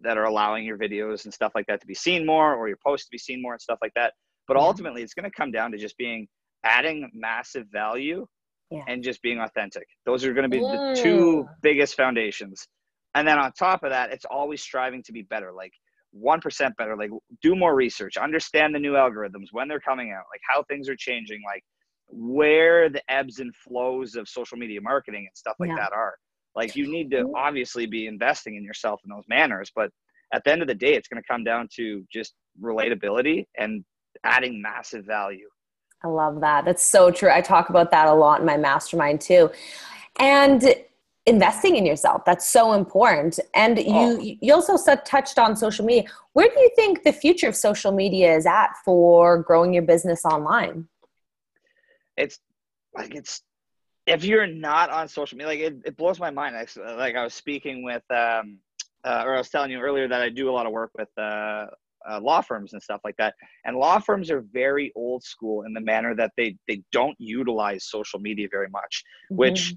that 0.00 0.18
are 0.18 0.24
allowing 0.24 0.64
your 0.64 0.78
videos 0.78 1.24
and 1.24 1.32
stuff 1.32 1.52
like 1.54 1.66
that 1.66 1.80
to 1.80 1.86
be 1.86 1.94
seen 1.94 2.26
more 2.26 2.54
or 2.54 2.68
your 2.68 2.78
posts 2.84 3.06
to 3.06 3.10
be 3.10 3.18
seen 3.18 3.40
more 3.42 3.52
and 3.52 3.60
stuff 3.60 3.78
like 3.82 3.92
that. 3.94 4.12
But 4.48 4.56
ultimately, 4.56 5.02
it's 5.02 5.14
going 5.14 5.24
to 5.24 5.36
come 5.36 5.50
down 5.50 5.72
to 5.72 5.78
just 5.78 5.96
being 5.96 6.28
adding 6.64 7.10
massive 7.14 7.66
value 7.72 8.26
yeah. 8.70 8.82
and 8.88 9.02
just 9.02 9.22
being 9.22 9.40
authentic. 9.40 9.86
Those 10.04 10.24
are 10.24 10.32
going 10.32 10.48
to 10.50 10.56
be 10.56 10.62
mm. 10.62 10.94
the 10.94 11.02
two 11.02 11.48
biggest 11.62 11.96
foundations. 11.96 12.66
And 13.14 13.26
then 13.26 13.38
on 13.38 13.52
top 13.52 13.82
of 13.82 13.90
that, 13.90 14.12
it's 14.12 14.24
always 14.24 14.62
striving 14.62 15.02
to 15.04 15.12
be 15.12 15.22
better, 15.22 15.52
like 15.52 15.72
1% 16.14 16.76
better, 16.76 16.96
like 16.96 17.10
do 17.42 17.56
more 17.56 17.74
research, 17.74 18.16
understand 18.16 18.74
the 18.74 18.78
new 18.78 18.92
algorithms 18.92 19.46
when 19.52 19.68
they're 19.68 19.80
coming 19.80 20.12
out, 20.12 20.24
like 20.32 20.40
how 20.48 20.62
things 20.64 20.88
are 20.88 20.96
changing, 20.96 21.40
like 21.46 21.62
where 22.08 22.88
the 22.88 23.02
ebbs 23.08 23.38
and 23.38 23.54
flows 23.56 24.14
of 24.14 24.28
social 24.28 24.58
media 24.58 24.80
marketing 24.80 25.26
and 25.28 25.36
stuff 25.36 25.56
like 25.58 25.70
yeah. 25.70 25.76
that 25.76 25.92
are. 25.92 26.14
Like 26.56 26.74
you 26.74 26.90
need 26.90 27.10
to 27.10 27.18
mm-hmm. 27.18 27.34
obviously 27.36 27.86
be 27.86 28.06
investing 28.06 28.56
in 28.56 28.64
yourself 28.64 29.00
in 29.04 29.10
those 29.10 29.24
manners, 29.28 29.70
but 29.76 29.90
at 30.32 30.42
the 30.42 30.50
end 30.50 30.62
of 30.62 30.68
the 30.68 30.74
day, 30.74 30.94
it's 30.94 31.06
going 31.06 31.22
to 31.22 31.26
come 31.28 31.44
down 31.44 31.68
to 31.76 32.04
just 32.12 32.34
relatability 32.60 33.46
and 33.56 33.84
adding 34.24 34.60
massive 34.60 35.04
value. 35.04 35.48
I 36.02 36.08
love 36.08 36.40
that. 36.40 36.64
That's 36.64 36.84
so 36.84 37.10
true. 37.10 37.30
I 37.30 37.40
talk 37.40 37.68
about 37.68 37.90
that 37.90 38.08
a 38.08 38.12
lot 38.14 38.40
in 38.40 38.46
my 38.46 38.56
mastermind 38.56 39.20
too. 39.20 39.50
And 40.18 40.74
investing 41.26 41.74
in 41.74 41.84
yourself 41.84 42.24
that's 42.24 42.46
so 42.46 42.72
important 42.72 43.40
and 43.54 43.78
you 43.78 43.84
oh. 43.88 44.20
you 44.20 44.54
also 44.54 44.94
touched 45.04 45.40
on 45.40 45.56
social 45.56 45.84
media 45.84 46.08
where 46.34 46.48
do 46.48 46.60
you 46.60 46.70
think 46.76 47.02
the 47.02 47.12
future 47.12 47.48
of 47.48 47.56
social 47.56 47.90
media 47.90 48.36
is 48.36 48.46
at 48.46 48.68
for 48.84 49.38
growing 49.42 49.74
your 49.74 49.82
business 49.82 50.24
online 50.24 50.86
it's 52.16 52.38
like 52.94 53.12
it's 53.12 53.42
if 54.06 54.24
you're 54.24 54.46
not 54.46 54.90
on 54.90 55.08
social 55.08 55.36
media, 55.36 55.48
like 55.48 55.60
it, 55.60 55.76
it 55.84 55.96
blows 55.96 56.18
my 56.18 56.30
mind. 56.30 56.56
Actually, 56.56 56.94
like 56.94 57.16
I 57.16 57.24
was 57.24 57.34
speaking 57.34 57.82
with, 57.82 58.02
um, 58.10 58.58
uh, 59.04 59.22
or 59.24 59.34
I 59.34 59.38
was 59.38 59.48
telling 59.48 59.70
you 59.70 59.80
earlier 59.80 60.08
that 60.08 60.20
I 60.20 60.28
do 60.28 60.48
a 60.48 60.52
lot 60.52 60.66
of 60.66 60.72
work 60.72 60.90
with 60.96 61.08
uh, 61.18 61.66
uh, 62.08 62.20
law 62.20 62.40
firms 62.40 62.72
and 62.72 62.82
stuff 62.82 63.00
like 63.04 63.16
that. 63.18 63.34
And 63.64 63.76
law 63.76 63.98
firms 63.98 64.30
are 64.30 64.44
very 64.52 64.92
old 64.94 65.24
school 65.24 65.62
in 65.62 65.72
the 65.72 65.80
manner 65.80 66.14
that 66.14 66.32
they 66.36 66.56
they 66.68 66.82
don't 66.92 67.16
utilize 67.18 67.88
social 67.88 68.20
media 68.20 68.48
very 68.50 68.68
much, 68.68 69.02
mm-hmm. 69.24 69.36
which 69.36 69.74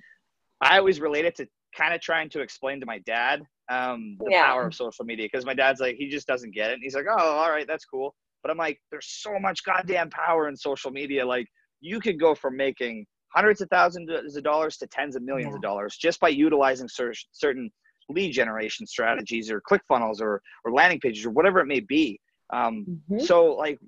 I 0.62 0.78
always 0.78 1.00
relate 1.00 1.26
it 1.26 1.36
to 1.38 1.48
kind 1.76 1.94
of 1.94 2.02
trying 2.02 2.30
to 2.30 2.42
explain 2.42 2.80
to 2.80 2.86
my 2.86 3.00
dad 3.00 3.42
um, 3.70 4.18
the 4.20 4.32
yeah. 4.32 4.46
power 4.46 4.68
of 4.68 4.74
social 4.74 5.06
media 5.06 5.28
because 5.32 5.46
my 5.46 5.54
dad's 5.54 5.80
like 5.80 5.96
he 5.96 6.08
just 6.08 6.28
doesn't 6.28 6.54
get 6.54 6.72
it. 6.72 6.74
And 6.76 6.84
he's 6.84 6.96
like, 6.96 7.06
oh, 7.10 7.18
all 7.18 7.50
right, 7.50 7.68
that's 7.68 7.86
cool. 7.86 8.14
But 8.44 8.52
I'm 8.52 8.58
like, 8.58 8.80
there's 8.92 9.08
so 9.08 9.40
much 9.40 9.64
goddamn 9.64 10.10
power 10.10 10.48
in 10.48 10.56
social 10.56 10.92
media. 10.92 11.26
Like 11.26 11.48
you 11.82 12.00
could 12.00 12.20
go 12.20 12.36
from 12.36 12.56
making 12.56 13.06
hundreds 13.34 13.62
of 13.62 13.70
thousands 13.70 14.36
of 14.36 14.44
dollars 14.44 14.78
to 14.78 14.88
tens 14.88 15.16
of 15.16 15.24
millions 15.24 15.52
yeah. 15.52 15.56
of 15.56 15.62
dollars 15.62 15.98
just 15.98 16.20
by 16.20 16.30
utilizing 16.30 16.88
cer- 16.88 17.14
certain 17.32 17.72
lead 18.10 18.32
generation 18.32 18.88
strategies 18.88 19.52
or 19.52 19.62
click 19.62 19.82
funnels 19.88 20.20
or, 20.20 20.42
or 20.66 20.72
landing 20.72 21.00
pages 21.00 21.26
or 21.26 21.30
whatever 21.30 21.60
it 21.60 21.68
may 21.68 21.80
be. 21.80 22.20
Um, 22.52 22.86
mm-hmm. 22.90 23.24
So 23.24 23.54
like, 23.54 23.80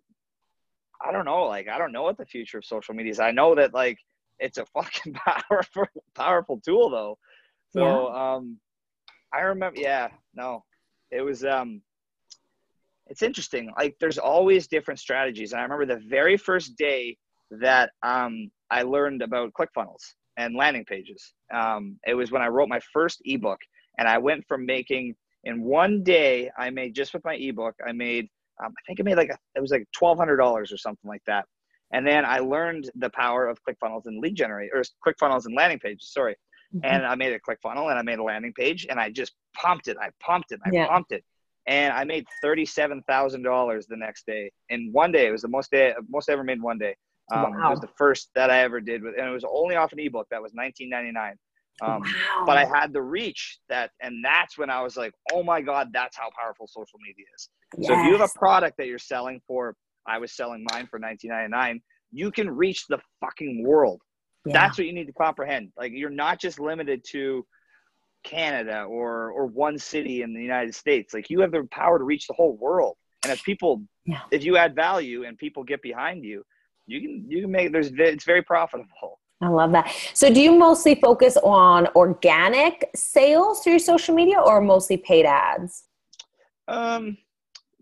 I 1.04 1.12
don't 1.12 1.26
know, 1.26 1.44
like, 1.46 1.68
I 1.68 1.80
don't 1.80 1.92
know 1.92 2.04
what 2.04 2.18
the 2.18 2.26
future 2.26 2.60
of 2.60 2.66
social 2.66 2.94
media 2.94 3.12
is. 3.12 3.20
I 3.20 3.32
know 3.32 3.56
that 3.56 3.74
like, 3.74 3.98
it's 4.40 4.58
a 4.58 4.66
fucking 4.74 5.14
powerful, 5.14 5.86
powerful 6.16 6.62
tool 6.64 6.90
though. 6.90 7.18
So, 7.74 8.10
yeah. 8.10 8.36
um, 8.36 8.58
I 9.34 9.42
remember, 9.42 9.80
yeah, 9.80 10.10
no, 10.36 10.64
it 11.10 11.22
was, 11.22 11.44
um, 11.44 11.82
it's 13.08 13.24
interesting. 13.24 13.72
Like 13.76 13.96
there's 14.00 14.18
always 14.18 14.68
different 14.68 15.00
strategies. 15.00 15.52
And 15.52 15.60
I 15.60 15.64
remember 15.64 15.86
the 15.86 16.08
very 16.08 16.38
first 16.38 16.76
day 16.78 17.18
that, 17.50 17.92
um, 18.04 18.52
I 18.72 18.82
learned 18.84 19.22
about 19.22 19.54
ClickFunnels 19.54 20.02
and 20.38 20.56
landing 20.56 20.86
pages. 20.86 21.34
Um, 21.54 22.00
it 22.08 22.16
was 22.16 22.32
when 22.32 22.42
I 22.42 22.48
wrote 22.48 22.70
my 22.70 22.80
first 22.94 23.22
ebook, 23.26 23.60
and 24.00 24.08
I 24.08 24.18
went 24.18 24.46
from 24.48 24.66
making 24.66 25.16
in 25.44 25.64
one 25.64 26.04
day. 26.04 26.50
I 26.58 26.70
made 26.72 26.96
just 26.96 27.14
with 27.14 27.24
my 27.24 27.36
ebook. 27.36 27.76
I 27.86 27.92
made 27.92 28.28
um, 28.64 28.72
I 28.78 28.82
think 28.88 29.00
I 29.00 29.04
made 29.04 29.18
like 29.18 29.30
a, 29.30 29.38
it 29.56 29.62
was 29.62 29.72
like 29.72 29.86
twelve 29.94 30.18
hundred 30.18 30.38
dollars 30.38 30.72
or 30.72 30.78
something 30.78 31.08
like 31.08 31.24
that. 31.28 31.46
And 31.94 32.08
then 32.08 32.24
I 32.26 32.40
learned 32.40 32.90
the 32.96 33.10
power 33.10 33.48
of 33.48 33.60
ClickFunnels 33.68 34.06
and 34.06 34.20
lead 34.20 34.36
generate 34.36 34.72
or 34.74 34.84
ClickFunnels 35.06 35.46
and 35.46 35.56
landing 35.56 35.80
pages. 35.80 36.12
Sorry. 36.14 36.36
Mm-hmm. 36.74 36.86
And 36.86 37.06
I 37.06 37.16
made 37.16 37.34
a 37.34 37.40
ClickFunnel 37.40 37.90
and 37.90 38.00
I 38.00 38.02
made 38.02 38.20
a 38.20 38.24
landing 38.24 38.54
page 38.54 38.88
and 38.90 38.98
I 39.00 39.10
just 39.10 39.34
pumped 39.62 39.90
it. 39.90 39.98
I 40.00 40.10
pumped 40.22 40.54
it. 40.54 40.62
I 40.66 40.70
yeah. 40.72 40.88
pumped 40.88 41.12
it. 41.12 41.24
And 41.68 41.94
I 41.94 42.06
made 42.06 42.26
thirty-seven 42.42 43.04
thousand 43.08 43.44
dollars 43.44 43.88
the 43.88 43.98
next 43.98 44.26
day 44.26 44.52
in 44.70 44.90
one 44.92 45.12
day. 45.12 45.28
It 45.28 45.32
was 45.32 45.42
the 45.42 45.50
most 45.50 45.70
day 45.70 45.94
most 46.10 46.30
I 46.30 46.34
ever 46.34 46.44
made 46.44 46.58
in 46.58 46.64
one 46.64 46.78
day. 46.80 46.96
Um, 47.32 47.54
wow. 47.54 47.68
It 47.68 47.72
was 47.72 47.80
the 47.80 47.90
first 47.98 48.30
that 48.36 48.50
I 48.50 48.60
ever 48.60 48.82
did 48.82 49.04
with, 49.04 49.16
and 49.18 49.28
it 49.28 49.32
was 49.32 49.46
only 49.50 49.76
off 49.76 49.94
an 49.94 50.00
ebook. 50.00 50.28
That 50.32 50.42
was 50.42 50.52
1999. 50.54 51.38
Um, 51.82 52.02
wow. 52.02 52.44
But 52.46 52.58
I 52.58 52.66
had 52.66 52.94
the 52.94 53.02
reach 53.02 53.60
that, 53.70 53.92
and 54.02 54.24
that's 54.24 54.58
when 54.58 54.70
I 54.70 54.82
was 54.82 54.98
like, 54.98 55.14
oh 55.34 55.44
my 55.44 55.62
God, 55.62 55.90
that's 55.94 56.18
how 56.18 56.30
powerful 56.38 56.68
social 56.68 57.00
media 57.00 57.26
is. 57.36 57.50
Yes. 57.78 57.88
So 57.88 58.00
if 58.00 58.06
you 58.06 58.12
have 58.18 58.30
a 58.30 58.40
product 58.40 58.78
that 58.78 58.88
you're 58.88 59.00
selling 59.00 59.42
for, 59.48 59.76
I 60.06 60.18
was 60.18 60.36
selling 60.36 60.66
mine 60.72 60.88
for 60.88 61.00
1999, 61.00 61.82
you 62.12 62.32
can 62.32 62.50
reach 62.50 62.86
the 62.88 63.00
fucking 63.22 63.64
world. 63.66 64.02
Yeah. 64.46 64.54
That's 64.54 64.78
what 64.78 64.88
you 64.88 64.94
need 64.94 65.08
to 65.08 65.14
comprehend. 65.14 65.72
Like 65.78 65.92
you're 65.94 66.10
not 66.10 66.40
just 66.40 66.60
limited 66.60 67.04
to 67.12 67.46
Canada 68.24 68.84
or 68.84 69.32
or 69.32 69.46
one 69.48 69.78
city 69.78 70.22
in 70.22 70.34
the 70.34 70.42
United 70.42 70.76
States. 70.76 71.14
Like 71.14 71.30
you 71.30 71.42
have 71.42 71.52
the 71.52 71.68
power 71.72 71.98
to 71.98 72.04
reach 72.04 72.28
the 72.28 72.34
whole 72.34 72.56
world. 72.56 72.98
And 73.24 73.32
if 73.32 73.44
people, 73.44 73.84
yeah. 74.06 74.22
if 74.32 74.44
you 74.44 74.58
add 74.58 74.76
value 74.76 75.26
and 75.26 75.38
people 75.38 75.64
get 75.64 75.82
behind 75.82 76.24
you, 76.24 76.44
you 76.92 77.00
can 77.02 77.26
you 77.28 77.42
can 77.44 77.52
make 77.52 77.72
there's 77.72 77.92
it's 77.96 78.26
very 78.26 78.44
profitable. 78.44 79.20
I 79.42 79.48
love 79.48 79.72
that. 79.72 79.92
So, 80.14 80.32
do 80.32 80.40
you 80.40 80.52
mostly 80.68 80.96
focus 80.96 81.36
on 81.44 81.88
organic 81.96 82.76
sales 82.96 83.64
through 83.64 83.80
social 83.80 84.14
media, 84.14 84.40
or 84.40 84.62
mostly 84.62 84.98
paid 84.98 85.26
ads? 85.26 85.86
Um, 86.68 87.18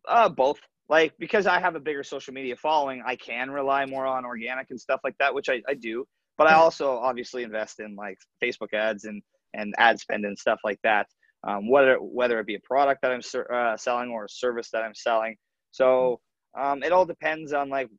uh, 0.07 0.29
both. 0.29 0.59
Like 0.87 1.13
because 1.19 1.45
I 1.45 1.59
have 1.59 1.75
a 1.75 1.79
bigger 1.79 2.03
social 2.03 2.33
media 2.33 2.55
following, 2.55 3.03
I 3.05 3.15
can 3.15 3.51
rely 3.51 3.85
more 3.85 4.05
on 4.07 4.25
organic 4.25 4.67
and 4.71 4.79
stuff 4.79 5.01
like 5.03 5.15
that, 5.19 5.33
which 5.33 5.49
I, 5.49 5.61
I 5.67 5.73
do. 5.73 6.05
But 6.37 6.47
I 6.47 6.53
also 6.53 6.97
obviously 6.97 7.43
invest 7.43 7.79
in 7.79 7.95
like 7.95 8.17
Facebook 8.41 8.73
ads 8.73 9.03
and 9.03 9.21
and 9.53 9.73
ad 9.77 9.99
spend 9.99 10.25
and 10.25 10.37
stuff 10.37 10.59
like 10.63 10.79
that. 10.83 11.07
Um, 11.47 11.69
whether 11.69 11.97
whether 11.97 12.39
it 12.39 12.47
be 12.47 12.55
a 12.55 12.59
product 12.61 13.01
that 13.01 13.11
I'm 13.11 13.21
uh, 13.53 13.77
selling 13.77 14.09
or 14.11 14.25
a 14.25 14.29
service 14.29 14.69
that 14.71 14.83
I'm 14.83 14.95
selling. 14.95 15.35
So 15.71 16.19
Um, 16.57 16.81
it 16.81 16.91
all 16.91 17.05
depends 17.05 17.53
on 17.53 17.69
like 17.69 17.89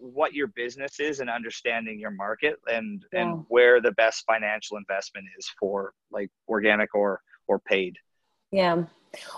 what 0.00 0.32
your 0.32 0.48
business 0.48 0.98
is 0.98 1.20
and 1.20 1.28
understanding 1.28 1.98
your 1.98 2.10
market 2.10 2.56
and 2.72 3.04
yeah. 3.12 3.20
and 3.20 3.44
where 3.48 3.80
the 3.80 3.92
best 3.92 4.24
financial 4.26 4.76
investment 4.76 5.26
is 5.38 5.48
for 5.58 5.92
like 6.10 6.30
organic 6.48 6.94
or 6.94 7.20
or 7.46 7.58
paid. 7.58 7.96
Yeah. 8.50 8.84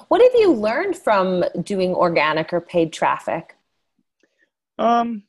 What 0.09 0.21
have 0.23 0.33
you 0.35 0.53
learned 0.53 0.97
from 0.97 1.45
doing 1.63 1.95
organic 1.95 2.53
or 2.53 2.61
paid 2.61 2.93
traffic? 2.93 3.57
Um 4.79 5.25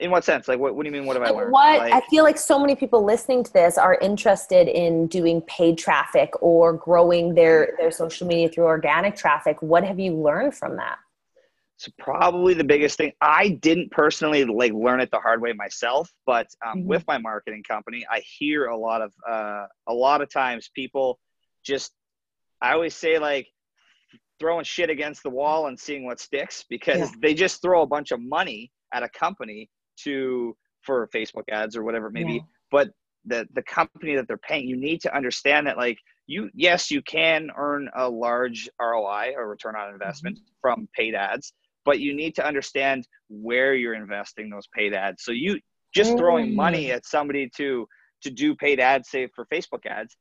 in 0.00 0.10
what 0.10 0.24
sense? 0.24 0.48
Like, 0.48 0.58
what, 0.58 0.74
what 0.74 0.84
do 0.84 0.88
you 0.88 0.92
mean? 0.92 1.04
What 1.04 1.16
have 1.16 1.26
I 1.26 1.30
learned? 1.30 1.52
What 1.52 1.78
like, 1.78 1.92
I 1.92 2.00
feel 2.08 2.24
like 2.24 2.38
so 2.38 2.58
many 2.58 2.74
people 2.74 3.04
listening 3.04 3.44
to 3.44 3.52
this 3.52 3.76
are 3.76 3.96
interested 3.96 4.66
in 4.66 5.06
doing 5.08 5.42
paid 5.42 5.76
traffic 5.76 6.32
or 6.40 6.72
growing 6.72 7.34
their 7.34 7.74
their 7.78 7.90
social 7.90 8.26
media 8.26 8.48
through 8.48 8.64
organic 8.64 9.14
traffic. 9.14 9.60
What 9.60 9.84
have 9.84 9.98
you 9.98 10.14
learned 10.14 10.54
from 10.54 10.76
that? 10.76 10.98
So 11.80 11.90
probably 11.98 12.52
the 12.52 12.62
biggest 12.62 12.98
thing 12.98 13.12
I 13.22 13.48
didn't 13.48 13.90
personally 13.90 14.44
like 14.44 14.74
learn 14.74 15.00
it 15.00 15.10
the 15.10 15.18
hard 15.18 15.40
way 15.40 15.54
myself, 15.54 16.12
but 16.26 16.46
um, 16.62 16.80
mm-hmm. 16.80 16.88
with 16.88 17.04
my 17.08 17.16
marketing 17.16 17.62
company, 17.66 18.04
I 18.10 18.20
hear 18.20 18.66
a 18.66 18.76
lot 18.76 19.00
of 19.00 19.14
uh, 19.26 19.64
a 19.88 19.94
lot 19.94 20.20
of 20.20 20.30
times 20.30 20.70
people 20.74 21.18
just 21.64 21.92
I 22.60 22.74
always 22.74 22.94
say 22.94 23.18
like 23.18 23.48
throwing 24.38 24.64
shit 24.64 24.90
against 24.90 25.22
the 25.22 25.30
wall 25.30 25.68
and 25.68 25.80
seeing 25.80 26.04
what 26.04 26.20
sticks 26.20 26.66
because 26.68 26.98
yeah. 26.98 27.16
they 27.22 27.32
just 27.32 27.62
throw 27.62 27.80
a 27.80 27.86
bunch 27.86 28.10
of 28.10 28.20
money 28.20 28.70
at 28.92 29.02
a 29.02 29.08
company 29.08 29.70
to 30.00 30.54
for 30.82 31.08
Facebook 31.14 31.44
ads 31.50 31.76
or 31.76 31.82
whatever 31.82 32.08
it 32.08 32.12
may 32.12 32.20
yeah. 32.20 32.26
be. 32.26 32.42
But 32.70 32.90
the 33.24 33.48
the 33.54 33.62
company 33.62 34.16
that 34.16 34.28
they're 34.28 34.36
paying, 34.36 34.68
you 34.68 34.76
need 34.76 35.00
to 35.00 35.16
understand 35.16 35.66
that 35.66 35.78
like 35.78 35.96
you 36.26 36.50
yes, 36.52 36.90
you 36.90 37.00
can 37.00 37.48
earn 37.56 37.88
a 37.96 38.06
large 38.06 38.68
ROI 38.78 39.32
or 39.34 39.48
return 39.48 39.76
on 39.76 39.94
investment 39.94 40.36
mm-hmm. 40.36 40.54
from 40.60 40.86
paid 40.94 41.14
ads, 41.14 41.54
but 41.84 42.00
you 42.00 42.14
need 42.14 42.34
to 42.36 42.46
understand 42.46 43.06
where 43.28 43.74
you're 43.74 43.94
investing 43.94 44.50
those 44.50 44.66
paid 44.74 44.94
ads. 44.94 45.24
So 45.24 45.32
you 45.32 45.60
just 45.94 46.16
throwing 46.16 46.54
money 46.54 46.86
mm. 46.86 46.94
at 46.94 47.06
somebody 47.06 47.50
to 47.56 47.86
to 48.22 48.30
do 48.30 48.54
paid 48.54 48.80
ads, 48.80 49.10
say 49.10 49.28
for 49.34 49.46
Facebook 49.46 49.86
ads, 49.86 50.16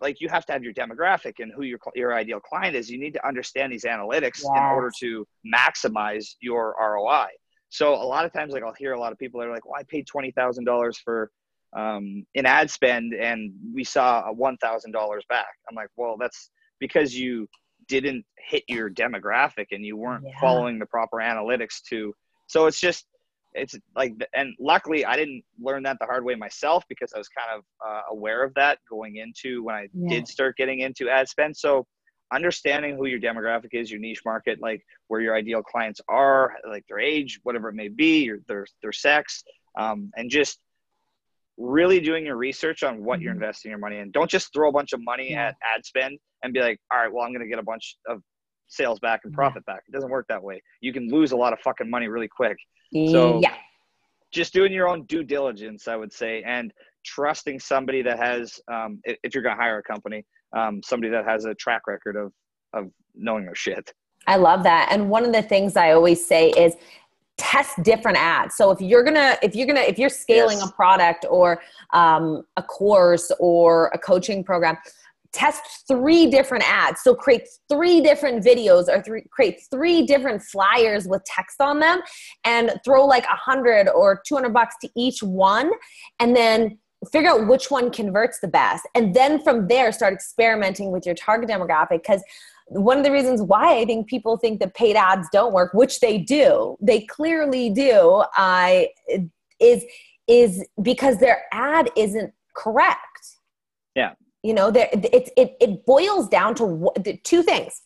like 0.00 0.20
you 0.20 0.28
have 0.28 0.44
to 0.46 0.52
have 0.52 0.62
your 0.62 0.74
demographic 0.74 1.34
and 1.38 1.52
who 1.54 1.62
your 1.62 1.78
your 1.94 2.14
ideal 2.14 2.40
client 2.40 2.76
is. 2.76 2.90
You 2.90 2.98
need 2.98 3.14
to 3.14 3.26
understand 3.26 3.72
these 3.72 3.84
analytics 3.84 4.42
yes. 4.42 4.44
in 4.44 4.62
order 4.62 4.90
to 5.00 5.26
maximize 5.46 6.34
your 6.40 6.74
ROI. 6.78 7.28
So 7.68 7.94
a 7.94 8.04
lot 8.04 8.24
of 8.24 8.32
times, 8.32 8.52
like 8.52 8.62
I'll 8.62 8.74
hear 8.78 8.92
a 8.92 9.00
lot 9.00 9.12
of 9.12 9.18
people 9.18 9.40
that 9.40 9.48
are 9.48 9.52
like, 9.52 9.64
"Well, 9.64 9.78
I 9.78 9.84
paid 9.84 10.06
twenty 10.06 10.32
thousand 10.32 10.64
dollars 10.64 10.98
for 10.98 11.30
um, 11.76 12.24
in 12.34 12.46
ad 12.46 12.70
spend, 12.70 13.14
and 13.14 13.52
we 13.74 13.84
saw 13.84 14.24
a 14.26 14.32
one 14.32 14.56
thousand 14.58 14.92
dollars 14.92 15.24
back." 15.28 15.46
I'm 15.68 15.74
like, 15.74 15.88
"Well, 15.96 16.16
that's 16.18 16.50
because 16.78 17.14
you 17.14 17.48
didn't 17.88 18.24
hit 18.38 18.64
your 18.68 18.90
demographic 18.90 19.66
and 19.72 19.84
you 19.84 19.96
weren't 19.96 20.24
yeah. 20.26 20.38
following 20.40 20.78
the 20.78 20.86
proper 20.86 21.18
analytics 21.18 21.82
to." 21.90 22.14
So 22.46 22.66
it's 22.66 22.80
just 22.80 23.06
it's 23.52 23.74
like 23.94 24.12
and 24.34 24.54
luckily 24.60 25.06
i 25.06 25.16
didn't 25.16 25.42
learn 25.58 25.82
that 25.82 25.96
the 25.98 26.04
hard 26.04 26.22
way 26.22 26.34
myself 26.34 26.84
because 26.90 27.14
i 27.14 27.18
was 27.18 27.28
kind 27.28 27.48
of 27.56 27.64
uh, 27.88 28.02
aware 28.10 28.44
of 28.44 28.52
that 28.52 28.78
going 28.86 29.16
into 29.16 29.64
when 29.64 29.74
i 29.74 29.88
yeah. 29.94 30.10
did 30.10 30.28
start 30.28 30.54
getting 30.58 30.80
into 30.80 31.08
ad 31.08 31.26
spend 31.26 31.56
so 31.56 31.86
understanding 32.32 32.96
who 32.96 33.06
your 33.06 33.20
demographic 33.20 33.68
is, 33.72 33.90
your 33.90 34.00
niche 34.00 34.22
market, 34.24 34.60
like 34.60 34.84
where 35.08 35.20
your 35.20 35.34
ideal 35.34 35.62
clients 35.62 36.00
are, 36.08 36.54
like 36.68 36.84
their 36.88 36.98
age, 36.98 37.40
whatever 37.42 37.68
it 37.68 37.74
may 37.74 37.88
be, 37.88 38.24
your 38.24 38.38
their 38.48 38.66
their 38.82 38.92
sex, 38.92 39.44
um, 39.78 40.10
and 40.16 40.30
just 40.30 40.58
really 41.58 42.00
doing 42.00 42.26
your 42.26 42.36
research 42.36 42.82
on 42.82 43.02
what 43.04 43.20
you're 43.20 43.32
mm-hmm. 43.32 43.42
investing 43.42 43.70
your 43.70 43.78
money 43.78 43.98
in. 43.98 44.10
Don't 44.10 44.30
just 44.30 44.52
throw 44.52 44.68
a 44.68 44.72
bunch 44.72 44.92
of 44.92 45.00
money 45.02 45.30
yeah. 45.30 45.48
at 45.48 45.56
ad 45.74 45.84
spend 45.84 46.18
and 46.42 46.52
be 46.52 46.60
like, 46.60 46.78
all 46.92 46.98
right, 46.98 47.12
well, 47.12 47.24
I'm 47.24 47.32
going 47.32 47.42
to 47.42 47.48
get 47.48 47.58
a 47.58 47.62
bunch 47.62 47.96
of 48.08 48.20
sales 48.68 48.98
back 49.00 49.20
and 49.24 49.32
profit 49.32 49.64
back. 49.64 49.82
It 49.88 49.92
doesn't 49.92 50.10
work 50.10 50.26
that 50.28 50.42
way. 50.42 50.62
You 50.80 50.92
can 50.92 51.08
lose 51.08 51.32
a 51.32 51.36
lot 51.36 51.52
of 51.52 51.60
fucking 51.60 51.88
money 51.88 52.08
really 52.08 52.28
quick. 52.28 52.56
So 52.94 53.40
yeah. 53.40 53.54
just 54.32 54.52
doing 54.52 54.72
your 54.72 54.88
own 54.88 55.04
due 55.06 55.24
diligence, 55.24 55.88
I 55.88 55.96
would 55.96 56.12
say, 56.12 56.42
and 56.44 56.72
trusting 57.04 57.60
somebody 57.60 58.02
that 58.02 58.18
has, 58.18 58.60
um, 58.72 59.00
if 59.04 59.34
you're 59.34 59.42
going 59.42 59.56
to 59.56 59.62
hire 59.62 59.78
a 59.78 59.82
company, 59.82 60.24
um, 60.56 60.80
somebody 60.84 61.10
that 61.10 61.24
has 61.24 61.44
a 61.44 61.54
track 61.54 61.82
record 61.86 62.16
of 62.16 62.32
of 62.76 62.90
knowing 63.14 63.44
their 63.44 63.54
shit. 63.54 63.92
I 64.26 64.36
love 64.36 64.62
that. 64.64 64.88
And 64.90 65.08
one 65.08 65.24
of 65.24 65.32
the 65.32 65.42
things 65.42 65.76
I 65.76 65.92
always 65.92 66.24
say 66.24 66.50
is 66.50 66.74
test 67.38 67.82
different 67.82 68.18
ads. 68.18 68.56
So 68.56 68.70
if 68.70 68.80
you're 68.80 69.04
gonna 69.04 69.36
if 69.42 69.54
you're 69.54 69.66
gonna 69.66 69.80
if 69.80 69.98
you're 69.98 70.08
scaling 70.08 70.58
yes. 70.58 70.68
a 70.68 70.72
product 70.72 71.26
or 71.28 71.60
um, 71.92 72.44
a 72.56 72.62
course 72.62 73.30
or 73.38 73.88
a 73.88 73.98
coaching 73.98 74.42
program, 74.42 74.76
test 75.32 75.84
three 75.86 76.30
different 76.30 76.64
ads. 76.66 77.02
So 77.02 77.14
create 77.14 77.46
three 77.68 78.00
different 78.00 78.44
videos 78.44 78.88
or 78.88 79.02
three, 79.02 79.24
create 79.30 79.60
three 79.70 80.06
different 80.06 80.42
flyers 80.42 81.06
with 81.06 81.22
text 81.24 81.60
on 81.60 81.78
them, 81.80 82.00
and 82.44 82.72
throw 82.84 83.04
like 83.04 83.24
a 83.24 83.36
hundred 83.36 83.88
or 83.88 84.22
two 84.26 84.34
hundred 84.34 84.54
bucks 84.54 84.76
to 84.82 84.88
each 84.96 85.22
one, 85.22 85.70
and 86.20 86.34
then 86.34 86.78
figure 87.12 87.30
out 87.30 87.46
which 87.46 87.70
one 87.70 87.90
converts 87.90 88.40
the 88.40 88.48
best 88.48 88.88
and 88.94 89.14
then 89.14 89.40
from 89.42 89.68
there 89.68 89.92
start 89.92 90.14
experimenting 90.14 90.90
with 90.90 91.04
your 91.04 91.14
target 91.14 91.48
demographic 91.48 92.02
because 92.02 92.22
one 92.68 92.98
of 92.98 93.04
the 93.04 93.12
reasons 93.12 93.40
why 93.40 93.78
i 93.78 93.84
think 93.84 94.08
people 94.08 94.36
think 94.36 94.58
that 94.60 94.74
paid 94.74 94.96
ads 94.96 95.28
don't 95.32 95.52
work 95.52 95.72
which 95.72 96.00
they 96.00 96.18
do 96.18 96.76
they 96.80 97.00
clearly 97.02 97.70
do 97.70 98.24
i 98.36 98.88
uh, 99.14 99.18
is 99.60 99.84
is 100.26 100.66
because 100.82 101.18
their 101.18 101.44
ad 101.52 101.90
isn't 101.96 102.32
correct. 102.56 103.36
Yeah. 103.94 104.12
You 104.42 104.54
know 104.54 104.70
there 104.70 104.88
it, 104.92 105.32
it 105.36 105.56
it 105.60 105.86
boils 105.86 106.28
down 106.28 106.54
to 106.56 106.92
two 107.24 107.42
things 107.42 107.82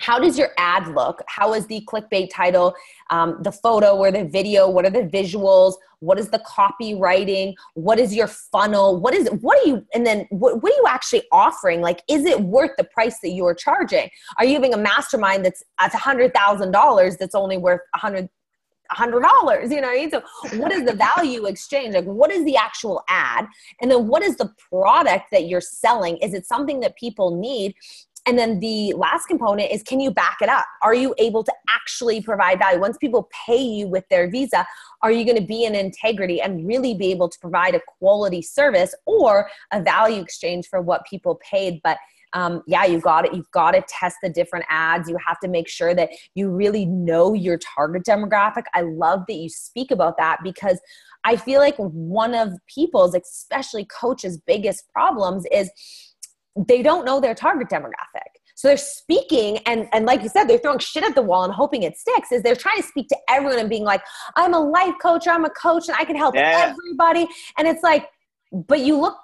how 0.00 0.18
does 0.18 0.38
your 0.38 0.50
ad 0.58 0.88
look? 0.88 1.22
How 1.28 1.54
is 1.54 1.66
the 1.66 1.82
clickbait 1.82 2.30
title? 2.32 2.74
Um, 3.10 3.38
the 3.42 3.52
photo 3.52 3.96
or 3.96 4.10
the 4.10 4.24
video 4.24 4.68
what 4.68 4.84
are 4.84 4.90
the 4.90 5.02
visuals? 5.02 5.74
What 6.00 6.18
is 6.18 6.30
the 6.30 6.38
copywriting? 6.40 7.54
What 7.74 7.98
is 7.98 8.14
your 8.14 8.26
funnel? 8.26 8.98
What 8.98 9.14
is 9.14 9.28
what 9.40 9.58
are 9.58 9.68
you 9.68 9.86
and 9.94 10.06
then 10.06 10.26
what, 10.30 10.62
what 10.62 10.72
are 10.72 10.76
you 10.76 10.86
actually 10.88 11.22
offering? 11.30 11.82
Like 11.82 12.02
is 12.08 12.24
it 12.24 12.40
worth 12.40 12.72
the 12.78 12.84
price 12.84 13.20
that 13.20 13.30
you're 13.30 13.54
charging? 13.54 14.08
Are 14.38 14.44
you 14.44 14.54
having 14.54 14.74
a 14.74 14.78
mastermind 14.78 15.44
that's 15.44 15.62
at 15.78 15.94
a 15.94 15.98
hundred 15.98 16.34
thousand 16.34 16.72
dollars 16.72 17.16
that's 17.18 17.34
only 17.34 17.58
worth 17.58 17.80
a 17.94 17.98
hundred 17.98 18.28
hundred 18.92 19.20
dollars 19.20 19.70
you 19.70 19.80
know 19.80 19.86
what 19.86 19.96
I 19.96 20.00
mean? 20.00 20.10
so 20.10 20.22
what 20.58 20.72
is 20.72 20.84
the 20.84 20.94
value 20.94 21.44
exchange? 21.46 21.94
Like 21.94 22.06
what 22.06 22.32
is 22.32 22.44
the 22.44 22.56
actual 22.56 23.02
ad? 23.08 23.46
And 23.80 23.90
then 23.90 24.08
what 24.08 24.22
is 24.22 24.36
the 24.36 24.52
product 24.70 25.26
that 25.30 25.46
you're 25.46 25.60
selling? 25.60 26.16
Is 26.18 26.34
it 26.34 26.46
something 26.46 26.80
that 26.80 26.96
people 26.96 27.36
need 27.36 27.74
and 28.26 28.38
then 28.38 28.60
the 28.60 28.92
last 28.94 29.26
component 29.26 29.70
is 29.70 29.82
can 29.82 30.00
you 30.00 30.10
back 30.10 30.38
it 30.40 30.48
up? 30.48 30.64
Are 30.82 30.94
you 30.94 31.14
able 31.18 31.42
to 31.42 31.52
actually 31.68 32.20
provide 32.20 32.58
value? 32.58 32.80
Once 32.80 32.98
people 32.98 33.28
pay 33.46 33.60
you 33.60 33.88
with 33.88 34.04
their 34.10 34.30
visa, 34.30 34.66
are 35.02 35.10
you 35.10 35.24
going 35.24 35.38
to 35.38 35.46
be 35.46 35.64
in 35.64 35.74
integrity 35.74 36.40
and 36.40 36.66
really 36.66 36.94
be 36.94 37.10
able 37.10 37.28
to 37.28 37.38
provide 37.38 37.74
a 37.74 37.80
quality 37.98 38.42
service 38.42 38.94
or 39.06 39.48
a 39.72 39.82
value 39.82 40.20
exchange 40.20 40.66
for 40.68 40.82
what 40.82 41.06
people 41.08 41.40
paid? 41.42 41.80
But 41.82 41.98
um, 42.32 42.62
yeah, 42.66 42.84
you 42.84 43.00
got 43.00 43.24
it. 43.24 43.34
You've 43.34 43.50
got 43.50 43.72
to 43.72 43.82
test 43.88 44.16
the 44.22 44.28
different 44.28 44.64
ads. 44.68 45.08
You 45.08 45.16
have 45.26 45.40
to 45.40 45.48
make 45.48 45.68
sure 45.68 45.94
that 45.94 46.10
you 46.34 46.50
really 46.50 46.86
know 46.86 47.34
your 47.34 47.58
target 47.58 48.04
demographic. 48.04 48.64
I 48.74 48.82
love 48.82 49.22
that 49.26 49.34
you 49.34 49.48
speak 49.48 49.90
about 49.90 50.16
that 50.18 50.38
because 50.44 50.78
I 51.24 51.36
feel 51.36 51.60
like 51.60 51.76
one 51.76 52.34
of 52.34 52.52
people's, 52.72 53.14
especially 53.14 53.84
coaches' 53.86 54.38
biggest 54.46 54.88
problems 54.92 55.44
is 55.50 55.70
they 56.56 56.82
don't 56.82 57.04
know 57.04 57.20
their 57.20 57.34
target 57.34 57.68
demographic. 57.68 58.30
So 58.54 58.68
they're 58.68 58.76
speaking 58.76 59.58
and 59.66 59.88
and 59.92 60.04
like 60.04 60.22
you 60.22 60.28
said, 60.28 60.44
they're 60.44 60.58
throwing 60.58 60.80
shit 60.80 61.02
at 61.02 61.14
the 61.14 61.22
wall 61.22 61.44
and 61.44 61.52
hoping 61.52 61.82
it 61.82 61.96
sticks. 61.96 62.30
Is 62.30 62.42
they're 62.42 62.54
trying 62.54 62.76
to 62.76 62.82
speak 62.82 63.08
to 63.08 63.16
everyone 63.28 63.58
and 63.58 63.70
being 63.70 63.84
like, 63.84 64.02
I'm 64.36 64.52
a 64.52 64.60
life 64.60 64.94
coach, 65.00 65.26
or 65.26 65.30
I'm 65.30 65.46
a 65.46 65.50
coach, 65.50 65.88
and 65.88 65.96
I 65.98 66.04
can 66.04 66.16
help 66.16 66.34
yeah. 66.34 66.74
everybody. 66.74 67.26
And 67.56 67.66
it's 67.66 67.82
like, 67.82 68.08
but 68.52 68.80
you 68.80 69.00
look 69.00 69.16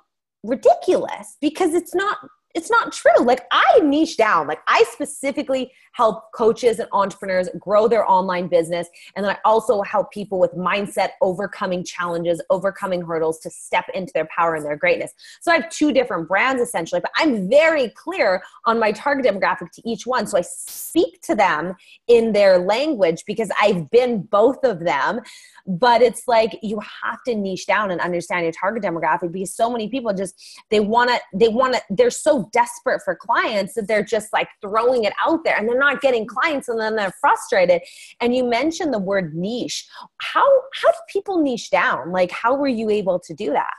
ridiculous 0.43 1.37
because 1.41 1.75
it's 1.75 1.95
not 1.95 2.19
it's 2.57 2.71
not 2.71 2.91
true. 2.91 3.23
Like 3.23 3.43
I 3.53 3.81
niche 3.81 4.17
down. 4.17 4.49
Like 4.49 4.61
I 4.67 4.83
specifically 4.91 5.71
help 5.93 6.33
coaches 6.33 6.79
and 6.79 6.89
entrepreneurs 6.93 7.49
grow 7.59 7.87
their 7.87 8.11
online 8.11 8.49
business. 8.49 8.89
And 9.15 9.25
then 9.25 9.33
I 9.33 9.39
also 9.45 9.83
help 9.83 10.11
people 10.11 10.39
with 10.39 10.53
mindset, 10.53 11.11
overcoming 11.21 11.85
challenges, 11.85 12.43
overcoming 12.51 13.03
hurdles 13.03 13.39
to 13.41 13.51
step 13.51 13.85
into 13.95 14.13
their 14.15 14.27
power 14.35 14.55
and 14.55 14.65
their 14.65 14.77
greatness. 14.77 15.13
So 15.41 15.53
I 15.53 15.57
have 15.57 15.71
two 15.71 15.93
different 15.93 16.29
brands 16.29 16.63
essentially, 16.63 17.01
but 17.01 17.11
I'm 17.17 17.49
very 17.49 17.91
clear 17.91 18.43
on 18.65 18.79
my 18.79 18.93
target 18.93 19.27
demographic 19.27 19.71
to 19.73 19.83
each 19.89 20.07
one. 20.07 20.27
So 20.27 20.39
I 20.39 20.43
speak 20.43 21.21
to 21.23 21.35
them 21.35 21.75
in 22.09 22.33
their 22.33 22.59
language 22.59 23.25
because 23.27 23.51
I've 23.61 23.91
been 23.91 24.23
both 24.23 24.65
of 24.65 24.81
them. 24.81 25.21
But 25.67 26.01
it's 26.01 26.23
like 26.27 26.59
you 26.63 26.81
have 26.81 27.23
to 27.27 27.35
niche 27.35 27.67
down 27.67 27.91
and 27.91 28.01
understand 28.01 28.45
your 28.45 28.53
target 28.53 28.83
demographic 28.83 29.33
because 29.33 29.55
so 29.55 29.71
many 29.71 29.89
people 29.89 30.15
just 30.15 30.35
they 30.71 30.81
want 30.81 31.11
to 31.11 31.21
they 31.35 31.49
want 31.49 31.75
to 31.75 31.83
they're 31.91 32.11
so 32.11 32.46
desperate 32.53 33.01
for 33.05 33.15
clients 33.15 33.75
that 33.75 33.89
they're 33.89 34.05
just 34.05 34.33
like 34.33 34.49
throwing 34.61 35.05
it 35.05 35.13
out 35.25 35.45
there 35.45 35.57
and 35.57 35.69
they're 35.69 35.79
not 35.79 36.01
getting 36.01 36.27
clients 36.27 36.69
and 36.69 36.81
then 36.81 36.97
they're 36.97 37.15
frustrated. 37.21 37.83
And 38.21 38.35
you 38.35 38.45
mentioned 38.45 38.93
the 38.93 38.99
word 38.99 39.35
niche. 39.35 39.89
How 40.19 40.47
how 40.75 40.91
do 40.91 40.99
people 41.09 41.43
niche 41.43 41.71
down? 41.71 42.13
Like 42.13 42.31
how 42.31 42.57
were 42.57 42.69
you 42.69 42.91
able 42.91 43.19
to 43.21 43.35
do 43.35 43.53
that? 43.53 43.75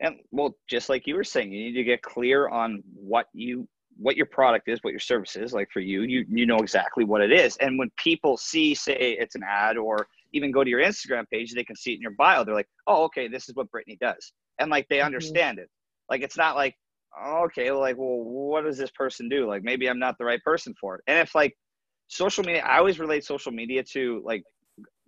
And 0.00 0.16
well, 0.30 0.56
just 0.68 0.88
like 0.88 1.06
you 1.06 1.14
were 1.14 1.24
saying, 1.24 1.52
you 1.52 1.64
need 1.64 1.76
to 1.76 1.84
get 1.84 2.02
clear 2.02 2.48
on 2.48 2.82
what 2.94 3.26
you 3.32 3.66
what 3.98 4.16
your 4.16 4.26
product 4.26 4.68
is, 4.68 4.78
what 4.82 4.90
your 4.90 5.00
service 5.00 5.36
is. 5.36 5.52
Like 5.52 5.70
for 5.72 5.80
you, 5.80 6.02
you 6.02 6.26
you 6.28 6.46
know 6.46 6.58
exactly 6.58 7.04
what 7.04 7.22
it 7.22 7.32
is. 7.32 7.56
And 7.58 7.78
when 7.78 7.90
people 7.96 8.36
see, 8.36 8.74
say 8.74 9.16
it's 9.18 9.34
an 9.34 9.42
ad 9.48 9.76
or 9.78 10.06
even 10.32 10.50
go 10.52 10.62
to 10.62 10.70
your 10.70 10.82
Instagram 10.82 11.24
page, 11.30 11.54
they 11.54 11.64
can 11.64 11.76
see 11.76 11.92
it 11.92 11.96
in 11.96 12.02
your 12.02 12.12
bio. 12.12 12.44
They're 12.44 12.54
like, 12.54 12.68
oh, 12.86 13.04
okay, 13.04 13.28
this 13.28 13.48
is 13.48 13.54
what 13.54 13.70
Brittany 13.70 13.96
does. 14.00 14.32
And 14.58 14.70
like 14.70 14.86
they 14.88 14.98
mm-hmm. 14.98 15.06
understand 15.06 15.58
it. 15.58 15.70
Like 16.10 16.22
it's 16.22 16.36
not 16.36 16.56
like, 16.56 16.76
okay, 17.24 17.70
like, 17.70 17.96
well, 17.96 18.18
what 18.18 18.64
does 18.64 18.78
this 18.78 18.90
person 18.90 19.28
do? 19.28 19.46
Like 19.46 19.62
maybe 19.62 19.88
I'm 19.88 19.98
not 19.98 20.16
the 20.18 20.24
right 20.24 20.42
person 20.42 20.74
for 20.80 20.96
it. 20.96 21.02
And 21.06 21.18
if 21.18 21.34
like 21.34 21.54
social 22.08 22.44
media, 22.44 22.62
I 22.62 22.78
always 22.78 22.98
relate 22.98 23.24
social 23.24 23.52
media 23.52 23.82
to 23.92 24.22
like 24.24 24.42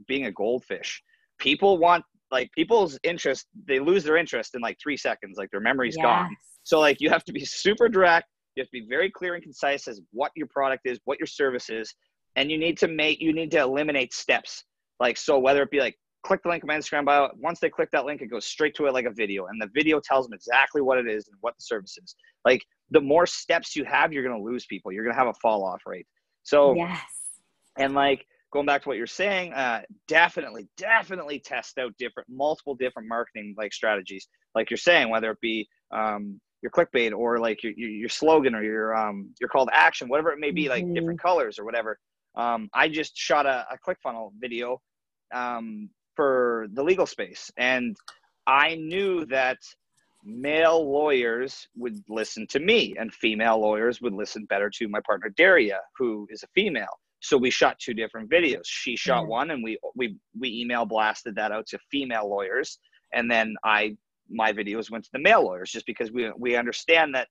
being 0.07 0.27
a 0.27 0.33
goldfish. 0.33 1.03
People 1.39 1.79
want 1.79 2.05
like 2.31 2.51
people's 2.53 2.99
interest, 3.05 3.47
they 3.67 3.81
lose 3.81 4.05
their 4.05 4.17
interest 4.17 4.55
in 4.55 4.61
like 4.61 4.79
three 4.83 4.97
seconds, 4.97 5.37
like 5.39 5.51
their 5.51 5.61
memory's 5.61 5.97
yes. 5.97 6.05
gone. 6.05 6.37
So 6.63 6.81
like 6.81 7.01
you 7.01 7.11
have 7.11 7.25
to 7.25 7.33
be 7.33 7.45
super 7.45 7.89
direct. 7.89 8.27
You 8.55 8.63
have 8.63 8.69
to 8.69 8.81
be 8.81 8.87
very 8.89 9.11
clear 9.11 9.35
and 9.35 9.43
concise 9.43 9.87
as 9.87 10.01
what 10.13 10.33
your 10.35 10.49
product 10.49 10.83
is, 10.85 10.99
what 11.05 11.19
your 11.21 11.27
service 11.27 11.71
is, 11.71 11.95
and 12.37 12.51
you 12.51 12.59
need 12.59 12.77
to 12.79 12.89
make 12.89 13.21
you 13.21 13.33
need 13.33 13.51
to 13.53 13.59
eliminate 13.59 14.13
steps. 14.13 14.65
Like 15.01 15.17
so, 15.17 15.39
whether 15.39 15.63
it 15.63 15.71
be 15.71 15.81
like 15.81 15.97
click 16.29 16.43
the 16.43 16.49
link 16.51 16.63
on 16.63 16.69
my 16.69 16.77
Instagram 16.77 17.07
bio. 17.07 17.31
Once 17.39 17.59
they 17.59 17.71
click 17.71 17.91
that 17.91 18.05
link, 18.05 18.21
it 18.21 18.27
goes 18.27 18.45
straight 18.45 18.75
to 18.77 18.87
it 18.87 18.93
like 18.93 19.07
a 19.07 19.11
video, 19.11 19.47
and 19.47 19.61
the 19.61 19.69
video 19.75 19.99
tells 19.99 20.27
them 20.27 20.35
exactly 20.35 20.83
what 20.83 20.99
it 20.99 21.09
is 21.09 21.27
and 21.27 21.37
what 21.41 21.55
the 21.57 21.63
service 21.63 21.97
is. 22.03 22.15
Like 22.45 22.63
the 22.91 23.01
more 23.01 23.27
steps 23.27 23.75
you 23.75 23.85
have, 23.85 24.13
you're 24.13 24.23
gonna 24.23 24.41
lose 24.41 24.67
people. 24.67 24.93
You're 24.93 25.05
gonna 25.05 25.17
have 25.17 25.29
a 25.29 25.35
fall 25.35 25.65
off 25.65 25.81
rate. 25.87 26.07
So 26.43 26.75
yes, 26.75 27.01
and 27.79 27.95
like 27.95 28.27
going 28.53 28.67
back 28.67 28.83
to 28.83 28.89
what 28.89 28.99
you're 28.99 29.07
saying, 29.07 29.55
uh, 29.55 29.83
definitely, 30.07 30.69
definitely 30.77 31.41
test 31.41 31.79
out 31.79 31.93
different, 31.99 32.29
multiple 32.31 32.75
different 32.75 33.09
marketing 33.09 33.55
like 33.57 33.73
strategies. 33.73 34.29
Like 34.55 34.71
you're 34.71 34.77
saying, 34.77 35.09
whether 35.09 35.31
it 35.31 35.41
be 35.41 35.67
um, 35.93 36.41
your 36.63 36.71
clickbait 36.71 37.13
or 37.13 37.39
like 37.39 37.63
your, 37.63 37.73
your 37.73 38.09
slogan 38.09 38.55
or 38.55 38.63
your 38.63 38.95
um, 38.95 39.31
your 39.41 39.49
call 39.49 39.67
to 39.67 39.75
action, 39.75 40.09
whatever 40.09 40.31
it 40.31 40.39
may 40.39 40.51
be, 40.51 40.69
like 40.69 40.85
mm-hmm. 40.85 40.95
different 40.95 41.21
colors 41.21 41.59
or 41.59 41.65
whatever. 41.65 41.99
Um, 42.37 42.69
I 42.75 42.89
just 42.89 43.17
shot 43.17 43.47
a, 43.47 43.67
a 43.73 43.79
ClickFunnels 43.79 44.33
video 44.39 44.81
um, 45.35 45.89
for 46.19 46.67
the 46.73 46.83
legal 46.83 47.07
space, 47.07 47.49
and 47.57 47.97
I 48.49 48.75
knew 48.75 49.25
that 49.27 49.59
male 50.25 50.91
lawyers 50.91 51.69
would 51.77 52.03
listen 52.09 52.45
to 52.49 52.59
me, 52.59 52.97
and 52.99 53.15
female 53.15 53.61
lawyers 53.61 54.01
would 54.01 54.15
listen 54.15 54.47
better 54.47 54.69
to 54.71 54.89
my 54.89 54.99
partner 55.07 55.29
Daria, 55.37 55.79
who 55.97 56.27
is 56.29 56.43
a 56.43 56.49
female. 56.49 56.99
So 57.21 57.37
we 57.37 57.51
shot 57.51 57.79
two 57.79 57.95
different 57.95 58.29
videos. 58.29 58.65
She 58.65 58.97
shot 58.97 59.23
mm-hmm. 59.23 59.31
one 59.31 59.51
and 59.53 59.63
we 59.63 59.79
we 59.95 60.17
we 60.39 60.49
email 60.61 60.85
blasted 60.85 61.37
that 61.37 61.53
out 61.53 61.67
to 61.69 61.79
female 61.89 62.29
lawyers. 62.29 62.79
And 63.13 63.31
then 63.31 63.55
i 63.65 63.97
my 64.29 64.53
videos 64.53 64.91
went 64.91 65.05
to 65.05 65.11
the 65.13 65.19
male 65.19 65.45
lawyers 65.45 65.71
just 65.71 65.87
because 65.87 66.11
we 66.13 66.33
we 66.37 66.57
understand 66.57 67.15
that 67.15 67.29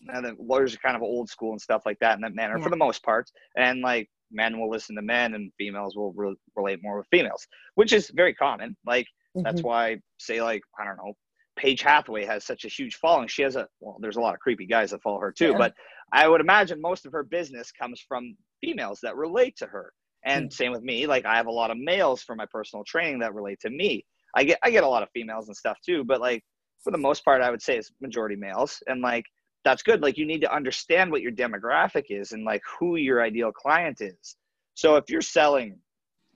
you 0.00 0.20
the 0.22 0.36
lawyers 0.38 0.74
are 0.74 0.78
kind 0.78 0.96
of 0.96 1.02
old 1.02 1.28
school 1.28 1.52
and 1.52 1.60
stuff 1.60 1.82
like 1.84 1.98
that 2.00 2.14
in 2.14 2.22
that 2.22 2.34
manner 2.34 2.58
yeah. 2.58 2.64
for 2.64 2.70
the 2.70 2.76
most 2.86 3.02
part. 3.02 3.30
And 3.56 3.82
like 3.82 4.08
men 4.32 4.58
will 4.58 4.70
listen 4.70 4.96
to 4.96 5.02
men 5.02 5.34
and 5.34 5.52
females 5.58 5.96
will 5.96 6.12
re- 6.12 6.36
relate 6.56 6.80
more 6.82 6.98
with 6.98 7.06
females 7.10 7.46
which 7.74 7.92
is 7.92 8.10
very 8.14 8.34
common 8.34 8.76
like 8.86 9.06
mm-hmm. 9.36 9.42
that's 9.42 9.62
why 9.62 9.96
say 10.18 10.42
like 10.42 10.62
i 10.78 10.84
don't 10.84 10.96
know 10.96 11.12
Paige 11.60 11.82
Hathaway 11.82 12.24
has 12.24 12.46
such 12.46 12.64
a 12.64 12.68
huge 12.68 12.96
following. 12.96 13.28
She 13.28 13.42
has 13.42 13.54
a 13.54 13.68
well, 13.80 13.98
there's 14.00 14.16
a 14.16 14.20
lot 14.20 14.32
of 14.32 14.40
creepy 14.40 14.66
guys 14.66 14.92
that 14.92 15.02
follow 15.02 15.20
her 15.20 15.30
too, 15.30 15.50
yeah. 15.50 15.58
but 15.58 15.74
I 16.12 16.26
would 16.26 16.40
imagine 16.40 16.80
most 16.80 17.04
of 17.04 17.12
her 17.12 17.22
business 17.22 17.70
comes 17.70 18.02
from 18.06 18.34
females 18.60 19.00
that 19.02 19.16
relate 19.16 19.56
to 19.58 19.66
her. 19.66 19.92
And 20.24 20.48
mm. 20.48 20.52
same 20.52 20.72
with 20.72 20.82
me. 20.82 21.06
Like 21.06 21.26
I 21.26 21.36
have 21.36 21.46
a 21.46 21.52
lot 21.52 21.70
of 21.70 21.78
males 21.78 22.22
for 22.22 22.34
my 22.34 22.46
personal 22.50 22.84
training 22.84 23.18
that 23.20 23.34
relate 23.34 23.60
to 23.60 23.70
me. 23.70 24.04
I 24.34 24.44
get 24.44 24.58
I 24.62 24.70
get 24.70 24.84
a 24.84 24.88
lot 24.88 25.02
of 25.02 25.10
females 25.12 25.48
and 25.48 25.56
stuff 25.56 25.78
too, 25.84 26.04
but 26.04 26.20
like 26.20 26.42
for 26.82 26.90
the 26.90 26.98
most 26.98 27.24
part, 27.24 27.42
I 27.42 27.50
would 27.50 27.62
say 27.62 27.76
it's 27.76 27.92
majority 28.00 28.36
males. 28.36 28.82
And 28.86 29.02
like 29.02 29.24
that's 29.64 29.82
good. 29.82 30.02
Like 30.02 30.16
you 30.16 30.26
need 30.26 30.40
to 30.42 30.54
understand 30.54 31.10
what 31.10 31.22
your 31.22 31.32
demographic 31.32 32.06
is 32.08 32.32
and 32.32 32.44
like 32.44 32.62
who 32.78 32.96
your 32.96 33.22
ideal 33.22 33.52
client 33.52 34.00
is. 34.00 34.36
So 34.74 34.96
if 34.96 35.10
you're 35.10 35.22
selling, 35.22 35.78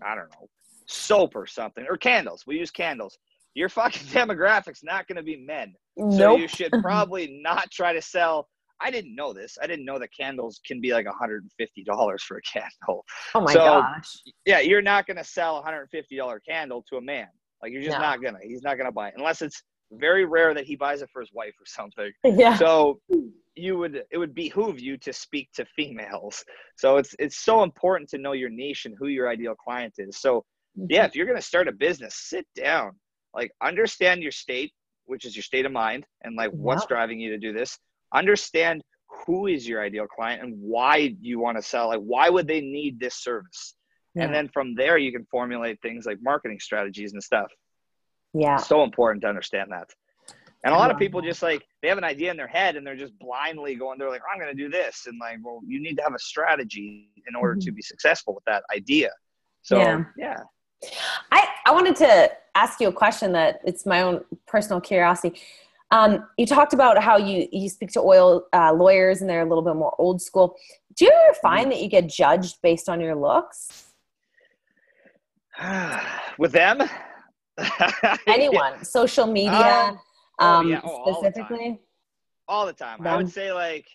I 0.05 0.15
don't 0.15 0.31
know, 0.33 0.49
soap 0.87 1.35
or 1.35 1.47
something 1.47 1.87
or 1.89 1.97
candles, 1.97 2.45
we 2.47 2.59
use 2.59 2.71
candles. 2.71 3.19
Your 3.55 3.69
fucking 3.69 4.07
demographic's 4.09 4.83
not 4.83 5.07
going 5.07 5.17
to 5.17 5.23
be 5.23 5.37
men. 5.37 5.75
Nope. 5.97 6.19
So 6.19 6.37
you 6.37 6.49
should 6.49 6.73
probably 6.83 7.41
not 7.43 7.71
try 7.71 7.93
to 7.93 8.03
sell 8.03 8.49
I 8.81 8.91
didn't 8.91 9.15
know 9.15 9.33
this. 9.33 9.57
I 9.63 9.67
didn't 9.67 9.85
know 9.85 9.99
that 9.99 10.11
candles 10.19 10.61
can 10.67 10.81
be 10.81 10.93
like 10.93 11.07
$150 11.07 12.21
for 12.21 12.37
a 12.37 12.43
candle. 12.43 13.05
Oh 13.35 13.41
my 13.41 13.53
so, 13.53 13.59
gosh. 13.59 14.17
Yeah, 14.45 14.61
you're 14.61 14.83
not 14.83 15.07
going 15.07 15.17
to 15.17 15.25
sell 15.25 15.59
a 15.59 15.63
$150 15.63 16.39
candle 16.47 16.85
to 16.91 16.97
a 16.97 17.01
man. 17.01 17.29
Like 17.63 17.73
you're 17.73 17.83
just 17.83 17.97
no. 17.97 18.03
not 18.03 18.21
going 18.21 18.35
to. 18.35 18.41
He's 18.43 18.63
not 18.63 18.77
going 18.77 18.87
to 18.87 18.93
buy 18.93 19.09
it 19.09 19.15
unless 19.17 19.41
it's 19.43 19.63
very 19.99 20.25
rare 20.25 20.55
that 20.55 20.65
he 20.65 20.77
buys 20.77 21.03
it 21.03 21.11
for 21.13 21.21
his 21.21 21.31
wife 21.33 21.55
or 21.61 21.67
something. 21.67 22.11
Yeah. 22.25 22.57
So 22.57 23.01
you 23.57 23.79
would 23.79 24.03
it 24.11 24.19
would 24.19 24.35
behoove 24.35 24.81
you 24.81 24.97
to 24.99 25.13
speak 25.13 25.51
to 25.55 25.65
females. 25.77 26.45
So 26.77 26.97
it's 26.97 27.15
it's 27.19 27.39
so 27.39 27.63
important 27.63 28.11
to 28.11 28.19
know 28.19 28.33
your 28.33 28.51
niche 28.51 28.87
and 28.87 28.97
who 28.99 29.07
your 29.09 29.29
ideal 29.29 29.55
client 29.55 29.95
is. 29.99 30.21
So 30.21 30.45
mm-hmm. 30.79 30.87
yeah, 30.91 31.05
if 31.05 31.15
you're 31.15 31.27
going 31.27 31.39
to 31.39 31.43
start 31.43 31.69
a 31.69 31.73
business, 31.73 32.15
sit 32.17 32.47
down. 32.57 32.93
Like 33.35 33.51
understand 33.63 34.23
your 34.23 34.33
state, 34.33 34.73
which 35.07 35.25
is 35.25 35.37
your 35.37 35.43
state 35.43 35.67
of 35.67 35.73
mind 35.73 36.07
and 36.23 36.37
like 36.37 36.51
what's 36.51 36.87
driving 36.87 37.21
you 37.21 37.31
to 37.31 37.39
do 37.39 37.53
this 37.53 37.79
understand 38.15 38.83
who 39.27 39.47
is 39.47 39.69
your 39.69 39.83
ideal 39.83 40.07
client 40.07 40.43
and 40.43 40.55
why 40.59 41.15
you 41.21 41.39
want 41.39 41.57
to 41.57 41.63
sell 41.63 41.89
like 41.89 42.01
why 42.01 42.29
would 42.29 42.47
they 42.47 42.61
need 42.61 42.99
this 42.99 43.17
service 43.17 43.75
yeah. 44.15 44.25
and 44.25 44.35
then 44.35 44.49
from 44.53 44.75
there 44.75 44.99
you 44.99 45.13
can 45.13 45.27
formulate 45.31 45.81
things 45.83 46.07
like 46.07 46.19
marketing 46.23 46.59
strategies 46.61 47.13
and 47.13 47.23
stuff 47.23 47.51
yeah 48.35 48.57
so 48.57 48.83
important 48.83 49.23
to 49.23 49.29
understand 49.29 49.71
that 49.71 49.89
and 50.65 50.75
a 50.75 50.77
lot 50.77 50.91
of 50.91 50.99
people 50.99 51.21
just 51.21 51.43
like 51.43 51.65
they 51.83 51.89
have 51.89 51.99
an 51.99 52.05
idea 52.05 52.31
in 52.31 52.37
their 52.37 52.49
head 52.49 52.77
and 52.77 52.87
they're 52.87 52.97
just 52.97 53.17
blindly 53.19 53.75
going 53.75 53.99
they're 53.99 54.11
like 54.11 54.23
i'm 54.33 54.41
going 54.41 54.55
to 54.55 54.63
do 54.63 54.69
this 54.69 55.07
and 55.07 55.19
like 55.21 55.39
well 55.43 55.61
you 55.67 55.81
need 55.81 55.97
to 55.97 56.03
have 56.03 56.15
a 56.15 56.19
strategy 56.19 57.11
in 57.29 57.35
order 57.35 57.55
mm-hmm. 57.55 57.67
to 57.67 57.73
be 57.73 57.83
successful 57.83 58.35
with 58.35 58.45
that 58.45 58.63
idea 58.75 59.11
so 59.63 59.79
yeah. 59.79 60.05
yeah 60.17 60.37
I, 61.33 61.49
I 61.65 61.73
wanted 61.73 61.97
to 61.97 62.31
ask 62.55 62.79
you 62.79 62.89
a 62.89 62.93
question 62.93 63.33
that 63.33 63.61
it's 63.65 63.87
my 63.87 64.03
own 64.03 64.23
personal 64.47 64.83
curiosity 64.83 65.41
um, 65.95 66.27
you 66.37 66.47
talked 66.47 66.73
about 66.73 67.01
how 67.01 67.17
you 67.17 67.47
you 67.53 67.69
speak 67.69 67.93
to 67.93 68.01
oil 68.01 68.47
uh, 68.53 68.73
lawyers 68.73 69.21
and 69.21 69.31
they're 69.31 69.43
a 69.43 69.49
little 69.49 69.63
bit 69.63 69.77
more 69.77 69.95
old 69.99 70.21
school. 70.21 70.57
Do 70.97 71.05
you 71.05 71.13
ever 71.13 71.35
find 71.41 71.71
that 71.71 71.81
you 71.81 71.89
get 71.89 72.09
judged 72.09 72.57
based 72.63 72.89
on 72.89 73.01
your 73.01 73.15
looks? 73.15 73.93
With 76.39 76.51
them? 76.51 76.83
Anyone, 78.27 78.75
yeah. 78.77 78.83
social 78.83 79.27
media, 79.27 79.97
um, 80.39 80.49
um, 80.49 80.69
yeah. 80.69 80.81
oh, 80.85 81.13
specifically. 81.13 81.79
All 82.49 82.67
the 82.67 82.73
time. 82.73 82.99
All 82.99 83.05
the 83.05 83.05
time. 83.05 83.07
I 83.07 83.17
would 83.17 83.31
say 83.31 83.53
like, 83.53 83.87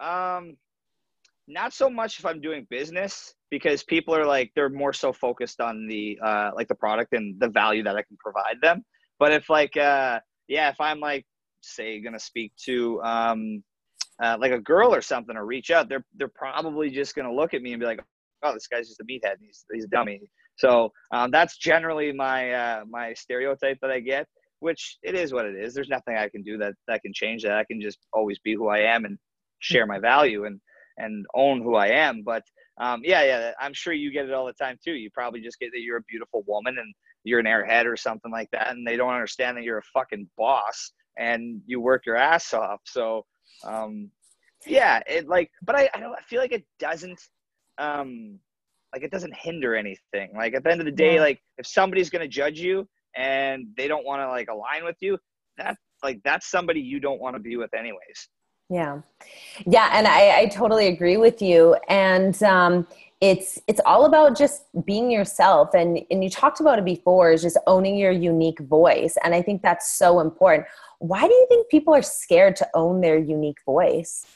um, 0.00 0.56
not 1.48 1.72
so 1.72 1.88
much 1.88 2.18
if 2.18 2.26
I'm 2.26 2.40
doing 2.40 2.66
business 2.70 3.34
because 3.50 3.82
people 3.82 4.14
are 4.14 4.26
like 4.26 4.50
they're 4.54 4.68
more 4.68 4.92
so 4.92 5.12
focused 5.12 5.60
on 5.60 5.86
the 5.86 6.18
uh, 6.22 6.50
like 6.54 6.68
the 6.68 6.74
product 6.74 7.12
and 7.12 7.38
the 7.38 7.48
value 7.48 7.82
that 7.84 7.96
I 7.96 8.02
can 8.02 8.16
provide 8.18 8.56
them. 8.62 8.84
But 9.18 9.32
if 9.32 9.48
like 9.48 9.76
uh, 9.76 10.20
yeah, 10.48 10.70
if 10.70 10.80
I'm 10.80 11.00
like, 11.00 11.24
say, 11.60 12.00
gonna 12.00 12.18
speak 12.18 12.52
to 12.64 13.00
um, 13.02 13.62
uh, 14.22 14.36
like 14.40 14.52
a 14.52 14.60
girl 14.60 14.94
or 14.94 15.02
something, 15.02 15.36
or 15.36 15.46
reach 15.46 15.70
out, 15.70 15.88
they're 15.88 16.04
they're 16.16 16.28
probably 16.28 16.90
just 16.90 17.14
gonna 17.14 17.32
look 17.32 17.54
at 17.54 17.62
me 17.62 17.72
and 17.72 17.80
be 17.80 17.86
like, 17.86 18.00
oh, 18.42 18.52
this 18.52 18.66
guy's 18.66 18.88
just 18.88 19.00
a 19.00 19.04
meathead. 19.04 19.36
He's 19.40 19.64
he's 19.72 19.84
a 19.84 19.88
dummy. 19.88 20.20
So 20.56 20.92
um, 21.12 21.30
that's 21.30 21.56
generally 21.58 22.12
my 22.12 22.52
uh, 22.52 22.84
my 22.88 23.12
stereotype 23.14 23.78
that 23.82 23.90
I 23.90 24.00
get, 24.00 24.26
which 24.60 24.98
it 25.02 25.14
is 25.14 25.32
what 25.32 25.46
it 25.46 25.54
is. 25.54 25.74
There's 25.74 25.88
nothing 25.88 26.16
I 26.16 26.28
can 26.28 26.42
do 26.42 26.58
that 26.58 26.74
that 26.88 27.02
can 27.02 27.12
change 27.12 27.42
that. 27.42 27.56
I 27.58 27.64
can 27.64 27.80
just 27.80 27.98
always 28.12 28.38
be 28.38 28.54
who 28.54 28.68
I 28.68 28.78
am 28.78 29.04
and 29.04 29.18
share 29.58 29.86
my 29.86 29.98
value 29.98 30.44
and 30.44 30.60
and 30.98 31.26
own 31.34 31.62
who 31.62 31.74
I 31.76 31.88
am. 31.88 32.22
But 32.22 32.42
um, 32.78 33.02
yeah, 33.04 33.22
yeah, 33.24 33.52
I'm 33.60 33.72
sure 33.74 33.92
you 33.92 34.10
get 34.10 34.26
it 34.26 34.32
all 34.32 34.46
the 34.46 34.52
time 34.52 34.78
too. 34.82 34.94
You 34.94 35.10
probably 35.10 35.40
just 35.40 35.58
get 35.58 35.70
that 35.72 35.80
you're 35.80 35.98
a 35.98 36.02
beautiful 36.08 36.42
woman 36.46 36.78
and 36.78 36.94
you're 37.24 37.40
an 37.40 37.46
airhead 37.46 37.86
or 37.86 37.96
something 37.96 38.30
like 38.30 38.50
that, 38.52 38.70
and 38.70 38.86
they 38.86 38.96
don't 38.96 39.12
understand 39.12 39.56
that 39.56 39.64
you're 39.64 39.78
a 39.78 39.92
fucking 39.94 40.28
boss 40.36 40.92
and 41.18 41.60
you 41.66 41.80
work 41.80 42.04
your 42.06 42.16
ass 42.16 42.52
off. 42.52 42.80
So, 42.84 43.24
um, 43.64 44.10
yeah, 44.66 45.00
it 45.06 45.28
like, 45.28 45.50
but 45.62 45.74
I, 45.76 45.88
I 45.94 46.00
don't 46.00 46.12
I 46.14 46.22
feel 46.22 46.40
like 46.40 46.52
it 46.52 46.64
doesn't, 46.78 47.20
um, 47.78 48.38
like 48.92 49.02
it 49.02 49.10
doesn't 49.10 49.34
hinder 49.34 49.74
anything. 49.74 50.30
Like 50.34 50.54
at 50.54 50.64
the 50.64 50.70
end 50.70 50.80
of 50.80 50.86
the 50.86 50.92
day, 50.92 51.20
like 51.20 51.40
if 51.58 51.66
somebody's 51.66 52.10
gonna 52.10 52.28
judge 52.28 52.60
you 52.60 52.88
and 53.16 53.66
they 53.76 53.88
don't 53.88 54.04
want 54.04 54.22
to 54.22 54.28
like 54.28 54.48
align 54.48 54.84
with 54.84 54.96
you, 55.00 55.18
that 55.58 55.76
like 56.02 56.20
that's 56.24 56.46
somebody 56.46 56.80
you 56.80 57.00
don't 57.00 57.20
want 57.20 57.36
to 57.36 57.40
be 57.40 57.56
with 57.56 57.72
anyways. 57.74 58.28
Yeah, 58.68 59.00
yeah, 59.64 59.90
and 59.92 60.08
I, 60.08 60.40
I 60.40 60.46
totally 60.46 60.88
agree 60.88 61.16
with 61.16 61.40
you. 61.40 61.76
And 61.88 62.40
um, 62.42 62.86
it's 63.20 63.58
it's 63.66 63.80
all 63.86 64.04
about 64.04 64.36
just 64.36 64.64
being 64.84 65.10
yourself 65.10 65.72
and 65.72 66.00
and 66.10 66.22
you 66.22 66.28
talked 66.28 66.60
about 66.60 66.78
it 66.78 66.84
before 66.84 67.32
is 67.32 67.42
just 67.42 67.56
owning 67.66 67.96
your 67.96 68.10
unique 68.10 68.60
voice 68.60 69.16
and 69.24 69.34
i 69.34 69.40
think 69.40 69.62
that's 69.62 69.96
so 69.96 70.20
important 70.20 70.66
why 70.98 71.26
do 71.26 71.32
you 71.32 71.46
think 71.48 71.68
people 71.70 71.94
are 71.94 72.02
scared 72.02 72.54
to 72.54 72.68
own 72.74 73.00
their 73.00 73.16
unique 73.16 73.58
voice 73.64 74.26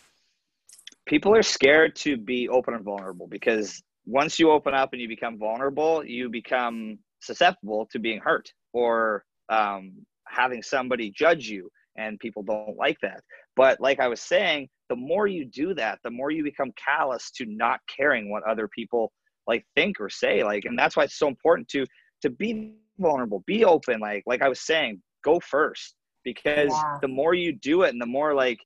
people 1.05 1.34
are 1.34 1.42
scared 1.42 1.94
to 1.94 2.16
be 2.16 2.48
open 2.48 2.72
and 2.72 2.84
vulnerable 2.84 3.26
because 3.26 3.82
once 4.07 4.38
you 4.38 4.51
open 4.51 4.74
up 4.74 4.92
and 4.92 5.01
you 5.01 5.09
become 5.09 5.38
vulnerable 5.38 6.05
you 6.05 6.28
become 6.28 6.98
susceptible 7.20 7.86
to 7.90 7.98
being 7.98 8.20
hurt 8.20 8.53
or 8.72 9.24
um, 9.48 9.92
having 10.26 10.62
somebody 10.62 11.11
judge 11.11 11.48
you 11.48 11.68
and 11.96 12.18
people 12.20 12.42
don't 12.42 12.76
like 12.76 12.96
that 13.03 13.20
but 13.57 13.80
like 13.80 14.01
i 14.01 14.09
was 14.09 14.20
saying 14.20 14.68
the 14.88 14.96
more 14.96 15.26
you 15.26 15.44
do 15.44 15.74
that 15.74 15.98
the 16.05 16.11
more 16.11 16.30
you 16.30 16.42
become 16.42 16.72
callous 16.76 17.30
to 17.30 17.44
not 17.46 17.80
caring 17.94 18.30
what 18.30 18.42
other 18.44 18.68
people 18.68 19.12
like 19.46 19.64
think 19.74 20.01
or 20.01 20.09
say 20.09 20.44
like 20.44 20.64
and 20.64 20.78
that's 20.78 20.96
why 20.96 21.05
it's 21.05 21.18
so 21.18 21.28
important 21.28 21.68
to 21.68 21.84
to 22.22 22.30
be 22.30 22.74
vulnerable 22.98 23.42
be 23.46 23.64
open 23.64 23.98
like 23.98 24.22
like 24.26 24.42
i 24.42 24.48
was 24.48 24.61
saying 24.61 25.01
go 25.24 25.40
first 25.40 25.94
because 26.24 26.70
yeah. 26.70 26.98
the 27.03 27.09
more 27.09 27.34
you 27.34 27.53
do 27.53 27.82
it 27.82 27.90
and 27.90 28.01
the 28.01 28.07
more 28.07 28.34
like 28.34 28.59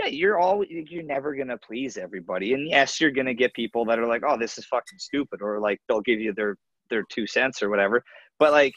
yeah 0.00 0.10
you're 0.10 0.38
all 0.38 0.64
you're 0.64 1.02
never 1.02 1.34
gonna 1.34 1.58
please 1.58 1.96
everybody 1.96 2.54
and 2.54 2.68
yes 2.68 3.00
you're 3.00 3.10
gonna 3.10 3.34
get 3.34 3.52
people 3.54 3.84
that 3.84 3.98
are 3.98 4.06
like 4.06 4.22
oh 4.26 4.36
this 4.38 4.58
is 4.58 4.64
fucking 4.66 4.98
stupid 4.98 5.40
or 5.42 5.58
like 5.60 5.80
they'll 5.88 6.00
give 6.00 6.20
you 6.20 6.32
their 6.32 6.56
their 6.88 7.04
two 7.10 7.26
cents 7.26 7.62
or 7.62 7.68
whatever 7.68 8.02
but 8.38 8.52
like 8.52 8.74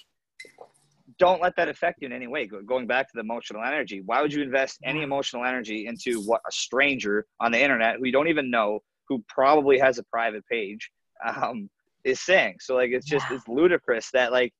don't 1.19 1.41
let 1.41 1.55
that 1.55 1.69
affect 1.69 2.01
you 2.01 2.07
in 2.07 2.13
any 2.13 2.28
way. 2.28 2.47
Going 2.47 2.88
back 2.88 3.07
to 3.07 3.11
the 3.13 3.21
emotional 3.21 3.63
energy, 3.63 4.01
why 4.05 4.21
would 4.21 4.34
you 4.34 4.41
invest 4.41 4.80
any 4.84 5.01
emotional 5.03 5.45
energy 5.45 5.88
into 5.88 6.21
what 6.21 6.41
a 6.47 6.51
stranger 6.51 7.26
on 7.39 7.51
the 7.51 7.61
internet 7.61 7.97
who 7.97 8.05
you 8.05 8.11
don't 8.11 8.28
even 8.28 8.49
know, 8.49 8.80
who 9.07 9.24
probably 9.28 9.78
has 9.78 9.97
a 9.97 10.03
private 10.03 10.45
page, 10.47 10.89
um, 11.26 11.69
is 12.03 12.19
saying? 12.19 12.57
So 12.59 12.76
like, 12.76 12.91
it's 12.91 13.07
just 13.07 13.26
it's 13.32 13.47
ludicrous 13.47 14.09
that 14.11 14.32
like, 14.32 14.53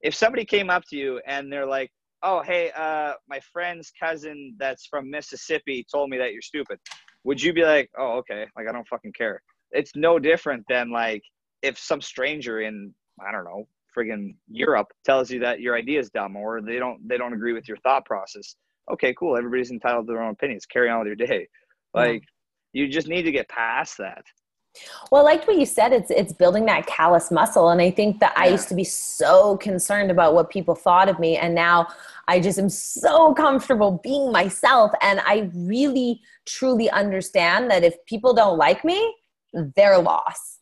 if 0.00 0.14
somebody 0.14 0.44
came 0.44 0.70
up 0.70 0.84
to 0.90 0.96
you 0.96 1.20
and 1.26 1.52
they're 1.52 1.66
like, 1.66 1.90
"Oh, 2.24 2.42
hey, 2.42 2.72
uh, 2.76 3.14
my 3.28 3.40
friend's 3.52 3.92
cousin 3.98 4.56
that's 4.58 4.86
from 4.86 5.10
Mississippi 5.10 5.86
told 5.90 6.10
me 6.10 6.18
that 6.18 6.32
you're 6.32 6.42
stupid," 6.42 6.78
would 7.24 7.40
you 7.40 7.52
be 7.52 7.64
like, 7.64 7.90
"Oh, 7.98 8.18
okay, 8.18 8.46
like 8.56 8.68
I 8.68 8.72
don't 8.72 8.88
fucking 8.88 9.12
care"? 9.12 9.42
It's 9.70 9.92
no 9.94 10.18
different 10.18 10.64
than 10.68 10.90
like 10.90 11.22
if 11.62 11.78
some 11.78 12.00
stranger 12.00 12.60
in 12.62 12.94
I 13.26 13.32
don't 13.32 13.44
know 13.44 13.66
friggin' 13.96 14.34
Europe 14.48 14.88
tells 15.04 15.30
you 15.30 15.40
that 15.40 15.60
your 15.60 15.76
idea 15.76 16.00
is 16.00 16.10
dumb 16.10 16.36
or 16.36 16.60
they 16.60 16.78
don't 16.78 17.06
they 17.08 17.16
don't 17.16 17.32
agree 17.32 17.52
with 17.52 17.68
your 17.68 17.76
thought 17.78 18.04
process. 18.04 18.56
Okay, 18.90 19.14
cool. 19.14 19.36
Everybody's 19.36 19.70
entitled 19.70 20.06
to 20.06 20.12
their 20.12 20.22
own 20.22 20.32
opinions. 20.32 20.66
Carry 20.66 20.90
on 20.90 20.98
with 20.98 21.06
your 21.06 21.16
day. 21.16 21.48
Like 21.94 22.24
yeah. 22.72 22.82
you 22.82 22.88
just 22.88 23.06
need 23.06 23.22
to 23.22 23.32
get 23.32 23.48
past 23.48 23.98
that. 23.98 24.24
Well, 25.10 25.22
I 25.22 25.32
liked 25.32 25.46
what 25.46 25.58
you 25.58 25.66
said. 25.66 25.92
It's 25.92 26.10
it's 26.10 26.32
building 26.32 26.66
that 26.66 26.86
callous 26.86 27.30
muscle, 27.30 27.70
and 27.70 27.80
I 27.80 27.90
think 27.90 28.20
that 28.20 28.32
yeah. 28.36 28.44
I 28.44 28.46
used 28.48 28.68
to 28.68 28.74
be 28.74 28.84
so 28.84 29.56
concerned 29.58 30.10
about 30.10 30.34
what 30.34 30.50
people 30.50 30.74
thought 30.74 31.08
of 31.08 31.18
me, 31.18 31.36
and 31.36 31.54
now 31.54 31.88
I 32.28 32.40
just 32.40 32.58
am 32.58 32.68
so 32.68 33.34
comfortable 33.34 34.00
being 34.02 34.32
myself, 34.32 34.92
and 35.00 35.20
I 35.24 35.50
really 35.54 36.20
truly 36.46 36.90
understand 36.90 37.70
that 37.70 37.84
if 37.84 37.94
people 38.06 38.34
don't 38.34 38.58
like 38.58 38.84
me, 38.84 39.14
they're 39.52 39.98
lost 39.98 40.54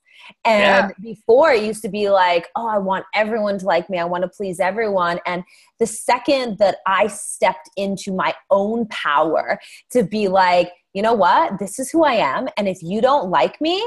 and 0.45 0.63
yeah. 0.63 0.91
before 1.01 1.53
it 1.53 1.63
used 1.63 1.83
to 1.83 1.89
be 1.89 2.11
like, 2.11 2.49
oh, 2.57 2.69
I 2.69 2.79
want 2.79 3.05
everyone 3.15 3.59
to 3.59 3.67
like 3.67 3.89
me. 3.91 3.99
I 3.99 4.05
want 4.05 4.23
to 4.23 4.29
please 4.29 4.61
everyone. 4.61 5.21
And 5.27 5.45
the 5.79 5.87
second 5.87 6.59
that 6.59 6.79
I 6.87 7.07
stepped 7.09 7.71
into 7.77 8.13
my 8.13 8.35
own 8.51 8.87
power 8.89 9.59
to 9.91 10.05
be 10.05 10.29
like, 10.29 10.73
you 10.95 11.03
know 11.03 11.15
what? 11.15 11.59
This 11.59 11.79
is 11.79 11.91
who 11.91 12.05
I 12.05 12.15
am. 12.15 12.49
And 12.57 12.69
if 12.69 12.83
you 12.83 13.01
don't 13.01 13.31
like 13.31 13.61
me, 13.61 13.83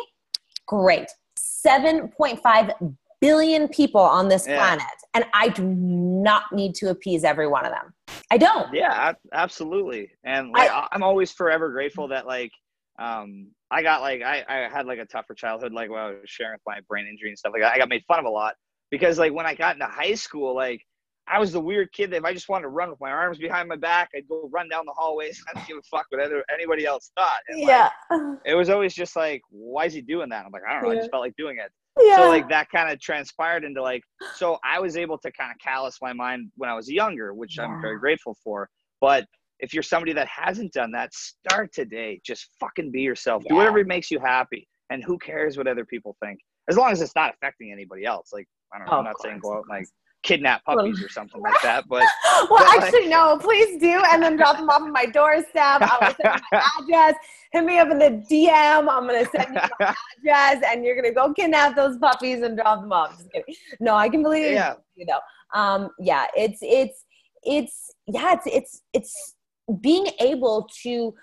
great. 0.68 1.08
7.5 1.38 2.96
billion 3.22 3.68
people 3.68 4.02
on 4.02 4.28
this 4.28 4.48
yeah. 4.48 4.58
planet. 4.58 4.86
And 5.14 5.26
I 5.34 5.50
do 5.50 5.64
not 5.64 6.44
need 6.52 6.76
to 6.76 6.90
appease 6.90 7.24
every 7.24 7.48
one 7.48 7.66
of 7.66 7.72
them. 7.72 7.94
I 8.32 8.38
don't. 8.38 8.74
Yeah, 8.74 9.14
absolutely. 9.34 10.12
And 10.24 10.52
like, 10.52 10.70
I, 10.70 10.88
I'm 10.92 11.04
always 11.04 11.32
forever 11.32 11.72
grateful 11.72 12.08
that 12.10 12.28
like 12.28 12.52
um, 13.00 13.48
I 13.72 13.82
got 13.82 14.02
like 14.02 14.22
I, 14.22 14.44
I 14.48 14.70
had 14.70 14.86
like 14.86 15.00
a 15.00 15.06
tougher 15.06 15.34
childhood, 15.34 15.74
like 15.74 15.90
when 15.90 16.00
I 16.00 16.08
was 16.08 16.18
sharing 16.26 16.54
with 16.54 16.62
my 16.66 16.80
brain 16.88 17.08
injury 17.08 17.30
and 17.30 17.38
stuff 17.38 17.54
like 17.54 17.62
that. 17.62 17.74
I 17.74 17.78
got 17.78 17.90
made 17.90 18.04
fun 18.08 18.20
of 18.20 18.26
a 18.26 18.30
lot 18.30 18.56
because 18.92 19.18
like 19.18 19.34
when 19.34 19.46
I 19.46 19.56
got 19.56 19.76
into 19.76 19.86
high 19.86 20.14
school, 20.16 20.56
like 20.56 20.82
I 21.28 21.40
was 21.40 21.52
the 21.52 21.60
weird 21.60 21.92
kid 21.92 22.12
that 22.12 22.18
if 22.18 22.24
I 22.24 22.34
just 22.34 22.50
wanted 22.50 22.64
to 22.64 22.70
run 22.70 22.90
with 22.90 23.00
my 23.00 23.10
arms 23.10 23.40
behind 23.40 23.68
my 23.68 23.76
back, 23.76 24.10
I'd 24.16 24.28
go 24.28 24.48
run 24.52 24.70
down 24.70 24.86
the 24.86 24.94
hallways. 24.96 25.44
I 25.50 25.56
didn't 25.56 25.68
give 25.68 25.78
a 25.78 25.82
fuck 25.84 26.06
what 26.10 26.22
anybody 26.54 26.86
else 26.86 27.12
thought. 27.18 27.40
And, 27.48 27.60
yeah. 27.60 27.90
Like, 28.12 28.22
it 28.46 28.54
was 28.54 28.70
always 28.70 28.94
just 28.94 29.16
like, 29.16 29.42
why 29.50 29.86
is 29.86 29.94
he 29.94 30.02
doing 30.02 30.30
that? 30.30 30.46
I'm 30.46 30.52
like, 30.52 30.62
I 30.70 30.74
don't 30.74 30.84
know. 30.84 30.92
Yeah. 30.92 30.98
I 30.98 31.00
just 31.00 31.12
felt 31.12 31.22
like 31.22 31.36
doing 31.36 31.58
it. 31.58 31.72
Yeah. 32.00 32.18
So 32.18 32.30
like 32.30 32.50
that 32.50 32.70
kind 32.70 32.92
of 32.92 33.00
transpired 33.00 33.64
into 33.64 33.82
like, 33.82 34.04
so 34.36 34.60
I 34.64 34.80
was 34.80 34.98
able 34.98 35.18
to 35.20 35.32
kind 35.32 35.52
of 35.52 35.58
callous 35.60 35.98
my 36.02 36.14
mind 36.14 36.52
when 36.58 36.70
I 36.70 36.76
was 36.76 36.92
younger, 36.92 37.34
which 37.34 37.58
yeah. 37.58 37.66
I'm 37.66 37.82
very 37.82 37.98
grateful 37.98 38.38
for. 38.44 38.70
But 39.02 39.26
if 39.60 39.74
you're 39.74 39.84
somebody 39.84 40.14
that 40.14 40.28
hasn't 40.28 40.74
done 40.74 40.92
that, 40.92 41.14
start 41.14 41.72
today. 41.74 42.20
Just 42.24 42.50
fucking 42.60 42.92
be 42.92 43.02
yourself. 43.02 43.44
Yeah. 43.46 43.50
Do 43.50 43.56
whatever 43.56 43.84
makes 43.84 44.12
you 44.12 44.20
happy. 44.20 44.68
And 44.92 45.04
who 45.04 45.18
cares 45.18 45.58
what 45.58 45.68
other 45.68 45.86
people 45.86 46.16
think? 46.24 46.40
As 46.70 46.78
long 46.78 46.92
as 46.92 47.02
it's 47.02 47.16
not 47.16 47.34
affecting 47.34 47.72
anybody 47.72 48.06
else. 48.06 48.30
Like, 48.34 48.48
I 48.74 48.78
don't 48.78 48.88
know, 48.88 48.94
oh, 48.94 48.98
I'm 48.98 49.06
not 49.06 49.22
saying 49.22 49.40
go 49.42 49.54
out 49.54 49.64
and 49.68 49.70
like 49.70 49.88
kidnap 50.26 50.66
puppies 50.66 51.02
or 51.02 51.08
something 51.08 51.40
like 51.40 51.62
that. 51.62 51.88
But 51.88 52.04
well, 52.50 52.60
but 52.60 52.84
actually, 52.84 53.02
like, 53.02 53.10
no, 53.10 53.38
please 53.38 53.80
do, 53.80 54.02
and 54.12 54.22
then 54.22 54.36
drop 54.36 54.58
them 54.58 54.70
off 54.70 54.82
at 54.82 54.92
my 54.92 55.06
doorstep. 55.06 55.82
I'll 55.82 56.16
send 56.16 56.42
my 56.52 56.62
address. 56.80 57.16
Hit 57.52 57.64
me 57.64 57.78
up 57.78 57.90
in 57.92 58.00
the 58.00 58.26
DM. 58.30 58.88
I'm 58.90 59.08
gonna 59.08 59.26
send 59.26 59.54
you 59.54 59.62
my 59.80 59.96
address, 60.18 60.64
and 60.68 60.84
you're 60.84 60.96
gonna 60.96 61.14
go 61.14 61.34
kidnap 61.34 61.76
those 61.76 61.98
puppies 61.98 62.42
and 62.42 62.58
drop 62.58 62.82
them 62.82 62.92
off. 62.92 63.18
Just 63.18 63.32
kidding. 63.32 63.56
No, 63.80 63.96
I 63.96 64.10
can 64.10 64.24
believe 64.24 64.52
yeah. 64.52 64.74
you 64.96 65.06
know. 65.06 65.20
Um, 65.54 65.90
yeah, 66.00 66.26
it's 66.36 66.60
it's 66.62 67.06
it's 67.44 67.94
yeah, 68.08 68.34
it's 68.34 68.48
it's 68.48 68.82
it's 68.94 69.36
being 69.82 70.08
able 70.20 70.68
to 70.84 71.14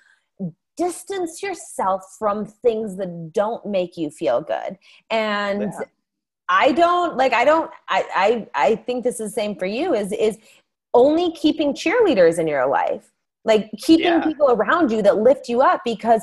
distance 0.77 1.43
yourself 1.43 2.03
from 2.19 2.47
things 2.47 2.97
that 2.97 3.33
don't 3.33 3.65
make 3.67 3.99
you 3.99 4.11
feel 4.11 4.41
good 4.41 4.79
and 5.11 5.61
yeah. 5.63 5.81
I 6.53 6.71
don't 6.73 7.17
like 7.17 7.33
i 7.33 7.45
don't 7.45 7.71
I, 7.89 8.05
I 8.15 8.67
i 8.69 8.77
think 8.77 9.05
this 9.05 9.21
is 9.21 9.31
the 9.31 9.41
same 9.41 9.57
for 9.57 9.67
you 9.67 9.95
is 9.95 10.13
is 10.13 10.39
only 10.95 11.33
keeping 11.33 11.73
cheerleaders 11.73 12.39
in 12.39 12.47
your 12.47 12.67
life 12.67 13.13
like 13.45 13.71
keeping 13.79 14.07
yeah. 14.07 14.25
people 14.25 14.51
around 14.51 14.93
you 14.93 15.03
that 15.03 15.19
lift 15.19 15.49
you 15.49 15.63
up 15.63 15.81
because 15.85 16.23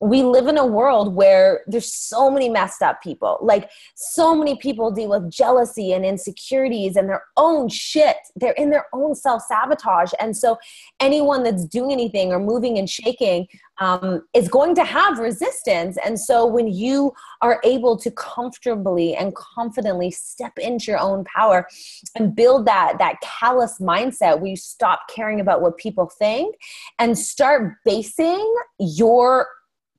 we 0.00 0.22
live 0.22 0.46
in 0.46 0.58
a 0.58 0.66
world 0.66 1.14
where 1.14 1.62
there's 1.66 1.92
so 1.92 2.30
many 2.30 2.48
messed 2.48 2.82
up 2.82 3.00
people. 3.02 3.38
Like 3.40 3.70
so 3.94 4.34
many 4.34 4.56
people 4.56 4.90
deal 4.90 5.10
with 5.10 5.30
jealousy 5.30 5.92
and 5.92 6.04
insecurities 6.04 6.96
and 6.96 7.08
their 7.08 7.22
own 7.36 7.68
shit. 7.68 8.16
They're 8.34 8.52
in 8.52 8.70
their 8.70 8.86
own 8.92 9.14
self 9.14 9.42
sabotage. 9.42 10.12
And 10.20 10.36
so 10.36 10.58
anyone 11.00 11.44
that's 11.44 11.64
doing 11.64 11.92
anything 11.92 12.32
or 12.32 12.40
moving 12.40 12.78
and 12.78 12.90
shaking 12.90 13.46
um, 13.78 14.22
is 14.34 14.48
going 14.48 14.74
to 14.76 14.84
have 14.84 15.18
resistance. 15.18 15.98
And 16.04 16.18
so 16.18 16.46
when 16.46 16.68
you 16.68 17.12
are 17.42 17.60
able 17.64 17.96
to 17.98 18.10
comfortably 18.10 19.14
and 19.14 19.34
confidently 19.34 20.10
step 20.10 20.58
into 20.58 20.90
your 20.90 21.00
own 21.00 21.24
power 21.24 21.66
and 22.14 22.34
build 22.34 22.66
that, 22.66 22.94
that 22.98 23.20
callous 23.20 23.78
mindset 23.78 24.40
where 24.40 24.50
you 24.50 24.56
stop 24.56 25.00
caring 25.14 25.40
about 25.40 25.60
what 25.60 25.76
people 25.76 26.06
think 26.18 26.56
and 26.98 27.18
start 27.18 27.74
basing 27.84 28.54
your 28.78 29.48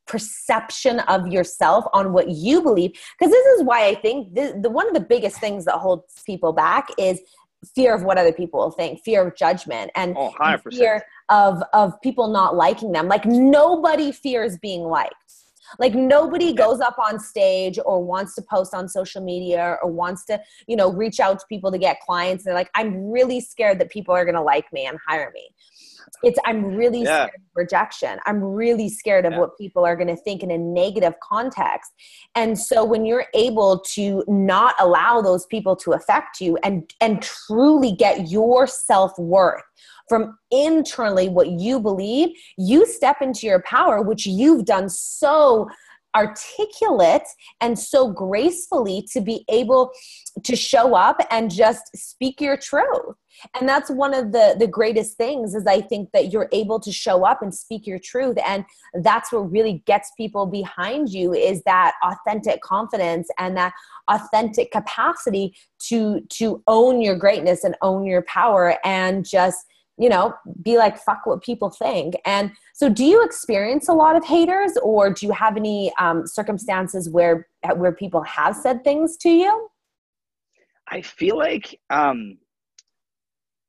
perception 0.07 1.01
of 1.01 1.28
yourself 1.28 1.84
on 1.93 2.13
what 2.13 2.30
you 2.30 2.61
believe 2.61 2.91
because 3.19 3.30
this 3.30 3.45
is 3.47 3.63
why 3.63 3.88
i 3.88 3.93
think 3.93 4.34
this, 4.34 4.53
the 4.61 4.69
one 4.69 4.88
of 4.88 4.93
the 4.93 5.01
biggest 5.01 5.38
things 5.38 5.65
that 5.65 5.73
holds 5.73 6.23
people 6.25 6.53
back 6.53 6.88
is 6.97 7.19
fear 7.75 7.93
of 7.93 8.03
what 8.03 8.17
other 8.17 8.32
people 8.32 8.59
will 8.59 8.71
think 8.71 9.03
fear 9.03 9.28
of 9.28 9.36
judgment 9.36 9.91
and, 9.95 10.15
oh, 10.17 10.34
and 10.39 10.61
fear 10.71 11.03
of 11.30 11.61
of 11.73 11.99
people 12.01 12.28
not 12.28 12.55
liking 12.55 12.91
them. 12.91 13.07
Like 13.07 13.25
nobody 13.25 14.11
fears 14.11 14.57
being 14.57 14.84
liked. 14.84 15.15
Like 15.80 15.93
nobody 15.93 16.53
goes 16.53 16.80
up 16.80 16.97
on 16.97 17.19
stage 17.19 17.78
or 17.84 18.03
wants 18.03 18.36
to 18.36 18.41
post 18.41 18.73
on 18.73 18.88
social 18.88 19.21
media 19.21 19.78
or 19.82 19.91
wants 19.91 20.25
to 20.25 20.41
you 20.67 20.75
know 20.75 20.91
reach 20.91 21.19
out 21.19 21.39
to 21.39 21.45
people 21.47 21.71
to 21.71 21.78
get 21.78 21.99
clients. 22.01 22.43
They're 22.43 22.53
like 22.53 22.69
i'm 22.75 23.09
really 23.09 23.41
scared 23.41 23.80
that 23.80 23.89
people 23.89 24.13
are 24.13 24.25
going 24.25 24.36
to 24.36 24.41
like 24.41 24.71
me 24.71 24.86
and 24.86 24.97
hire 25.05 25.32
me. 25.34 25.49
It's 26.23 26.39
i'm 26.45 26.63
really 26.63 27.03
yeah. 27.03 27.25
scared 27.25 27.36
of 27.36 27.41
rejection. 27.55 28.19
I'm 28.25 28.41
really 28.41 28.89
scared 28.89 29.25
of 29.25 29.34
yeah. 29.34 29.39
what 29.39 29.57
people 29.57 29.86
are 29.86 29.95
going 29.95 30.07
to 30.07 30.15
think 30.15 30.41
in 30.41 30.51
a 30.51 30.57
negative 30.57 31.13
context. 31.21 31.91
And 32.36 32.57
so 32.57 32.86
when 32.86 33.05
you're 33.05 33.28
able 33.34 33.80
to 33.95 34.23
not 34.28 34.75
allow 34.80 35.21
those 35.21 35.45
people 35.47 35.75
to 35.78 35.93
affect 35.93 36.39
you 36.39 36.57
and 36.63 36.91
and 37.01 37.21
truly 37.21 37.91
get 37.91 38.30
your 38.30 38.67
self-worth 38.67 39.63
from 40.07 40.37
internally 40.51 41.29
what 41.29 41.49
you 41.49 41.79
believe 41.79 42.29
you 42.57 42.85
step 42.85 43.17
into 43.21 43.45
your 43.45 43.61
power 43.61 44.01
which 44.01 44.25
you've 44.25 44.65
done 44.65 44.89
so 44.89 45.67
articulate 46.17 47.27
and 47.61 47.77
so 47.77 48.11
gracefully 48.11 49.07
to 49.13 49.21
be 49.21 49.45
able 49.49 49.91
to 50.43 50.55
show 50.55 50.95
up 50.95 51.17
and 51.29 51.51
just 51.51 51.95
speak 51.95 52.41
your 52.41 52.57
truth. 52.57 53.15
And 53.53 53.69
that's 53.69 53.91
one 53.91 54.15
of 54.15 54.31
the 54.31 54.55
the 54.57 54.65
greatest 54.65 55.15
things 55.15 55.53
is 55.53 55.67
i 55.67 55.79
think 55.79 56.09
that 56.11 56.31
you're 56.31 56.49
able 56.51 56.79
to 56.79 56.91
show 56.91 57.23
up 57.23 57.43
and 57.43 57.53
speak 57.53 57.85
your 57.85 57.99
truth. 57.99 58.37
And 58.43 58.65
that's 59.03 59.31
what 59.31 59.51
really 59.51 59.83
gets 59.85 60.11
people 60.17 60.47
behind 60.47 61.09
you 61.09 61.33
is 61.33 61.61
that 61.63 61.93
authentic 62.03 62.61
confidence 62.61 63.29
and 63.37 63.55
that 63.57 63.73
authentic 64.07 64.71
capacity 64.71 65.55
to 65.89 66.21
to 66.29 66.63
own 66.65 66.99
your 66.99 67.15
greatness 67.15 67.63
and 67.63 67.75
own 67.83 68.07
your 68.07 68.23
power 68.23 68.77
and 68.83 69.23
just 69.23 69.65
you 69.97 70.09
know, 70.09 70.33
be 70.61 70.77
like, 70.77 70.97
fuck 70.97 71.25
what 71.25 71.41
people 71.41 71.69
think. 71.69 72.15
And 72.25 72.51
so, 72.73 72.89
do 72.89 73.03
you 73.03 73.23
experience 73.23 73.87
a 73.87 73.93
lot 73.93 74.15
of 74.15 74.23
haters, 74.23 74.77
or 74.83 75.11
do 75.11 75.25
you 75.25 75.31
have 75.31 75.57
any 75.57 75.91
um, 75.99 76.27
circumstances 76.27 77.09
where 77.09 77.47
where 77.75 77.91
people 77.91 78.21
have 78.23 78.55
said 78.55 78.83
things 78.83 79.17
to 79.17 79.29
you? 79.29 79.69
I 80.89 81.01
feel 81.01 81.37
like 81.37 81.79
um, 81.89 82.37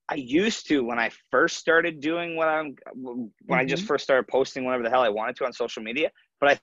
I 0.08 0.14
used 0.14 0.68
to 0.68 0.84
when 0.84 0.98
I 0.98 1.10
first 1.30 1.56
started 1.56 2.00
doing 2.00 2.36
what 2.36 2.48
I'm 2.48 2.76
when 2.94 3.16
mm-hmm. 3.16 3.52
I 3.52 3.64
just 3.64 3.82
mm-hmm. 3.82 3.88
first 3.88 4.04
started 4.04 4.28
posting 4.28 4.64
whatever 4.64 4.82
the 4.82 4.90
hell 4.90 5.02
I 5.02 5.08
wanted 5.08 5.36
to 5.36 5.44
on 5.44 5.52
social 5.52 5.82
media. 5.82 6.10
But 6.40 6.50
I 6.50 6.58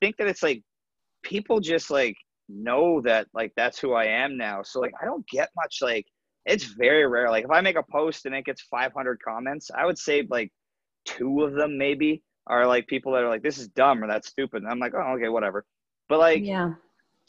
think 0.00 0.16
that 0.16 0.26
it's 0.26 0.42
like 0.42 0.62
people 1.22 1.60
just 1.60 1.90
like 1.90 2.16
know 2.48 3.00
that 3.02 3.26
like 3.32 3.52
that's 3.56 3.78
who 3.78 3.92
I 3.92 4.04
am 4.06 4.36
now. 4.36 4.62
So 4.62 4.80
like 4.80 4.92
I 5.00 5.04
don't 5.04 5.26
get 5.28 5.50
much 5.56 5.78
like 5.80 6.06
it's 6.46 6.64
very 6.64 7.06
rare. 7.06 7.30
Like 7.30 7.44
if 7.44 7.50
I 7.50 7.60
make 7.60 7.76
a 7.76 7.82
post 7.82 8.26
and 8.26 8.34
it 8.34 8.44
gets 8.44 8.62
500 8.62 9.20
comments, 9.22 9.70
I 9.76 9.86
would 9.86 9.98
say 9.98 10.26
like 10.28 10.52
two 11.04 11.42
of 11.42 11.54
them 11.54 11.78
maybe 11.78 12.22
are 12.46 12.66
like 12.66 12.86
people 12.86 13.12
that 13.12 13.22
are 13.22 13.28
like 13.28 13.42
this 13.42 13.58
is 13.58 13.68
dumb 13.68 14.02
or 14.02 14.08
that's 14.08 14.28
stupid. 14.28 14.62
And 14.62 14.70
I'm 14.70 14.78
like 14.78 14.94
oh 14.94 15.14
okay 15.14 15.28
whatever. 15.28 15.64
But 16.08 16.18
like 16.18 16.44
yeah 16.44 16.74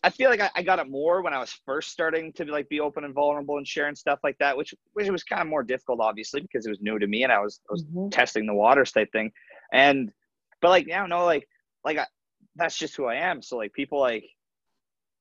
I 0.04 0.10
feel 0.10 0.30
like 0.30 0.42
I, 0.42 0.50
I, 0.56 0.64
got 0.64 0.80
it 0.80 0.90
more 0.90 1.22
when 1.22 1.34
I 1.34 1.40
was 1.40 1.54
first 1.64 1.92
starting 1.92 2.34
to 2.34 2.46
like 2.46 2.68
be 2.70 2.80
open 2.80 3.04
and 3.04 3.14
vulnerable 3.14 3.58
and 3.58 3.68
sharing 3.68 3.94
stuff 3.94 4.20
like 4.24 4.36
that, 4.40 4.58
which 4.58 4.74
which 4.94 5.10
was 5.10 5.24
kind 5.24 5.42
of 5.42 5.48
more 5.48 5.64
difficult, 5.64 6.00
obviously, 6.00 6.42
because 6.42 6.66
it 6.66 6.72
was 6.72 6.82
new 6.82 6.98
to 6.98 7.06
me 7.06 7.24
and 7.24 7.32
I 7.32 7.40
was 7.40 7.62
I 7.70 7.74
was 7.74 7.84
mm-hmm. 7.86 8.10
testing 8.10 8.48
the 8.48 8.54
waters 8.54 8.92
type 8.92 9.12
thing. 9.12 9.32
And 9.72 10.12
but 10.60 10.70
like 10.70 10.88
now, 10.88 11.06
no, 11.06 11.26
like 11.26 11.48
like 11.86 12.00
I, 12.00 12.08
that's 12.56 12.78
just 12.78 12.96
who 12.96 13.06
I 13.06 13.16
am. 13.16 13.42
So 13.44 13.58
like 13.58 13.74
people 13.74 14.00
like, 14.00 14.26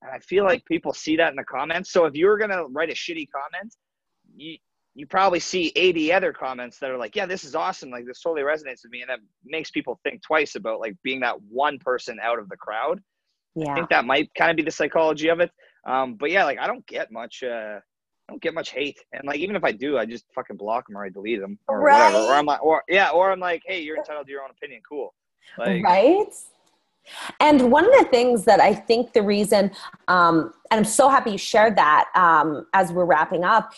and 0.03 0.11
I 0.11 0.18
feel 0.18 0.44
like 0.44 0.64
people 0.64 0.92
see 0.92 1.16
that 1.16 1.30
in 1.30 1.36
the 1.36 1.44
comments. 1.44 1.92
So 1.92 2.05
if 2.05 2.14
you 2.14 2.26
were 2.26 2.38
gonna 2.38 2.64
write 2.66 2.90
a 2.90 2.94
shitty 2.94 3.28
comment, 3.30 3.74
you 4.34 4.57
you 4.94 5.07
probably 5.07 5.38
see 5.38 5.72
80 5.76 6.12
other 6.12 6.32
comments 6.32 6.78
that 6.80 6.90
are 6.90 6.98
like, 6.98 7.14
yeah, 7.14 7.24
this 7.24 7.44
is 7.44 7.55
awesome. 7.55 7.90
Like 7.90 8.07
this 8.07 8.20
totally 8.20 8.42
resonates 8.42 8.82
with 8.82 8.90
me, 8.90 9.03
and 9.03 9.11
that 9.11 9.20
makes 9.44 9.70
people 9.70 10.01
think 10.03 10.20
twice 10.22 10.57
about 10.57 10.80
like 10.80 10.96
being 11.05 11.20
that 11.20 11.40
one 11.42 11.78
person 11.78 12.18
out 12.20 12.38
of 12.38 12.48
the 12.48 12.57
crowd 12.57 13.01
yeah. 13.55 13.72
I 13.72 13.74
think 13.74 13.90
that 13.90 14.05
might 14.05 14.32
kind 14.34 14.51
of 14.51 14.57
be 14.57 14.62
the 14.62 14.70
psychology 14.70 15.28
of 15.28 15.40
it. 15.40 15.51
Um, 15.86 16.14
but 16.14 16.30
yeah, 16.30 16.44
like 16.44 16.59
I 16.59 16.66
don't 16.66 16.86
get 16.86 17.11
much. 17.11 17.42
Uh, 17.42 17.78
I 18.28 18.32
don't 18.32 18.42
get 18.42 18.55
much 18.55 18.70
hate, 18.70 18.98
and 19.12 19.24
like 19.24 19.38
even 19.38 19.57
if 19.57 19.64
I 19.64 19.72
do, 19.72 19.98
I 19.98 20.07
just 20.07 20.24
fucking 20.34 20.57
block 20.57 20.86
them 20.86 20.96
or 20.96 21.05
I 21.05 21.09
delete 21.09 21.40
them 21.40 21.59
or 21.66 21.80
right. 21.80 22.12
whatever. 22.12 22.24
Or 22.26 22.34
I'm 22.34 22.46
like, 22.46 22.62
or 22.62 22.82
yeah, 22.88 23.11
or 23.11 23.32
I'm 23.32 23.40
like, 23.40 23.62
hey, 23.66 23.80
you're 23.80 23.96
entitled 23.96 24.26
to 24.26 24.32
your 24.32 24.42
own 24.42 24.51
opinion. 24.51 24.82
Cool. 24.88 25.12
Like, 25.59 25.82
right. 25.82 26.32
And 27.40 27.70
one 27.70 27.84
of 27.84 27.92
the 27.92 28.09
things 28.11 28.44
that 28.44 28.61
I 28.61 28.74
think 28.74 29.12
the 29.12 29.22
reason, 29.22 29.70
um, 30.09 30.53
and 30.70 30.78
I'm 30.78 30.84
so 30.84 31.09
happy 31.09 31.32
you 31.32 31.38
shared 31.38 31.76
that 31.76 32.07
um, 32.14 32.66
as 32.72 32.92
we're 32.92 33.05
wrapping 33.05 33.44
up, 33.44 33.72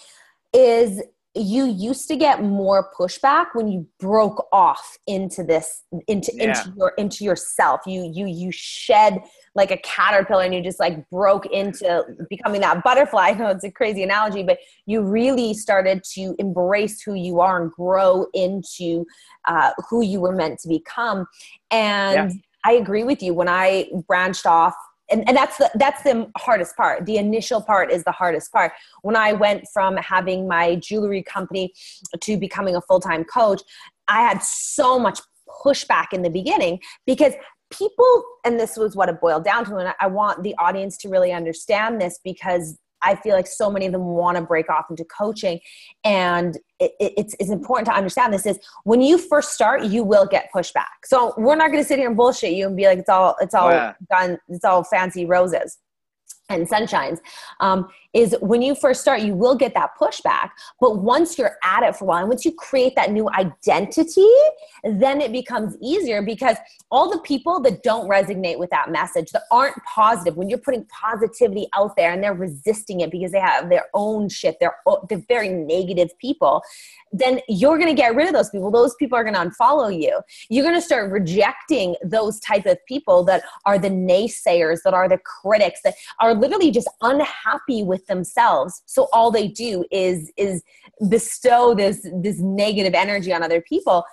is 0.52 1.02
you 1.34 1.64
used 1.64 2.08
to 2.08 2.16
get 2.16 2.42
more 2.42 2.90
pushback 2.98 3.46
when 3.54 3.66
you 3.66 3.86
broke 3.98 4.46
off 4.52 4.98
into 5.06 5.42
this 5.42 5.82
into 6.06 6.30
yeah. 6.34 6.50
into 6.50 6.72
your 6.76 6.92
into 6.98 7.24
yourself 7.24 7.80
you 7.86 8.10
you 8.14 8.26
you 8.26 8.52
shed 8.52 9.18
like 9.54 9.70
a 9.70 9.78
caterpillar 9.78 10.42
and 10.42 10.54
you 10.54 10.62
just 10.62 10.78
like 10.78 11.08
broke 11.08 11.46
into 11.46 12.04
becoming 12.28 12.60
that 12.60 12.82
butterfly 12.84 13.28
i 13.28 13.32
know 13.32 13.48
it's 13.48 13.64
a 13.64 13.70
crazy 13.70 14.02
analogy 14.02 14.42
but 14.42 14.58
you 14.84 15.00
really 15.00 15.54
started 15.54 16.04
to 16.04 16.34
embrace 16.38 17.00
who 17.00 17.14
you 17.14 17.40
are 17.40 17.62
and 17.62 17.72
grow 17.72 18.26
into 18.34 19.06
uh, 19.48 19.70
who 19.88 20.02
you 20.02 20.20
were 20.20 20.34
meant 20.34 20.58
to 20.58 20.68
become 20.68 21.26
and 21.70 22.32
yeah. 22.32 22.40
I 22.64 22.72
agree 22.72 23.04
with 23.04 23.22
you. 23.22 23.34
When 23.34 23.48
i 23.48 23.88
branched 24.06 24.46
off 24.46 24.74
and, 25.10 25.28
and 25.28 25.36
that's 25.36 25.58
the 25.58 25.70
that's 25.74 26.02
the 26.04 26.30
hardest 26.38 26.76
part. 26.76 27.04
The 27.04 27.18
initial 27.18 27.60
part 27.60 27.92
is 27.92 28.02
the 28.04 28.12
hardest 28.12 28.52
part. 28.52 28.72
When 29.02 29.16
i 29.16 29.32
went 29.32 29.66
from 29.72 29.96
having 29.96 30.48
my 30.48 30.76
jewelry 30.76 31.22
company 31.22 31.72
to 32.20 32.36
becoming 32.36 32.76
a 32.76 32.80
full-time 32.80 33.24
coach 33.24 33.62
i 34.08 34.20
had 34.20 34.42
so 34.42 34.98
much 34.98 35.20
pushback 35.64 36.12
in 36.12 36.22
the 36.22 36.30
beginning 36.30 36.78
because 37.06 37.34
people 37.70 38.24
and 38.44 38.60
this 38.60 38.76
was 38.76 38.94
what 38.94 39.08
it 39.08 39.20
boiled 39.20 39.44
down 39.44 39.64
to 39.64 39.76
and 39.76 39.94
i 40.00 40.06
want 40.06 40.42
the 40.42 40.54
audience 40.58 40.96
to 40.96 41.08
really 41.08 41.32
understand 41.32 42.00
this 42.00 42.18
because 42.22 42.78
I 43.02 43.16
feel 43.16 43.34
like 43.34 43.46
so 43.46 43.70
many 43.70 43.86
of 43.86 43.92
them 43.92 44.04
want 44.04 44.36
to 44.36 44.42
break 44.42 44.68
off 44.70 44.86
into 44.90 45.04
coaching. 45.04 45.60
And 46.04 46.56
it, 46.78 46.92
it, 47.00 47.12
it's, 47.16 47.36
it's 47.38 47.50
important 47.50 47.86
to 47.86 47.94
understand 47.94 48.32
this 48.32 48.46
is 48.46 48.58
when 48.84 49.00
you 49.00 49.18
first 49.18 49.52
start, 49.52 49.84
you 49.84 50.04
will 50.04 50.26
get 50.26 50.50
pushback. 50.54 51.04
So 51.04 51.34
we're 51.36 51.56
not 51.56 51.70
going 51.70 51.82
to 51.82 51.86
sit 51.86 51.98
here 51.98 52.08
and 52.08 52.16
bullshit 52.16 52.52
you 52.52 52.66
and 52.66 52.76
be 52.76 52.86
like, 52.86 52.98
it's 52.98 53.08
all, 53.08 53.36
it's 53.40 53.54
all 53.54 53.68
oh, 53.68 53.72
yeah. 53.72 53.94
done. 54.10 54.38
It's 54.48 54.64
all 54.64 54.84
fancy 54.84 55.26
roses 55.26 55.78
and 56.48 56.68
sunshines 56.68 57.18
um, 57.60 57.88
is 58.12 58.36
when 58.40 58.62
you 58.62 58.74
first 58.74 59.00
start 59.00 59.22
you 59.22 59.34
will 59.34 59.54
get 59.54 59.74
that 59.74 59.90
pushback. 60.00 60.50
But 60.80 60.98
once 60.98 61.38
you're 61.38 61.56
at 61.64 61.82
it 61.82 61.96
for 61.96 62.04
a 62.04 62.08
while 62.08 62.18
and 62.20 62.28
once 62.28 62.44
you 62.44 62.52
create 62.52 62.94
that 62.96 63.10
new 63.10 63.28
identity 63.30 64.28
then 64.84 65.20
it 65.20 65.32
becomes 65.32 65.76
easier 65.80 66.22
because 66.22 66.56
all 66.90 67.10
the 67.10 67.20
people 67.20 67.60
that 67.60 67.82
don't 67.82 68.08
resonate 68.08 68.58
with 68.58 68.70
that 68.70 68.90
message 68.90 69.30
that 69.30 69.42
aren't 69.50 69.76
positive 69.84 70.36
when 70.36 70.48
you're 70.48 70.58
putting 70.58 70.84
positivity 70.86 71.68
out 71.74 71.96
there 71.96 72.12
and 72.12 72.22
they're 72.22 72.34
resisting 72.34 73.00
it 73.00 73.10
because 73.10 73.32
they 73.32 73.40
have 73.40 73.68
their 73.68 73.86
own 73.94 74.28
shit 74.28 74.56
they're, 74.60 74.74
oh, 74.86 75.04
they're 75.08 75.22
very 75.28 75.48
negative 75.48 76.10
people 76.18 76.62
then 77.12 77.40
you're 77.48 77.76
going 77.76 77.94
to 77.94 78.00
get 78.00 78.14
rid 78.14 78.26
of 78.26 78.32
those 78.32 78.50
people. 78.50 78.70
Those 78.70 78.94
people 78.94 79.18
are 79.18 79.22
going 79.22 79.34
to 79.34 79.40
unfollow 79.40 79.94
you. 79.94 80.20
You're 80.48 80.64
going 80.64 80.74
to 80.74 80.82
start 80.82 81.10
rejecting 81.10 81.94
those 82.02 82.40
type 82.40 82.66
of 82.66 82.78
people 82.86 83.22
that 83.24 83.44
are 83.66 83.78
the 83.78 83.90
naysayers 83.90 84.82
that 84.84 84.94
are 84.94 85.08
the 85.08 85.18
critics 85.18 85.80
that 85.84 85.94
are 86.20 86.34
literally 86.34 86.70
just 86.70 86.88
unhappy 87.02 87.82
with 87.82 88.01
themselves. 88.06 88.82
So 88.86 89.08
all 89.12 89.30
they 89.30 89.48
do 89.48 89.84
is 89.90 90.32
is 90.36 90.62
bestow 91.08 91.74
this 91.74 92.06
this 92.22 92.38
negative 92.40 92.94
energy 92.94 93.32
on 93.32 93.42
other 93.42 93.60
people. 93.60 94.04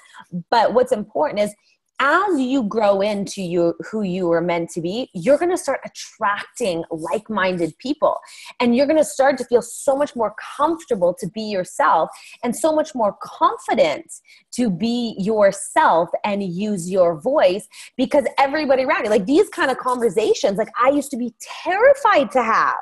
But 0.50 0.74
what's 0.74 0.92
important 0.92 1.40
is 1.40 1.54
as 2.00 2.40
you 2.40 2.64
grow 2.64 3.02
into 3.02 3.42
you 3.42 3.74
who 3.92 4.04
you 4.04 4.32
are 4.32 4.42
meant 4.42 4.70
to 4.70 4.82
be 4.82 5.10
you're 5.14 5.38
going 5.38 5.52
to 5.52 5.58
start 5.58 5.82
attracting 5.86 6.84
like-minded 6.92 7.78
people. 7.78 8.18
And 8.60 8.76
you're 8.76 8.86
going 8.86 8.98
to 8.98 9.06
start 9.06 9.38
to 9.40 9.46
feel 9.46 9.62
so 9.62 9.96
much 9.96 10.16
more 10.16 10.34
comfortable 10.58 11.14
to 11.20 11.28
be 11.30 11.42
yourself 11.42 12.10
and 12.44 12.56
so 12.56 12.74
much 12.74 12.96
more 12.96 13.18
confident 13.22 14.06
to 14.54 14.70
be 14.70 15.16
yourself 15.18 16.10
and 16.24 16.44
use 16.44 16.90
your 16.90 17.20
voice 17.20 17.68
because 17.98 18.26
everybody 18.38 18.84
around 18.84 19.04
you 19.04 19.10
like 19.10 19.26
these 19.26 19.50
kind 19.50 19.72
of 19.72 19.78
conversations 19.78 20.58
like 20.58 20.70
i 20.82 20.90
used 20.90 21.12
to 21.12 21.18
be 21.18 21.34
terrified 21.40 22.32
to 22.32 22.42
have 22.42 22.76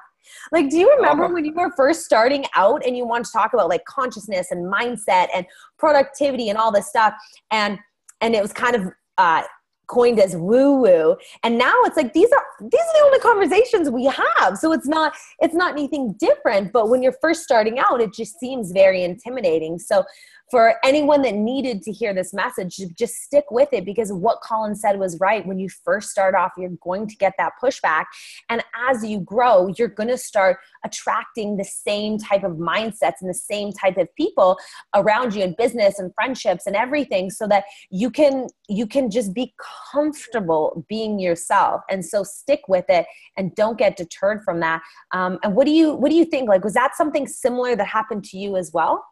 like, 0.51 0.69
do 0.69 0.77
you 0.77 0.93
remember 0.95 1.25
uh-huh. 1.25 1.33
when 1.33 1.45
you 1.45 1.53
were 1.53 1.71
first 1.75 2.03
starting 2.03 2.45
out 2.55 2.85
and 2.85 2.95
you 2.95 3.05
wanted 3.05 3.25
to 3.25 3.31
talk 3.31 3.53
about 3.53 3.69
like 3.69 3.85
consciousness 3.85 4.51
and 4.51 4.71
mindset 4.71 5.27
and 5.33 5.45
productivity 5.77 6.49
and 6.49 6.57
all 6.57 6.71
this 6.71 6.87
stuff? 6.87 7.13
And 7.51 7.79
and 8.21 8.35
it 8.35 8.41
was 8.41 8.51
kind 8.51 8.75
of 8.75 8.91
uh, 9.17 9.43
coined 9.87 10.19
as 10.19 10.35
woo 10.35 10.81
woo 10.81 11.15
and 11.43 11.57
now 11.57 11.73
it's 11.85 11.95
like 11.95 12.11
these 12.13 12.29
are 12.31 12.45
these 12.59 12.81
are 12.81 12.93
the 12.99 13.05
only 13.05 13.19
conversations 13.19 13.89
we 13.89 14.03
have 14.03 14.57
so 14.57 14.73
it's 14.73 14.87
not 14.87 15.13
it's 15.39 15.55
not 15.55 15.71
anything 15.71 16.13
different 16.19 16.73
but 16.73 16.89
when 16.89 17.01
you're 17.01 17.15
first 17.21 17.41
starting 17.41 17.79
out 17.79 18.01
it 18.01 18.13
just 18.13 18.37
seems 18.37 18.71
very 18.73 19.03
intimidating 19.03 19.79
so 19.79 20.03
for 20.49 20.75
anyone 20.83 21.21
that 21.23 21.35
needed 21.35 21.81
to 21.83 21.91
hear 21.91 22.13
this 22.13 22.33
message, 22.33 22.77
just 22.97 23.15
stick 23.15 23.45
with 23.51 23.69
it 23.73 23.85
because 23.85 24.11
what 24.13 24.41
Collin 24.41 24.75
said 24.75 24.97
was 24.97 25.19
right. 25.19 25.45
When 25.45 25.59
you 25.59 25.69
first 25.69 26.09
start 26.09 26.35
off, 26.35 26.51
you're 26.57 26.71
going 26.81 27.07
to 27.07 27.15
get 27.15 27.33
that 27.37 27.53
pushback. 27.61 28.05
And 28.49 28.63
as 28.89 29.03
you 29.03 29.19
grow, 29.19 29.67
you're 29.77 29.89
going 29.89 30.09
to 30.09 30.17
start 30.17 30.57
attracting 30.85 31.57
the 31.57 31.65
same 31.65 32.17
type 32.17 32.43
of 32.43 32.53
mindsets 32.53 33.15
and 33.21 33.29
the 33.29 33.33
same 33.33 33.71
type 33.73 33.97
of 33.97 34.13
people 34.15 34.57
around 34.95 35.35
you 35.35 35.43
in 35.43 35.53
business 35.57 35.99
and 35.99 36.13
friendships 36.15 36.65
and 36.65 36.75
everything 36.75 37.29
so 37.29 37.47
that 37.47 37.65
you 37.89 38.09
can 38.09 38.47
you 38.69 38.87
can 38.87 39.09
just 39.09 39.33
be 39.33 39.53
comfortable 39.91 40.85
being 40.87 41.19
yourself 41.19 41.81
and 41.89 42.05
so 42.05 42.23
stick 42.23 42.61
with 42.67 42.85
it 42.89 43.05
and 43.37 43.53
don't 43.55 43.77
get 43.77 43.97
deterred 43.97 44.43
from 44.43 44.59
that 44.59 44.81
um, 45.11 45.37
and 45.43 45.55
what 45.55 45.65
do 45.65 45.71
you 45.71 45.93
what 45.93 46.09
do 46.09 46.15
you 46.15 46.25
think 46.25 46.47
like 46.47 46.63
was 46.63 46.73
that 46.73 46.95
something 46.95 47.27
similar 47.27 47.75
that 47.75 47.87
happened 47.87 48.23
to 48.23 48.37
you 48.37 48.55
as 48.55 48.71
well 48.73 49.03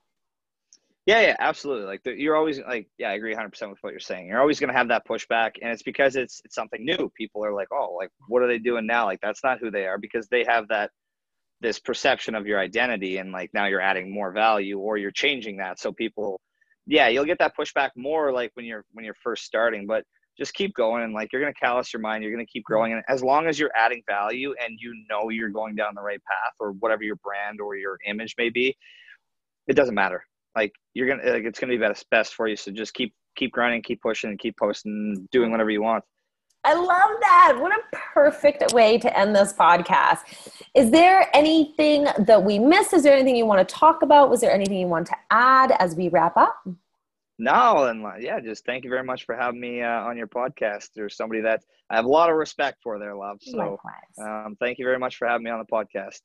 yeah, 1.06 1.22
yeah, 1.22 1.36
absolutely. 1.39 1.86
Like 1.86 2.01
the, 2.03 2.14
you're 2.14 2.36
always 2.36 2.60
like, 2.60 2.88
yeah, 2.97 3.10
I 3.10 3.14
agree 3.14 3.32
100 3.32 3.49
percent 3.49 3.70
with 3.72 3.80
what 3.82 3.91
you're 3.91 3.99
saying. 3.99 4.28
You're 4.28 4.39
always 4.39 4.60
going 4.60 4.72
to 4.72 4.78
have 4.78 4.88
that 4.88 5.08
pushback, 5.08 5.51
and 5.62 5.72
it's 5.72 5.84
because 5.84 6.16
it's 6.16 6.41
it's 6.43 6.56
something 6.56 6.84
new. 6.84 7.12
People 7.16 7.45
are 7.45 7.53
like, 7.53 7.68
oh, 7.72 7.95
like 7.95 8.10
what 8.28 8.41
are 8.41 8.47
they 8.47 8.58
doing 8.58 8.88
now? 8.88 9.06
Like 9.06 9.22
that's 9.22 9.43
not 9.43 9.60
who 9.60 9.70
they 9.70 9.86
are 9.86 9.99
because 9.99 10.28
they 10.30 10.43
have 10.47 10.68
that 10.70 10.89
this 11.62 11.80
perception 11.80 12.34
of 12.34 12.47
your 12.47 12.60
identity, 12.60 13.18
and 13.18 13.32
like 13.32 13.51
now 13.53 13.68
you're 13.68 13.82
adding 13.82 14.12
more 14.14 14.32
value 14.32 14.80
or 14.80 14.97
you're 14.97 15.12
changing 15.12 15.58
that. 15.58 15.80
So 15.80 15.91
people, 15.93 16.41
yeah, 16.88 17.08
you'll 17.08 17.26
get 17.26 17.38
that 17.39 17.53
pushback 17.58 17.91
more 17.95 18.32
like 18.32 18.49
when 18.56 18.66
you're 18.66 18.84
when 18.93 19.06
you're 19.06 19.16
first 19.24 19.43
starting, 19.45 19.86
but 19.86 20.03
just 20.39 20.53
keep 20.56 20.74
going 20.74 21.03
and 21.03 21.14
like 21.14 21.32
you're 21.32 21.41
going 21.41 21.53
to 21.53 21.60
callous 21.60 21.93
your 21.93 22.01
mind 22.01 22.22
you're 22.22 22.34
going 22.34 22.45
to 22.45 22.51
keep 22.51 22.64
growing 22.66 22.91
and 22.91 23.01
as 23.08 23.24
long 23.24 23.47
as 23.47 23.58
you're 23.58 23.72
adding 23.74 24.03
value 24.06 24.53
and 24.62 24.78
you 24.82 24.93
know 25.10 25.30
you're 25.30 25.49
going 25.49 25.76
down 25.76 25.93
the 25.95 26.01
right 26.01 26.22
path 26.26 26.51
or 26.60 26.72
whatever 26.74 27.03
your 27.03 27.16
brand 27.24 27.62
or 27.62 27.78
your 27.78 27.97
image 28.06 28.36
may 28.38 28.49
be 28.49 28.76
it 29.68 29.76
doesn't 29.78 29.95
matter 29.95 30.26
like 30.56 30.74
you're 30.93 31.08
gonna 31.08 31.32
like 31.32 31.43
it's 31.43 31.60
gonna 31.60 31.74
be 31.74 31.78
best 31.78 32.10
best 32.10 32.34
for 32.34 32.47
you. 32.47 32.56
So 32.56 32.72
just 32.72 32.93
keep 32.93 33.14
keep 33.36 33.51
grinding, 33.51 33.82
keep 33.82 34.01
pushing, 34.01 34.30
and 34.30 34.39
keep 34.39 34.58
posting, 34.58 35.28
doing 35.32 35.51
whatever 35.51 35.70
you 35.70 35.82
want. 35.82 36.03
I 36.64 36.74
love 36.74 37.12
that. 37.22 37.58
What 37.60 37.72
a 37.72 37.82
perfect 38.14 38.74
way 38.74 38.97
to 38.97 39.18
end 39.18 39.36
this 39.36 39.53
podcast. 39.53 40.22
Is 40.74 40.89
there 40.89 41.30
anything 41.36 42.08
that 42.18 42.43
we 42.43 42.58
missed? 42.58 42.91
Is 42.93 43.03
there 43.03 43.14
anything 43.14 43.36
you 43.36 43.45
want 43.45 43.68
to 43.68 43.76
talk 43.76 44.01
about? 44.01 44.32
Was 44.32 44.41
there 44.41 44.51
anything 44.51 44.78
you 44.78 44.88
want 44.88 45.06
to 45.08 45.16
add 45.30 45.74
as 45.74 45.95
we 45.95 46.10
wrap 46.10 46.36
up? 46.36 46.56
No, 47.38 47.84
and 47.84 48.03
yeah, 48.20 48.39
just 48.39 48.66
thank 48.66 48.84
you 48.84 48.89
very 48.89 49.03
much 49.03 49.26
for 49.26 49.36
having 49.36 49.60
me 49.60 49.84
uh, 49.84 50.01
on 50.01 50.18
your 50.18 50.28
podcast. 50.28 50.89
There's 50.95 51.16
somebody 51.16 51.41
that 51.41 51.62
I 51.89 51.97
have 51.97 52.06
a 52.06 52.10
lot 52.10 52.30
of 52.30 52.36
respect 52.38 52.80
for 52.82 52.97
there, 52.97 53.14
love. 53.14 53.39
So, 53.41 53.78
um, 54.20 54.56
thank 54.60 54.80
you 54.80 54.86
very 54.86 54.97
much 54.97 55.18
for 55.18 55.28
having 55.28 55.43
me 55.43 55.51
on 55.51 55.60
the 55.60 55.66
podcast. 55.66 56.22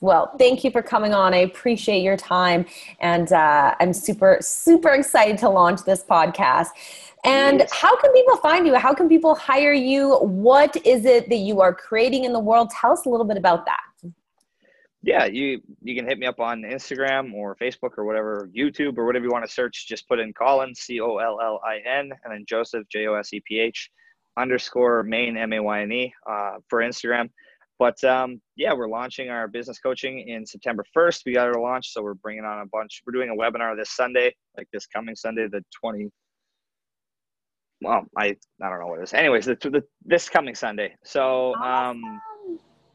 Well, 0.00 0.34
thank 0.38 0.64
you 0.64 0.70
for 0.70 0.82
coming 0.82 1.14
on. 1.14 1.34
I 1.34 1.38
appreciate 1.38 2.02
your 2.02 2.16
time. 2.16 2.66
And 3.00 3.32
uh, 3.32 3.74
I'm 3.80 3.92
super, 3.92 4.38
super 4.40 4.90
excited 4.90 5.38
to 5.38 5.48
launch 5.48 5.84
this 5.84 6.02
podcast. 6.02 6.68
And 7.24 7.66
how 7.70 7.96
can 7.96 8.12
people 8.12 8.36
find 8.38 8.66
you? 8.66 8.74
How 8.76 8.94
can 8.94 9.08
people 9.08 9.34
hire 9.34 9.74
you? 9.74 10.16
What 10.18 10.76
is 10.86 11.04
it 11.04 11.28
that 11.28 11.36
you 11.36 11.60
are 11.60 11.74
creating 11.74 12.24
in 12.24 12.32
the 12.32 12.40
world? 12.40 12.70
Tell 12.70 12.92
us 12.92 13.04
a 13.04 13.08
little 13.08 13.26
bit 13.26 13.36
about 13.36 13.66
that. 13.66 14.12
Yeah, 15.02 15.24
you 15.24 15.62
you 15.82 15.94
can 15.94 16.06
hit 16.06 16.18
me 16.18 16.26
up 16.26 16.40
on 16.40 16.60
Instagram 16.60 17.32
or 17.32 17.56
Facebook 17.56 17.96
or 17.96 18.04
whatever, 18.04 18.50
YouTube 18.54 18.98
or 18.98 19.06
whatever 19.06 19.24
you 19.24 19.30
want 19.30 19.46
to 19.46 19.50
search. 19.50 19.88
Just 19.88 20.06
put 20.06 20.20
in 20.20 20.34
Collin 20.34 20.74
C 20.74 21.00
O 21.00 21.16
L 21.16 21.40
L 21.42 21.58
I 21.64 21.78
N 21.86 22.12
and 22.22 22.32
then 22.32 22.44
Joseph 22.46 22.86
J 22.90 23.06
O 23.06 23.14
S 23.14 23.32
E 23.32 23.40
P 23.46 23.60
H 23.60 23.90
underscore 24.36 25.02
Mayne 25.02 25.38
M 25.38 25.54
A 25.54 25.60
Y 25.60 25.82
N 25.82 25.92
E 25.92 26.14
uh, 26.28 26.56
for 26.68 26.80
Instagram. 26.80 27.30
But 27.80 28.04
um, 28.04 28.42
yeah, 28.56 28.74
we're 28.74 28.90
launching 28.90 29.30
our 29.30 29.48
business 29.48 29.78
coaching 29.78 30.28
in 30.28 30.44
September 30.44 30.84
1st. 30.94 31.22
We 31.24 31.32
got 31.32 31.46
our 31.46 31.58
launch, 31.58 31.94
so 31.94 32.02
we're 32.02 32.12
bringing 32.12 32.44
on 32.44 32.60
a 32.60 32.66
bunch. 32.66 33.02
We're 33.06 33.14
doing 33.14 33.30
a 33.30 33.34
webinar 33.34 33.74
this 33.74 33.96
Sunday, 33.96 34.36
like 34.54 34.68
this 34.70 34.86
coming 34.86 35.16
Sunday, 35.16 35.48
the 35.48 35.64
20. 35.80 36.10
Well, 37.80 38.04
I 38.18 38.36
I 38.62 38.68
don't 38.68 38.80
know 38.80 38.86
what 38.86 38.98
it 39.00 39.04
is. 39.04 39.14
Anyways, 39.14 39.46
the, 39.46 39.54
the 39.54 39.82
this 40.04 40.28
coming 40.28 40.54
Sunday. 40.54 40.94
So 41.04 41.54
um, 41.54 42.20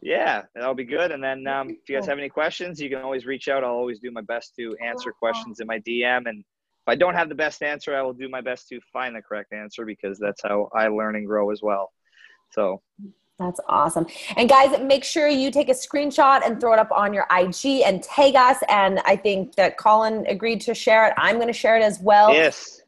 yeah, 0.04 0.44
that'll 0.54 0.76
be 0.76 0.86
good. 0.86 1.10
And 1.10 1.24
then 1.24 1.48
um, 1.48 1.72
if 1.72 1.90
you 1.90 1.96
guys 1.96 2.06
have 2.06 2.20
any 2.20 2.30
questions, 2.30 2.80
you 2.80 2.92
can 2.92 3.02
always 3.02 3.26
reach 3.26 3.48
out. 3.48 3.64
I'll 3.64 3.72
always 3.72 4.00
do 4.00 4.12
my 4.12 4.22
best 4.22 4.54
to 4.60 4.78
answer 4.86 5.12
questions 5.12 5.62
in 5.62 5.66
my 5.66 5.80
DM. 5.80 6.30
And 6.30 6.42
if 6.42 6.88
I 6.88 6.94
don't 6.94 7.16
have 7.16 7.28
the 7.30 7.34
best 7.34 7.64
answer, 7.64 7.96
I 7.96 8.04
will 8.04 8.14
do 8.14 8.30
my 8.30 8.42
best 8.42 8.68
to 8.68 8.80
find 8.94 9.16
the 9.16 9.24
correct 9.24 9.52
answer 9.52 9.84
because 9.84 10.20
that's 10.20 10.44
how 10.44 10.70
I 10.76 10.90
learn 10.90 11.16
and 11.16 11.26
grow 11.26 11.50
as 11.50 11.62
well. 11.64 11.92
So 12.52 12.84
that's 13.38 13.60
awesome. 13.68 14.08
And 14.38 14.48
guys, 14.48 14.80
make 14.82 15.04
sure 15.04 15.28
you 15.28 15.52
take 15.52 15.68
a 15.68 15.74
screenshot 15.74 16.46
and 16.46 16.60
throw 16.60 16.74
it 16.74 16.80
up 16.80 16.92
on 16.92 17.14
your 17.14 17.28
IG 17.32 17.82
and 17.86 18.02
tag 18.02 18.36
us. 18.36 18.58
And 18.70 19.00
I 19.06 19.18
think 19.18 19.56
that 19.56 19.78
Collin 19.78 20.26
agreed 20.28 20.62
to 20.62 20.74
share 20.74 21.08
it. 21.08 21.14
I'm 21.18 21.36
going 21.36 21.48
to 21.48 21.54
share 21.54 21.78
it 21.78 21.84
as 21.84 22.00
well. 22.00 22.34
Yes. 22.34 22.82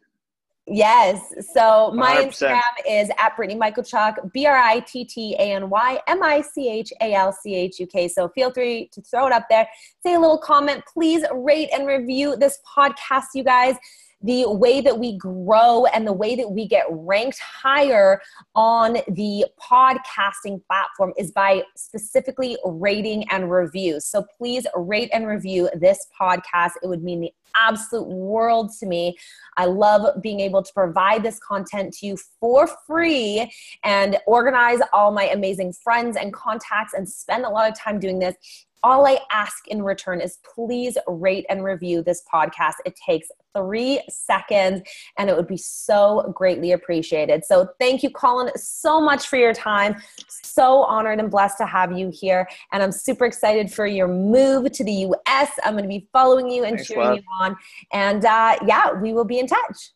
Yes. 0.66 1.34
So 1.54 1.91
my 1.93 2.18
100%. 2.18 2.28
Instagram 2.28 2.62
is 2.89 3.10
at 3.18 3.36
Brittany 3.36 3.60
Michalchuk, 3.60 4.32
B 4.34 4.45
R 4.45 4.56
I 4.56 4.80
T 4.82 5.06
T 5.06 5.36
A 5.36 5.54
N 5.54 5.70
Y 5.70 6.00
M 6.08 6.24
I 6.24 6.41
C 6.41 6.70
H 6.70 6.91
A 7.02 7.14
L 7.14 7.32
C 7.32 7.56
H 7.56 7.80
U 7.80 7.88
K. 7.88 8.08
So 8.08 8.30
feel 8.30 8.52
free 8.52 8.89
to 8.93 9.02
throw 9.02 9.28
it 9.28 9.34
up 9.34 9.48
there. 9.50 9.68
Say 10.06 10.14
a 10.14 10.20
little 10.20 10.38
comment. 10.38 10.84
Please 10.93 11.24
rate 11.34 11.70
and 11.74 11.88
review 11.88 12.36
this 12.36 12.60
podcast, 12.78 13.28
you 13.34 13.43
guys 13.43 13.76
the 14.22 14.49
way 14.49 14.82
that 14.82 14.97
we 14.97 15.18
grow 15.18 15.86
and 15.86 16.07
the 16.07 16.13
way 16.13 16.36
that 16.36 16.49
we 16.49 16.68
get 16.68 16.86
ranked 16.89 17.39
higher 17.39 18.20
on 18.55 18.97
the 19.09 19.45
podcasting 19.61 20.61
platform 20.65 21.13
is 21.18 21.32
by 21.32 21.63
specifically 21.76 22.57
rating 22.65 23.30
and 23.30 23.51
reviews. 23.51 24.05
So 24.05 24.26
please 24.38 24.65
rate 24.76 25.09
and 25.13 25.28
review 25.28 25.70
this 25.76 26.07
podcast. 26.20 26.72
It 26.82 26.88
would 26.88 27.03
mean 27.03 27.22
the 27.22 27.34
absolute 27.55 28.07
world 28.07 28.72
to 28.80 28.86
me. 28.86 29.18
I 29.55 29.65
love 29.65 30.22
being 30.22 30.39
able 30.39 30.63
to 30.63 30.74
provide 30.74 31.24
this 31.24 31.39
content 31.39 31.93
to 31.95 32.07
you 32.07 32.18
for 32.39 32.68
free 32.86 33.51
and 33.84 34.18
organize 34.26 34.80
all 34.93 35.11
my 35.11 35.26
amazing 35.30 35.74
friends 35.74 36.18
and 36.18 36.34
contacts 36.34 36.93
and 36.93 37.07
spend 37.07 37.45
a 37.45 37.49
lot 37.49 37.70
of 37.70 37.78
time 37.78 37.99
doing 37.99 38.20
this 38.20 38.36
all 38.84 39.08
I 39.08 39.20
ask 39.32 39.68
in 39.68 39.82
return 39.84 40.22
is 40.22 40.38
please 40.56 40.98
rate 41.08 41.46
and 41.50 41.64
review 41.64 42.02
this 42.02 42.24
podcast. 42.32 42.74
It 42.86 42.96
takes 42.96 43.28
three 43.56 44.02
seconds 44.10 44.82
and 45.18 45.30
it 45.30 45.36
would 45.36 45.48
be 45.48 45.58
so 45.58 46.32
greatly 46.36 46.74
appreciated. 46.74 47.44
So, 47.46 47.70
thank 47.80 48.04
you, 48.04 48.10
Collin, 48.10 48.52
so 48.56 49.02
much 49.02 49.28
for 49.28 49.38
your 49.38 49.54
time. 49.54 49.96
So 50.30 50.84
honored 50.84 51.20
and 51.20 51.30
blessed 51.32 51.58
to 51.60 51.66
have 51.66 51.98
you 51.98 52.12
here. 52.14 52.48
And 52.72 52.84
I'm 52.84 52.92
super 52.92 53.26
excited 53.26 53.72
for 53.72 53.86
your 53.88 54.08
move 54.08 54.72
to 54.72 54.84
the 54.84 54.92
US. 55.28 55.52
I'm 55.64 55.74
going 55.74 55.84
to 55.84 55.90
be 55.90 56.08
following 56.14 56.50
you 56.50 56.64
and 56.64 56.78
Thanks, 56.78 56.88
cheering 56.88 57.08
love. 57.08 57.18
you 57.18 57.24
on. 57.42 57.56
And 57.94 58.26
uh, 58.26 58.58
yeah, 58.66 58.94
we 58.94 59.14
will 59.14 59.26
be 59.26 59.40
in 59.40 59.48
touch. 59.48 59.92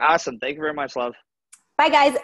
awesome. 0.00 0.38
Thank 0.38 0.56
you 0.56 0.62
very 0.62 0.74
much, 0.74 0.96
love. 0.96 1.14
Bye, 1.76 1.88
guys. 1.88 2.16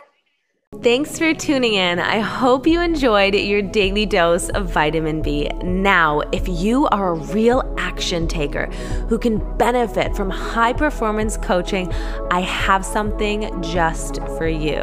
Thanks 0.82 1.16
for 1.16 1.32
tuning 1.32 1.74
in. 1.74 2.00
I 2.00 2.18
hope 2.18 2.66
you 2.66 2.80
enjoyed 2.80 3.36
your 3.36 3.62
daily 3.62 4.04
dose 4.04 4.48
of 4.48 4.72
vitamin 4.72 5.22
B. 5.22 5.48
Now, 5.62 6.22
if 6.32 6.48
you 6.48 6.88
are 6.88 7.10
a 7.10 7.14
real 7.14 7.72
action 7.78 8.26
taker 8.26 8.66
who 9.08 9.16
can 9.16 9.38
benefit 9.58 10.16
from 10.16 10.28
high 10.28 10.72
performance 10.72 11.36
coaching, 11.36 11.92
I 12.32 12.40
have 12.40 12.84
something 12.84 13.62
just 13.62 14.16
for 14.36 14.48
you 14.48 14.80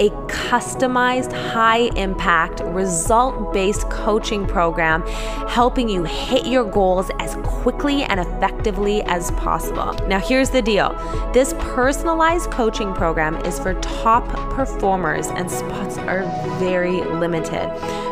a 0.00 0.08
customized, 0.28 1.32
high 1.52 1.90
impact, 1.94 2.60
result 2.60 3.52
based 3.52 3.90
coaching 3.90 4.46
program 4.46 5.06
helping 5.46 5.90
you 5.90 6.04
hit 6.04 6.46
your 6.46 6.64
goals 6.64 7.10
as 7.18 7.34
quickly 7.44 8.02
and 8.04 8.18
effectively 8.18 9.02
as 9.02 9.30
possible. 9.32 9.92
Now, 10.08 10.20
here's 10.20 10.48
the 10.48 10.62
deal 10.62 10.90
this 11.34 11.54
personalized 11.58 12.50
coaching 12.50 12.94
program 12.94 13.36
is 13.44 13.58
for 13.58 13.74
top 13.80 14.26
performers 14.54 15.01
and 15.04 15.50
spots 15.50 15.98
are 15.98 16.22
very 16.58 17.00
limited. 17.02 17.68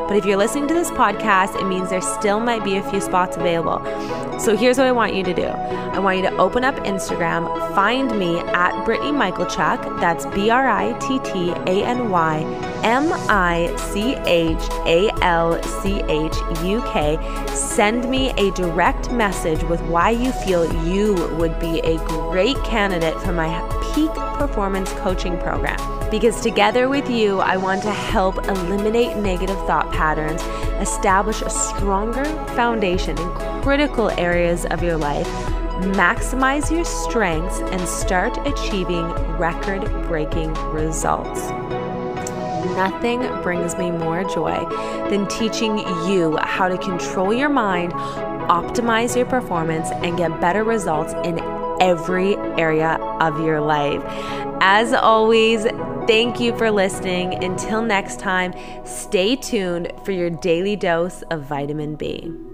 But 0.09 0.17
if 0.17 0.25
you're 0.25 0.37
listening 0.37 0.69
to 0.69 0.75
this 0.75 0.91
podcast, 0.91 1.61
it 1.61 1.67
means 1.67 1.91
there 1.91 2.01
still 2.01 2.41
might 2.41 2.65
be 2.65 2.77
a 2.77 2.91
few 2.91 3.01
spots 3.01 3.37
available. 3.37 3.85
So 4.41 4.57
here's 4.57 4.79
what 4.79 4.87
I 4.87 4.93
want 4.93 5.15
you 5.15 5.23
to 5.25 5.35
do 5.35 5.47
I 5.47 5.99
want 5.99 6.19
you 6.19 6.23
to 6.25 6.37
open 6.37 6.65
up 6.65 6.75
Instagram, 6.77 7.47
find 7.75 8.19
me 8.19 8.39
at 8.39 8.85
Brittany 8.85 9.13
Michalchuk. 9.13 10.01
That's 10.01 10.27
B 10.27 10.51
R 10.51 10.69
I 10.69 10.99
T 10.99 11.19
T 11.21 11.51
A 11.51 11.85
N 11.85 12.11
Y 12.11 12.70
M 12.83 13.13
I 13.29 13.75
C 13.77 14.15
H 14.27 14.63
A 14.87 15.11
L 15.23 15.63
C 15.63 16.01
H 16.09 16.35
U 16.65 16.83
K. 16.87 17.19
Send 17.55 18.09
me 18.09 18.31
a 18.31 18.51
direct 18.53 19.13
message 19.13 19.63
with 19.65 19.81
why 19.83 20.11
you 20.11 20.33
feel 20.33 20.65
you 20.85 21.15
would 21.37 21.59
be 21.59 21.81
a 21.81 21.99
great 22.07 22.57
candidate 22.65 23.19
for 23.21 23.33
my 23.33 23.49
peak 23.95 24.11
performance 24.39 24.93
coaching 24.95 25.39
program. 25.39 25.79
Because 26.11 26.41
together 26.41 26.89
with 26.89 27.09
you, 27.09 27.39
I 27.39 27.57
want 27.57 27.83
to 27.83 27.91
help 27.93 28.39
eliminate 28.49 29.17
negative 29.17 29.59
thought 29.67 29.93
patterns, 29.93 30.43
establish 30.81 31.43
a 31.43 31.51
stronger 31.51 32.25
foundation 32.55 33.17
in 33.17 33.63
critical 33.63 34.11
areas 34.11 34.65
of 34.67 34.83
your 34.83 34.97
life, 34.97 35.29
maximize 35.95 36.71
your 36.71 36.85
strengths, 36.85 37.61
and 37.61 37.81
start 37.87 38.37
achieving 38.47 39.07
record 39.39 39.85
breaking 40.09 40.53
results. 40.73 41.51
Nothing 42.75 43.21
brings 43.43 43.77
me 43.77 43.91
more 43.91 44.25
joy 44.25 44.59
than 45.11 45.27
teaching 45.29 45.79
you 46.09 46.37
how 46.43 46.69
to 46.69 46.79
control 46.79 47.33
your 47.33 47.49
mind, 47.49 47.93
optimize 47.93 49.17
your 49.17 49.27
performance, 49.27 49.91
and 49.91 50.17
get 50.17 50.41
better 50.41 50.65
results 50.65 51.13
in 51.25 51.39
every 51.81 52.37
area 52.59 52.95
of 53.21 53.41
your 53.41 53.61
life. 53.61 54.03
As 54.61 54.93
always, 54.93 55.65
thank 56.07 56.39
you 56.39 56.57
for 56.57 56.71
listening. 56.71 57.43
Until 57.43 57.83
next 57.83 58.21
time, 58.21 58.53
stay 58.85 59.37
tuned 59.37 59.93
for 60.05 60.13
your 60.13 60.31
daily 60.31 60.77
dose 60.77 61.23
of 61.31 61.45
vitamin 61.45 61.97
B. 61.97 62.50